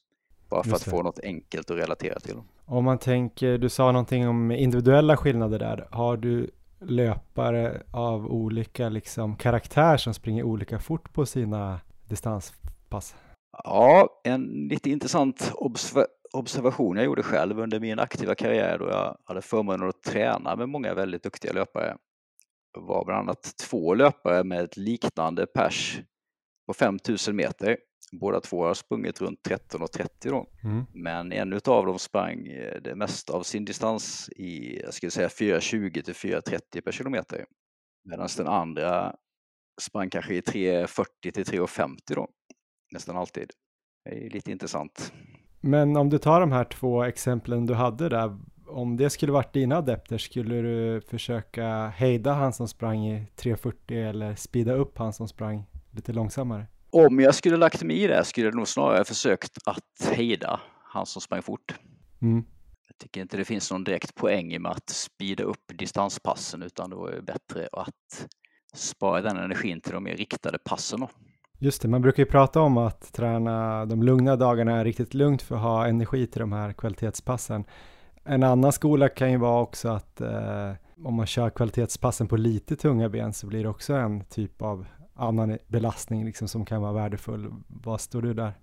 [0.49, 2.35] Bara för att få något enkelt att relatera till.
[2.65, 5.87] Om man tänker, du sa någonting om individuella skillnader där.
[5.91, 6.49] Har du
[6.81, 11.79] löpare av olika liksom, karaktär som springer olika fort på sina
[12.09, 13.15] distanspass?
[13.63, 19.17] Ja, en lite intressant observ observation jag gjorde själv under min aktiva karriär då jag
[19.23, 21.97] hade förmånen att träna med många väldigt duktiga löpare
[22.79, 26.01] var bland annat två löpare med ett liknande pers
[26.67, 27.77] på 5000 meter
[28.11, 30.45] Båda två har sprungit runt 13.30 då.
[30.63, 30.85] Mm.
[30.93, 35.27] Men en av dem sprang eh, det mesta av sin distans i, jag skulle säga
[35.27, 37.45] 4.20 till 4.30 per kilometer.
[38.03, 39.15] Medan den andra
[39.81, 42.27] sprang kanske i 3.40 till 3.50 då.
[42.91, 43.51] Nästan alltid.
[44.03, 45.13] Det är lite intressant.
[45.61, 49.53] Men om du tar de här två exemplen du hade där, Om det skulle varit
[49.53, 55.13] dina adepter, skulle du försöka hejda han som sprang i 3.40 eller speeda upp han
[55.13, 56.67] som sprang lite långsammare?
[56.91, 61.05] Om jag skulle lagt mig i det skulle jag nog snarare försökt att hejda han
[61.05, 61.75] som sprang fort.
[62.21, 62.43] Mm.
[62.87, 67.07] Jag tycker inte det finns någon direkt poäng med att speeda upp distanspassen utan då
[67.07, 68.27] är det bättre att
[68.73, 70.99] spara den energin till de mer riktade passen.
[70.99, 71.09] Då.
[71.59, 75.55] Just det, man brukar ju prata om att träna de lugna dagarna riktigt lugnt för
[75.55, 77.65] att ha energi till de här kvalitetspassen.
[78.23, 80.73] En annan skola kan ju vara också att eh,
[81.03, 84.85] om man kör kvalitetspassen på lite tunga ben så blir det också en typ av
[85.21, 87.53] annan belastning liksom som kan vara värdefull.
[87.67, 88.53] Vad står du där?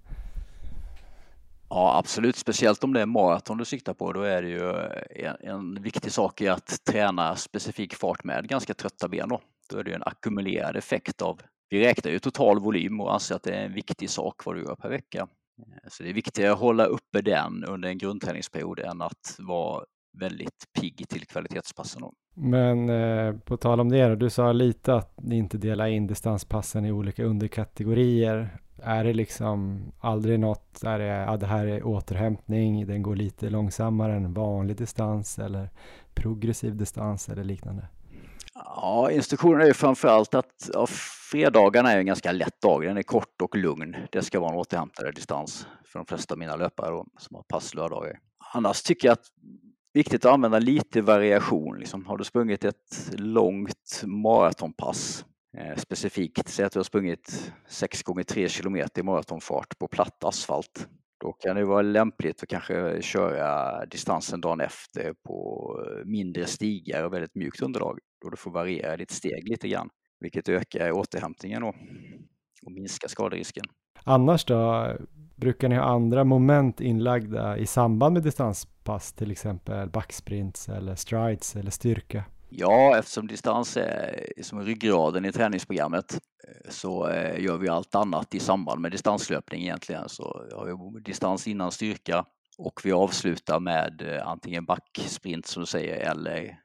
[1.70, 2.36] Ja, absolut.
[2.36, 4.12] Speciellt om det är maraton du siktar på.
[4.12, 8.48] Då är det ju eh, en, en viktig sak i att träna specifik fart med
[8.48, 9.28] ganska trötta ben.
[9.28, 9.40] Då,
[9.70, 11.40] då är det en ackumulerad effekt av
[11.70, 14.62] vi räknar ju total volym och anser att det är en viktig sak vad du
[14.62, 15.28] gör per vecka.
[15.58, 19.84] Eh, så det är viktigare att hålla uppe den under en grundträningsperiod än att vara
[20.12, 22.02] väldigt pigg till kvalitetspassen.
[22.34, 26.84] Men eh, på tal om det, du sa lite att ni inte delar in distanspassen
[26.84, 28.58] i olika underkategorier.
[28.82, 33.50] Är det liksom aldrig något där det, ja, det här är återhämtning, den går lite
[33.50, 35.70] långsammare än vanlig distans eller
[36.14, 37.88] progressiv distans eller liknande?
[38.54, 40.86] Ja, instruktionen är ju framförallt att ja,
[41.30, 42.84] fredagarna är en ganska lätt dag.
[42.84, 43.96] Den är kort och lugn.
[44.12, 47.42] Det ska vara en återhämtare distans för de flesta av mina löpare då, som har
[47.42, 48.18] pass lördagar.
[48.54, 49.26] Annars tycker jag att
[49.92, 51.78] viktigt att använda lite variation.
[51.78, 55.24] Liksom, har du sprungit ett långt maratonpass
[55.58, 60.24] eh, specifikt, säg att du har sprungit 6 gånger 3 kilometer i maratonfart på platt
[60.24, 60.88] asfalt.
[61.20, 67.04] Då kan det vara lämpligt att kanske köra distansen dagen efter på eh, mindre stigar
[67.04, 69.88] och väldigt mjukt underlag då du får variera ditt steg lite grann,
[70.20, 71.74] vilket ökar återhämtningen då
[72.62, 73.64] och minskar skaderisken.
[74.08, 74.92] Annars då,
[75.36, 81.56] brukar ni ha andra moment inlagda i samband med distanspass, till exempel backsprints eller strides
[81.56, 82.24] eller styrka?
[82.48, 88.34] Ja, eftersom distans är som ryggraden i träningsprogrammet eh, så eh, gör vi allt annat
[88.34, 90.08] i samband med distanslöpning egentligen.
[90.08, 92.24] Så har vi distans innan styrka
[92.58, 96.58] och vi avslutar med eh, antingen backsprint som du säger eller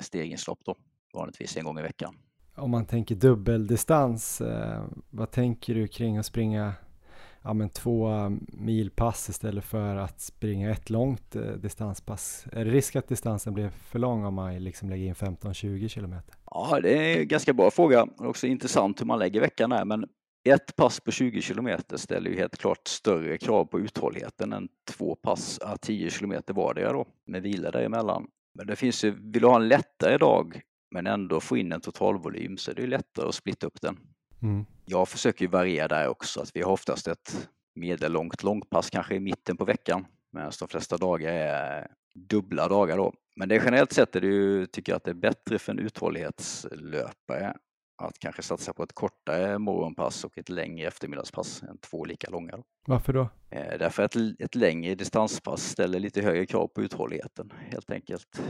[0.00, 0.74] stegringslopp då,
[1.14, 2.14] vanligtvis en gång i veckan.
[2.56, 4.42] Om man tänker dubbeldistans,
[5.10, 6.74] vad tänker du kring att springa
[7.46, 8.10] ja, men två
[8.48, 12.46] milpass istället för att springa ett långt eh, distanspass?
[12.52, 16.34] Är det risk att distansen blir för lång om man liksom lägger in 15-20 kilometer?
[16.50, 18.06] Ja, det är en ganska bra fråga.
[18.18, 20.06] Det är också intressant hur man lägger veckan där, men
[20.48, 25.14] ett pass på 20 kilometer ställer ju helt klart större krav på uthålligheten än två
[25.14, 28.26] pass à 10 kilometer vardera då, med vila däremellan.
[28.54, 30.60] Men det finns ju, vill du ha en lättare dag
[30.90, 33.98] men ändå få in en totalvolym så är det ju lättare att splitta upp den.
[34.42, 34.66] Mm.
[34.84, 39.20] Jag försöker ju variera där också, att vi har oftast ett medellångt långpass kanske i
[39.20, 43.12] mitten på veckan medan de flesta dagar är dubbla dagar då.
[43.36, 45.78] Men det generellt sett är det ju, tycker jag att det är bättre för en
[45.78, 47.56] uthållighetslöpare
[48.02, 52.56] att kanske satsa på ett kortare morgonpass och ett längre eftermiddagspass än två lika långa.
[52.56, 52.62] Då.
[52.86, 53.28] Varför då?
[53.50, 58.42] Eh, därför att ett längre distanspass ställer lite högre krav på uthålligheten helt enkelt.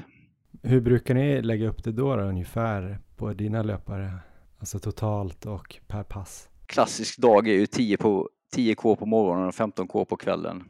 [0.63, 4.19] Hur brukar ni lägga upp det då, då ungefär på dina löpare?
[4.59, 6.49] Alltså totalt och per pass?
[6.67, 10.65] Klassisk dag är ju 10, på, 10K på morgonen och 15K på kvällen.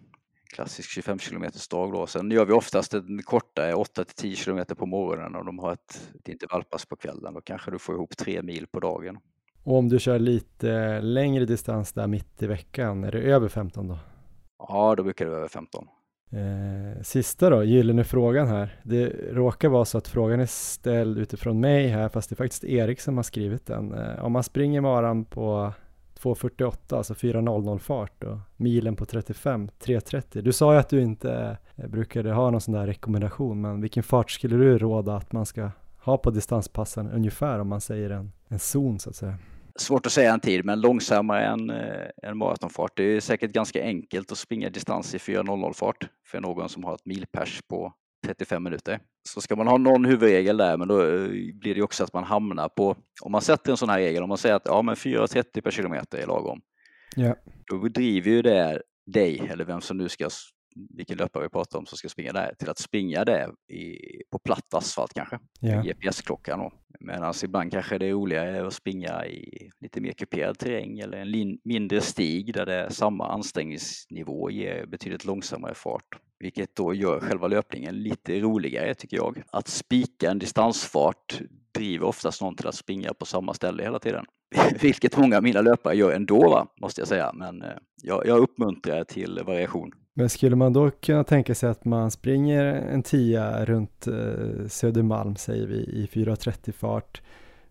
[0.54, 2.06] Klassisk 25 km dag då.
[2.06, 5.72] Sen gör vi oftast en kortare 8 till 10 km på morgonen och de har
[5.72, 7.34] ett, ett intervallpass på kvällen.
[7.34, 9.18] Då kanske du får ihop tre mil på dagen.
[9.62, 13.88] Och om du kör lite längre distans där mitt i veckan, är det över 15
[13.88, 13.98] då?
[14.58, 15.88] Ja, då brukar det vara över 15.
[16.30, 18.80] Eh, sista då, gyllene frågan här.
[18.82, 22.64] Det råkar vara så att frågan är ställd utifrån mig här, fast det är faktiskt
[22.64, 23.94] Erik som har skrivit den.
[23.94, 25.72] Eh, om man springer maran på
[26.20, 30.42] 2.48, alltså 4.00 fart och milen på 35, 3.30.
[30.42, 34.02] Du sa ju att du inte eh, brukade ha någon sån där rekommendation, men vilken
[34.02, 38.32] fart skulle du råda att man ska ha på distanspassen ungefär om man säger en,
[38.48, 39.38] en zon så att säga?
[39.78, 42.92] Svårt att säga en tid, men långsammare än eh, en maratonfart.
[42.96, 47.06] Det är säkert ganska enkelt att springa distans i 4.00-fart för någon som har ett
[47.06, 47.92] milpers på
[48.26, 49.00] 35 minuter.
[49.28, 52.24] Så ska man ha någon huvudregel där, men då eh, blir det också att man
[52.24, 54.94] hamnar på, om man sätter en sån här regel, om man säger att ja, men
[54.94, 56.60] 4.30 per kilometer är lagom.
[57.16, 57.36] Ja.
[57.70, 60.28] Då driver ju det dig, eller vem som nu ska,
[60.90, 63.96] vilken löpare vi pratar om som ska springa där, till att springa det i,
[64.30, 65.38] på platt asfalt kanske.
[65.60, 65.82] Ja.
[65.82, 66.70] GPS-klockan.
[67.00, 71.58] Medan ibland kanske det är roligare att springa i lite mer kuperad terräng eller en
[71.64, 76.18] mindre stig där det är samma ansträngningsnivå ger betydligt långsammare fart.
[76.38, 79.42] Vilket då gör själva löpningen lite roligare tycker jag.
[79.50, 81.40] Att spika en distansfart
[81.74, 84.24] driver oftast någon till att springa på samma ställe hela tiden.
[84.80, 86.66] Vilket många av mina löpare gör ändå, va?
[86.80, 87.32] måste jag säga.
[87.34, 89.92] Men eh, jag, jag uppmuntrar till variation.
[90.18, 95.36] Men skulle man då kunna tänka sig att man springer en tia runt eh, Södermalm
[95.36, 97.22] säger vi i 4.30 fart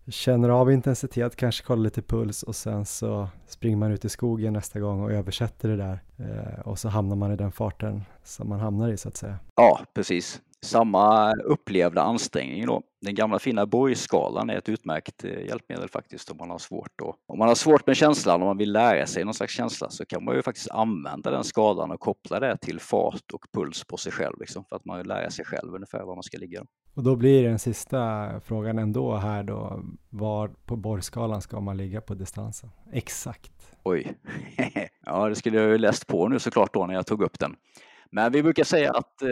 [0.06, 4.52] känner av intensitet, kanske kollar lite puls och sen så springer man ut i skogen
[4.52, 8.48] nästa gång och översätter det där eh, och så hamnar man i den farten som
[8.48, 9.38] man hamnar i så att säga.
[9.54, 10.40] Ja, precis.
[10.64, 12.82] Samma upplevda ansträngning då.
[13.00, 17.16] Den gamla fina Borgskalan är ett utmärkt eh, hjälpmedel faktiskt om man har svårt då.
[17.26, 20.06] Om man har svårt med känslan, om man vill lära sig någon slags känsla så
[20.06, 23.96] kan man ju faktiskt använda den skalan och koppla det till fart och puls på
[23.96, 26.64] sig själv liksom, för att man vill lära sig själv ungefär var man ska ligga.
[26.94, 32.00] Och då blir den sista frågan ändå här då, var på borgskalan ska man ligga
[32.00, 32.70] på distansen?
[32.92, 33.76] Exakt.
[33.82, 34.12] Oj,
[35.06, 37.56] ja det skulle jag ju läst på nu såklart då när jag tog upp den.
[38.10, 39.28] Men vi brukar säga att eh,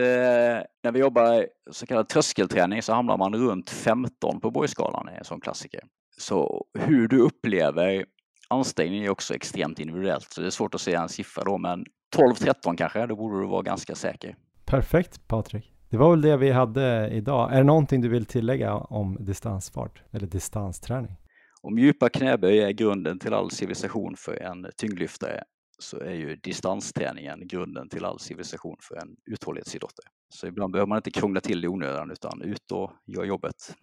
[0.83, 5.23] när vi jobbar så kallad tröskelträning så hamnar man runt 15 på borgskalan, är en
[5.23, 5.81] sån klassiker.
[6.17, 8.05] Så hur du upplever
[8.49, 11.85] ansträngning är också extremt individuellt, så det är svårt att säga en siffra då, men
[12.15, 14.35] 12-13 kanske, då borde du vara ganska säker.
[14.65, 15.71] Perfekt Patrik.
[15.89, 17.53] Det var väl det vi hade idag.
[17.53, 21.15] Är det någonting du vill tillägga om distansfart eller distansträning?
[21.61, 25.43] Om djupa knäböj är grunden till all civilisation för en tyngdlyftare
[25.79, 30.07] så är ju distansträningen grunden till all civilisation för en uthållighetsidrottare.
[30.29, 33.75] Så ibland behöver man inte krångla till det i onödan utan ut och gör jobbet.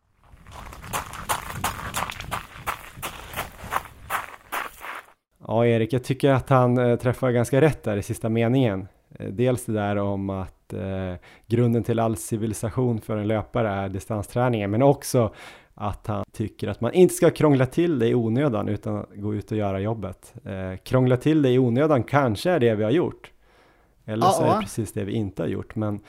[5.47, 8.89] Ja, Erik, jag tycker att han eh, träffar ganska rätt där i sista meningen.
[9.19, 11.14] Eh, dels det där om att eh,
[11.47, 15.35] grunden till all civilisation för en löpare är distansträningen, men också
[15.74, 19.53] att han tycker att man inte ska krångla till det i onödan utan gå ut
[19.53, 20.35] och göra jobbet.
[20.44, 23.31] Eh, krångla till det i onödan kanske är det vi har gjort.
[24.05, 25.77] Eller så är det precis det vi inte har gjort.
[25.77, 26.01] Men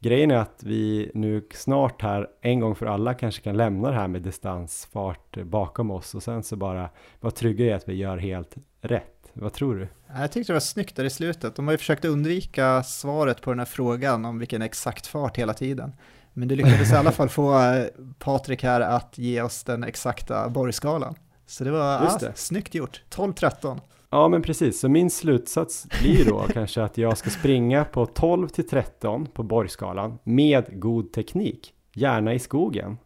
[0.00, 3.94] grejen är att vi nu snart här en gång för alla kanske kan lämna det
[3.94, 6.88] här med distansfart bakom oss och sen så bara
[7.20, 9.30] vara trygga i att vi gör helt rätt.
[9.32, 9.88] Vad tror du?
[10.20, 11.56] Jag tyckte det var snyggt där i slutet.
[11.56, 15.54] De har ju försökt undvika svaret på den här frågan om vilken exakt fart hela
[15.54, 15.92] tiden.
[16.32, 17.84] Men du lyckades i alla fall få eh,
[18.18, 21.14] Patrik här att ge oss den exakta borgskalan.
[21.46, 22.32] Så det var ja, det.
[22.34, 23.02] snyggt gjort.
[23.10, 23.80] 12-13.
[24.10, 24.80] Ja, men precis.
[24.80, 29.42] Så min slutsats blir då kanske att jag ska springa på 12 till 13 på
[29.42, 31.74] borgskalan med god teknik.
[31.94, 32.98] Gärna i skogen.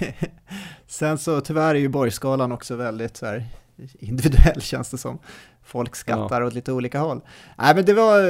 [0.86, 3.46] Sen så tyvärr är ju borgskalan också väldigt så här
[3.98, 5.18] individuell känns det som.
[5.62, 6.46] Folk skattar ja.
[6.46, 7.20] åt lite olika håll.
[7.58, 8.20] Nej, men det var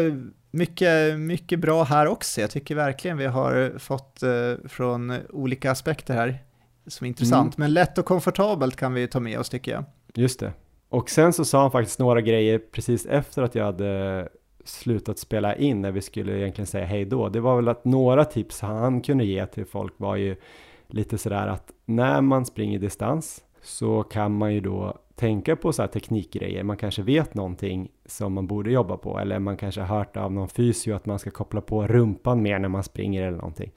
[0.56, 2.40] mycket, mycket bra här också.
[2.40, 6.38] Jag tycker verkligen vi har fått eh, från olika aspekter här
[6.86, 7.58] som är intressant.
[7.58, 7.64] Mm.
[7.64, 9.84] Men lätt och komfortabelt kan vi ta med oss tycker jag.
[10.14, 10.52] Just det.
[10.88, 14.28] Och sen så sa han faktiskt några grejer precis efter att jag hade
[14.64, 17.28] slutat spela in när vi skulle egentligen säga hej då.
[17.28, 20.36] Det var väl att några tips han kunde ge till folk var ju
[20.88, 25.82] lite sådär att när man springer distans så kan man ju då tänka på så
[25.82, 26.62] här teknikgrejer.
[26.62, 30.32] Man kanske vet någonting som man borde jobba på eller man kanske har hört av
[30.32, 33.72] någon fysio att man ska koppla på rumpan mer när man springer eller någonting.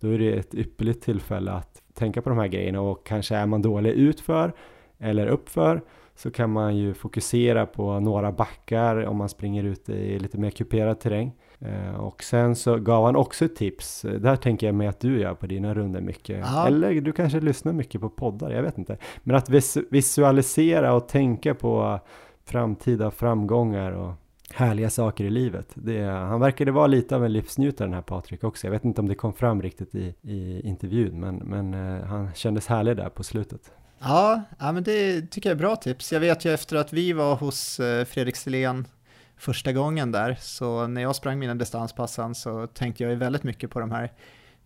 [0.00, 3.46] Då är det ett ypperligt tillfälle att tänka på de här grejerna och kanske är
[3.46, 4.52] man dålig utför
[4.98, 5.82] eller uppför
[6.14, 10.50] så kan man ju fokusera på några backar om man springer ute i lite mer
[10.50, 11.32] kuperad terräng.
[11.64, 15.20] Eh, och sen så gav han också ett tips, där tänker jag mig att du
[15.20, 16.44] gör på dina runder mycket.
[16.44, 16.66] Aha.
[16.66, 18.96] Eller du kanske lyssnar mycket på poddar, jag vet inte.
[19.22, 19.48] Men att
[19.90, 22.00] visualisera och tänka på
[22.44, 24.12] framtida framgångar och
[24.54, 25.68] härliga saker i livet.
[25.74, 28.66] Det, han verkade vara lite av en livsnjutare den här Patrik också.
[28.66, 32.34] Jag vet inte om det kom fram riktigt i, i intervjun, men, men uh, han
[32.34, 33.70] kändes härlig där på slutet.
[33.98, 36.12] Ja, ja, men det tycker jag är bra tips.
[36.12, 37.76] Jag vet ju efter att vi var hos
[38.06, 38.86] Fredrik Selén
[39.36, 40.36] första gången där.
[40.40, 44.12] Så när jag sprang mina distanspassan så tänkte jag ju väldigt mycket på de här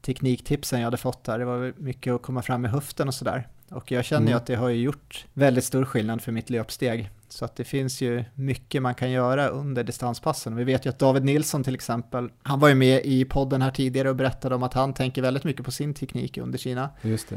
[0.03, 1.39] tekniktipsen jag hade fått där.
[1.39, 3.49] Det var mycket att komma fram med höften och sådär.
[3.71, 4.31] Och jag känner mm.
[4.31, 7.11] ju att det har gjort väldigt stor skillnad för mitt löpsteg.
[7.29, 10.57] Så att det finns ju mycket man kan göra under distanspassen.
[10.57, 13.71] Vi vet ju att David Nilsson till exempel, han var ju med i podden här
[13.71, 16.91] tidigare och berättade om att han tänker väldigt mycket på sin teknik under sina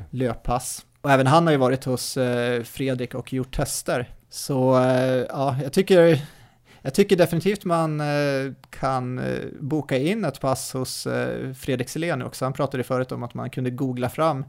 [0.10, 0.86] löppass.
[1.02, 4.10] Och även han har ju varit hos eh, Fredrik och gjort tester.
[4.30, 6.22] Så eh, ja, jag tycker
[6.82, 12.22] jag tycker definitivt man eh, kan eh, boka in ett pass hos eh, Fredrik Selén
[12.22, 12.46] också.
[12.46, 14.46] Han pratade förut om att man kunde googla fram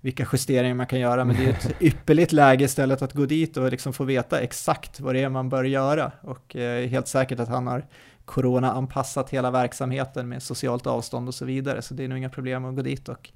[0.00, 3.56] vilka justeringar man kan göra, men det är ett ypperligt läge istället att gå dit
[3.56, 6.12] och liksom få veta exakt vad det är man bör göra.
[6.20, 6.54] Och
[6.88, 7.86] helt säkert att han har
[8.24, 12.64] corona-anpassat hela verksamheten med socialt avstånd och så vidare, så det är nog inga problem
[12.64, 13.30] att gå dit och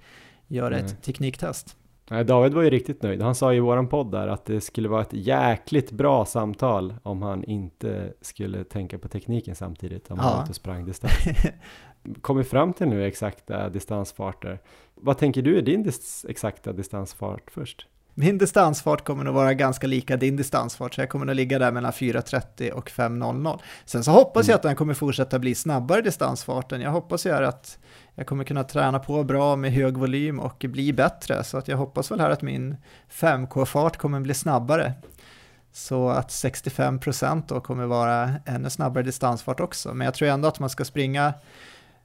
[0.47, 1.77] göra ett tekniktest.
[2.11, 3.23] Nej, David var ju riktigt nöjd.
[3.23, 7.23] Han sa i våran podd där att det skulle vara ett jäkligt bra samtal om
[7.23, 10.25] han inte skulle tänka på tekniken samtidigt om ja.
[10.25, 11.13] han inte sprang distans.
[12.21, 14.61] Kommer fram till nu exakta distansfarter.
[14.95, 17.87] Vad tänker du är din dis exakta distansfart först?
[18.15, 21.73] Min distansfart kommer nog vara ganska lika din distansfart, så jag kommer nog ligga där
[21.73, 23.61] mellan 4.30 och 5.00.
[23.85, 24.53] Sen så hoppas mm.
[24.53, 26.81] jag att den kommer fortsätta bli snabbare distansfarten.
[26.81, 27.79] Jag hoppas ju att
[28.15, 31.77] jag kommer kunna träna på bra med hög volym och bli bättre, så att jag
[31.77, 32.77] hoppas väl här att min
[33.11, 34.95] 5K-fart kommer bli snabbare.
[35.73, 39.95] Så att 65% då kommer vara ännu snabbare distansfart också.
[39.95, 41.35] Men jag tror ändå att man ska springa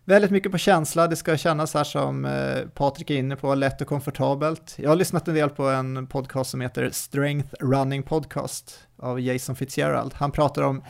[0.10, 1.08] väldigt mycket på känsla.
[1.08, 4.76] Det ska kännas här som eh, Patrik är inne på, lätt och komfortabelt.
[4.78, 9.56] Jag har lyssnat en del på en podcast som heter Strength Running Podcast av Jason
[9.56, 10.14] Fitzgerald.
[10.14, 10.84] Han pratar om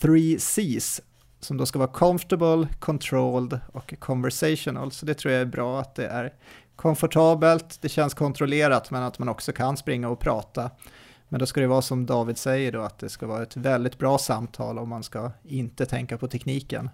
[0.00, 1.00] 3C's
[1.46, 4.92] som då ska vara comfortable, controlled och conversational.
[4.92, 6.32] Så det tror jag är bra att det är
[6.76, 10.70] komfortabelt, det känns kontrollerat men att man också kan springa och prata.
[11.28, 13.98] Men då ska det vara som David säger då, att det ska vara ett väldigt
[13.98, 16.90] bra samtal om man ska inte tänka på tekniken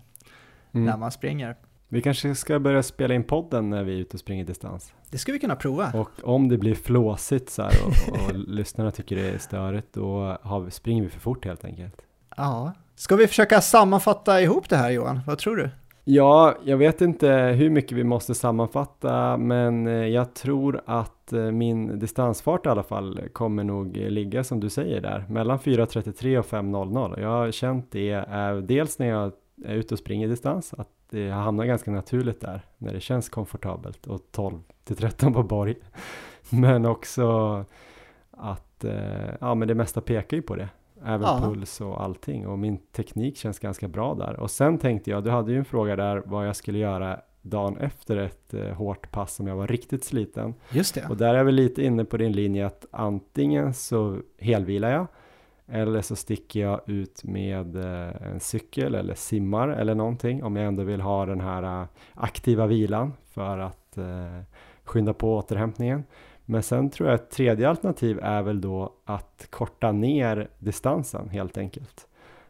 [0.72, 0.86] mm.
[0.86, 1.56] när man springer.
[1.88, 4.92] Vi kanske ska börja spela in podden när vi är ute och springer distans.
[5.10, 5.92] Det ska vi kunna prova.
[5.94, 10.38] Och om det blir flåsigt så här och, och lyssnarna tycker det är störigt, då
[10.42, 12.02] har, springer vi för fort helt enkelt.
[12.36, 12.72] Ja.
[12.94, 15.20] Ska vi försöka sammanfatta ihop det här Johan?
[15.26, 15.70] Vad tror du?
[16.04, 21.50] Ja, jag vet inte hur mycket vi måste sammanfatta, men eh, jag tror att eh,
[21.50, 26.46] min distansfart i alla fall kommer nog ligga som du säger där, mellan 4.33 och
[26.46, 27.20] 5.00.
[27.20, 29.32] Jag har känt det eh, dels när jag
[29.64, 34.06] är ute och springer distans, att det hamnar ganska naturligt där, när det känns komfortabelt
[34.06, 35.76] och 12 till 13 på borg.
[36.50, 37.64] Men också
[38.30, 38.84] att,
[39.40, 40.68] ja men det mesta pekar ju på det
[41.06, 41.40] även ja.
[41.44, 44.40] puls och allting och min teknik känns ganska bra där.
[44.40, 47.76] Och sen tänkte jag, du hade ju en fråga där vad jag skulle göra dagen
[47.76, 50.54] efter ett eh, hårt pass som jag var riktigt sliten.
[50.70, 51.06] Just det.
[51.10, 55.06] Och där är vi lite inne på din linje att antingen så helvilar jag
[55.66, 60.66] eller så sticker jag ut med eh, en cykel eller simmar eller någonting om jag
[60.66, 64.42] ändå vill ha den här uh, aktiva vilan för att uh,
[64.84, 66.04] skynda på återhämtningen.
[66.44, 71.58] Men sen tror jag ett tredje alternativ är väl då att korta ner distansen helt
[71.58, 72.06] enkelt.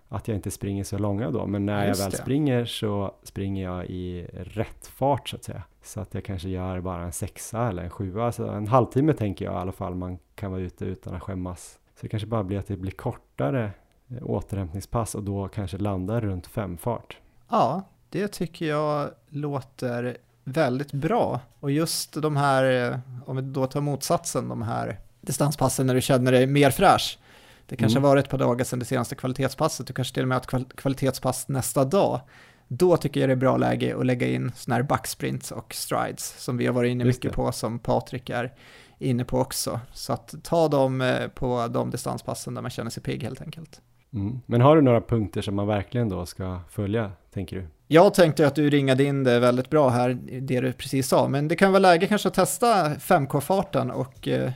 [0.09, 2.16] Att jag inte springer så långa då, men när Just jag väl det.
[2.16, 5.62] springer så springer jag i rätt fart så att säga.
[5.82, 9.44] Så att jag kanske gör bara en sexa eller en sjua, alltså en halvtimme tänker
[9.44, 11.78] jag i alla fall man kan vara ute utan att skämmas.
[11.94, 13.70] Så det kanske bara blir att det blir kortare
[14.09, 17.16] eh, återhämtningspass och då kanske landar runt fem fart.
[17.51, 21.40] Ja, det tycker jag låter väldigt bra.
[21.60, 26.01] Och just de här, eh, om vi då tar motsatsen, de här distanspassen när du
[26.01, 27.19] känner dig mer fräsch.
[27.66, 28.09] Det kanske mm.
[28.09, 30.77] var ett par dagar sedan det senaste kvalitetspasset, du kanske till och med har ett
[30.77, 32.20] kvalitetspass nästa dag.
[32.69, 36.44] Då tycker jag det är bra läge att lägga in sådana här backsprints och strides
[36.44, 38.52] som vi har varit inne mycket på, som Patrik är
[38.98, 39.81] inne på också.
[39.93, 43.81] Så att ta dem eh, på de distanspassen där man känner sig pigg helt enkelt.
[44.12, 44.40] Mm.
[44.47, 47.66] Men har du några punkter som man verkligen då ska följa, tänker du?
[47.93, 51.48] Jag tänkte att du ringade in det väldigt bra här, det du precis sa, men
[51.48, 54.52] det kan vara läge kanske att testa 5K-farten och eh,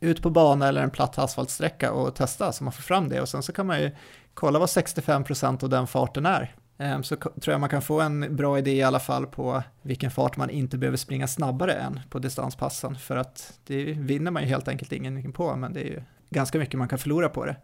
[0.00, 3.28] ut på bana eller en platt asfaltsträcka och testa så man får fram det och
[3.28, 3.90] sen så kan man ju
[4.34, 6.54] kolla vad 65% av den farten är.
[6.78, 10.10] Eh, så tror jag man kan få en bra idé i alla fall på vilken
[10.10, 14.48] fart man inte behöver springa snabbare än på distanspassen för att det vinner man ju
[14.48, 17.56] helt enkelt ingenting på men det är ju ganska mycket man kan förlora på det.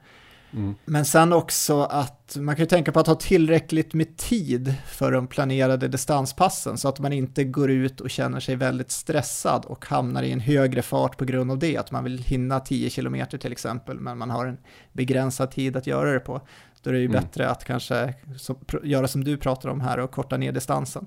[0.55, 0.75] Mm.
[0.85, 5.13] Men sen också att man kan ju tänka på att ha tillräckligt med tid för
[5.13, 9.87] de planerade distanspassen så att man inte går ut och känner sig väldigt stressad och
[9.87, 11.77] hamnar i en högre fart på grund av det.
[11.77, 14.59] Att man vill hinna 10 km till exempel men man har en
[14.93, 16.41] begränsad tid att göra det på.
[16.83, 17.23] Då är det ju mm.
[17.23, 21.07] bättre att kanske så, göra som du pratar om här och korta ner distansen.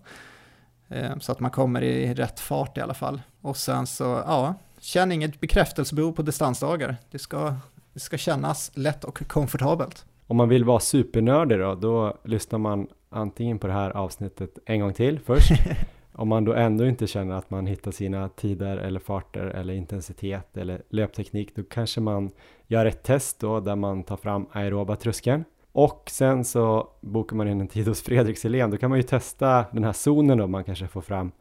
[0.89, 3.21] Eh, så att man kommer i rätt fart i alla fall.
[3.41, 6.97] Och sen så, ja, känn inget bekräftelsebehov på distansdagar.
[7.11, 7.55] Det ska
[7.97, 10.05] det ska kännas lätt och komfortabelt.
[10.27, 14.79] Om man vill vara supernördig då, då lyssnar man antingen på det här avsnittet en
[14.79, 15.51] gång till först.
[16.13, 20.57] Om man då ändå inte känner att man hittar sina tider eller farter eller intensitet
[20.57, 22.31] eller löpteknik, då kanske man
[22.67, 25.43] gör ett test då där man tar fram aeroba tröskeln.
[25.71, 29.03] Och sen så bokar man in en tid hos Fredrik Selén, då kan man ju
[29.03, 31.31] testa den här zonen då man kanske får fram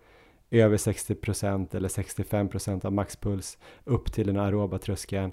[0.50, 5.32] över 60% eller 65% av maxpuls upp till den aeroba tröskeln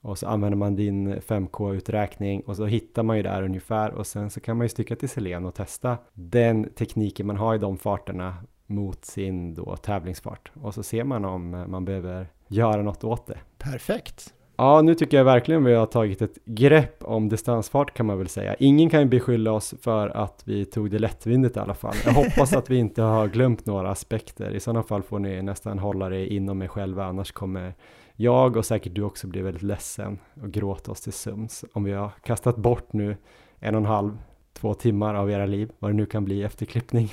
[0.00, 4.30] och så använder man din 5K-uträkning och så hittar man ju där ungefär och sen
[4.30, 7.78] så kan man ju sticka till Selen och testa den tekniken man har i de
[7.78, 8.34] farterna
[8.66, 13.38] mot sin då tävlingsfart och så ser man om man behöver göra något åt det.
[13.58, 14.34] Perfekt!
[14.56, 18.28] Ja, nu tycker jag verkligen vi har tagit ett grepp om distansfart kan man väl
[18.28, 18.54] säga.
[18.54, 21.94] Ingen kan ju beskylla oss för att vi tog det lättvindigt i alla fall.
[22.04, 24.50] Jag hoppas att vi inte har glömt några aspekter.
[24.50, 27.74] I sådana fall får ni nästan hålla det inom er själva, annars kommer
[28.20, 31.92] jag och säkert du också blir väldigt ledsen och gråta oss till sömns om vi
[31.92, 33.16] har kastat bort nu
[33.58, 34.18] en och en halv,
[34.52, 37.12] två timmar av era liv, vad det nu kan bli efter klippning.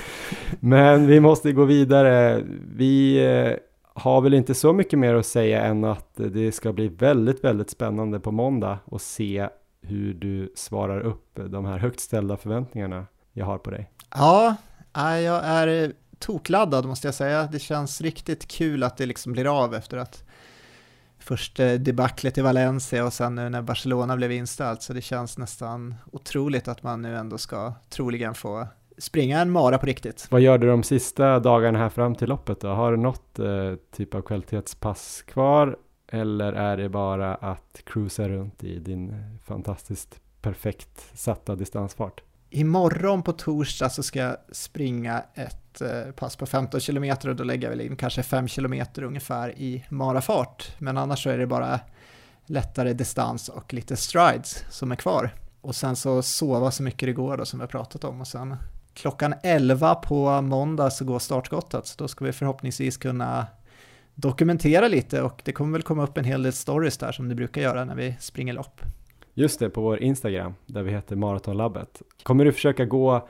[0.60, 2.44] Men vi måste gå vidare.
[2.76, 3.56] Vi eh,
[3.94, 7.70] har väl inte så mycket mer att säga än att det ska bli väldigt, väldigt
[7.70, 9.48] spännande på måndag och se
[9.82, 13.90] hur du svarar upp de här högt ställda förväntningarna jag har på dig.
[14.14, 14.56] Ja,
[14.94, 17.48] jag är tokladdad måste jag säga.
[17.52, 20.24] Det känns riktigt kul att det liksom blir av efter att
[21.20, 24.82] först debaclet i Valencia och sen nu när Barcelona blev inställt.
[24.82, 28.66] Så det känns nästan otroligt att man nu ändå ska troligen få
[28.98, 30.26] springa en mara på riktigt.
[30.30, 32.68] Vad gör du de sista dagarna här fram till loppet då?
[32.68, 35.76] Har du något eh, typ av kvalitetspass kvar?
[36.12, 39.14] Eller är det bara att cruisa runt i din
[39.44, 42.22] fantastiskt perfekt satta distansfart?
[42.50, 47.44] Imorgon på torsdag så ska jag springa ett Eh, pass på 15 km och då
[47.44, 50.74] lägger jag väl in kanske 5 km ungefär i marafart.
[50.78, 51.80] Men annars så är det bara
[52.46, 55.34] lättare distans och lite strides som är kvar.
[55.60, 58.26] Och sen så sova så mycket det går då som vi har pratat om och
[58.26, 58.56] sen
[58.94, 63.46] klockan 11 på måndag så går startskottet så då ska vi förhoppningsvis kunna
[64.14, 67.34] dokumentera lite och det kommer väl komma upp en hel del stories där som det
[67.34, 68.80] brukar göra när vi springer lopp.
[69.34, 72.02] Just det, på vår Instagram där vi heter Maratonlabbet.
[72.22, 73.28] Kommer du försöka gå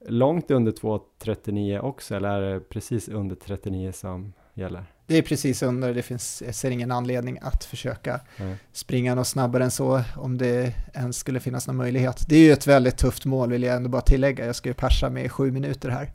[0.00, 4.84] långt under 2.39 också eller är det precis under 39 som gäller?
[5.06, 8.56] Det är precis under, det finns, jag ser ingen anledning att försöka Nej.
[8.72, 12.24] springa något snabbare än så om det ens skulle finnas någon möjlighet.
[12.28, 14.74] Det är ju ett väldigt tufft mål vill jag ändå bara tillägga, jag ska ju
[14.74, 16.10] persa med sju minuter här.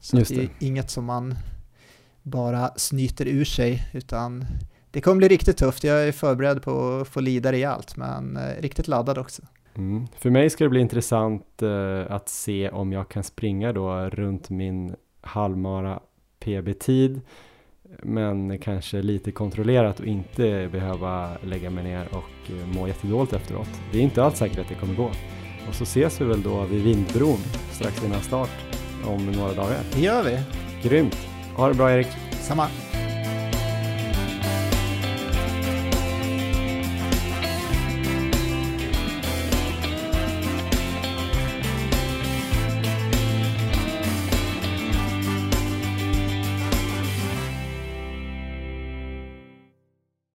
[0.00, 0.28] Så det.
[0.28, 1.34] det är inget som man
[2.22, 4.46] bara snyter ur sig utan
[4.90, 5.84] det kommer bli riktigt tufft.
[5.84, 9.42] Jag är förberedd på att få lida rejält, men eh, riktigt laddad också.
[9.76, 10.06] Mm.
[10.16, 14.50] För mig ska det bli intressant eh, att se om jag kan springa då runt
[14.50, 16.00] min halvmara
[16.40, 17.20] PB-tid
[18.02, 23.68] men kanske lite kontrollerat och inte behöva lägga mig ner och eh, må jättedåligt efteråt.
[23.92, 25.10] Det är inte alls säkert att det kommer gå.
[25.68, 27.38] Och så ses vi väl då vid Vindbron
[27.70, 28.50] strax innan start
[29.06, 29.78] om några dagar.
[29.94, 30.38] Det gör vi.
[30.88, 31.16] Grymt.
[31.56, 32.08] Ha det bra Erik.
[32.30, 32.83] Samma.